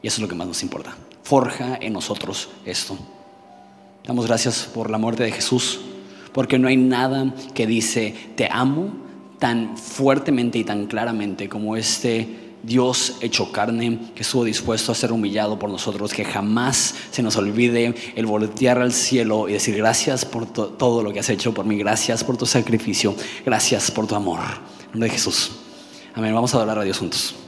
Y 0.01 0.07
eso 0.07 0.15
es 0.15 0.21
lo 0.21 0.27
que 0.27 0.35
más 0.35 0.47
nos 0.47 0.63
importa. 0.63 0.95
Forja 1.23 1.77
en 1.79 1.93
nosotros 1.93 2.49
esto. 2.65 2.97
Damos 4.05 4.25
gracias 4.25 4.69
por 4.73 4.89
la 4.89 4.97
muerte 4.97 5.23
de 5.23 5.31
Jesús, 5.31 5.79
porque 6.31 6.57
no 6.57 6.67
hay 6.67 6.77
nada 6.77 7.33
que 7.53 7.67
dice 7.67 8.15
te 8.35 8.47
amo 8.51 8.91
tan 9.37 9.77
fuertemente 9.77 10.57
y 10.57 10.63
tan 10.63 10.87
claramente 10.87 11.49
como 11.49 11.75
este 11.75 12.50
Dios 12.63 13.17
hecho 13.21 13.51
carne, 13.51 13.99
que 14.15 14.21
estuvo 14.23 14.43
dispuesto 14.43 14.91
a 14.91 14.95
ser 14.95 15.11
humillado 15.11 15.57
por 15.57 15.69
nosotros, 15.69 16.13
que 16.13 16.23
jamás 16.23 16.95
se 17.11 17.23
nos 17.23 17.35
olvide 17.35 17.95
el 18.15 18.25
voltear 18.25 18.79
al 18.79 18.93
cielo 18.93 19.49
y 19.49 19.53
decir 19.53 19.75
gracias 19.75 20.25
por 20.25 20.45
todo 20.45 21.03
lo 21.03 21.11
que 21.11 21.19
has 21.19 21.29
hecho 21.29 21.53
por 21.53 21.65
mí, 21.65 21.77
gracias 21.77 22.23
por 22.23 22.37
tu 22.37 22.45
sacrificio, 22.45 23.15
gracias 23.45 23.89
por 23.91 24.07
tu 24.07 24.15
amor. 24.15 24.39
En 24.39 24.91
nombre 24.91 25.09
de 25.09 25.15
Jesús. 25.15 25.51
Amén. 26.13 26.33
Vamos 26.33 26.53
a 26.53 26.57
adorar 26.57 26.79
a 26.79 26.83
Dios 26.83 26.99
juntos. 26.99 27.40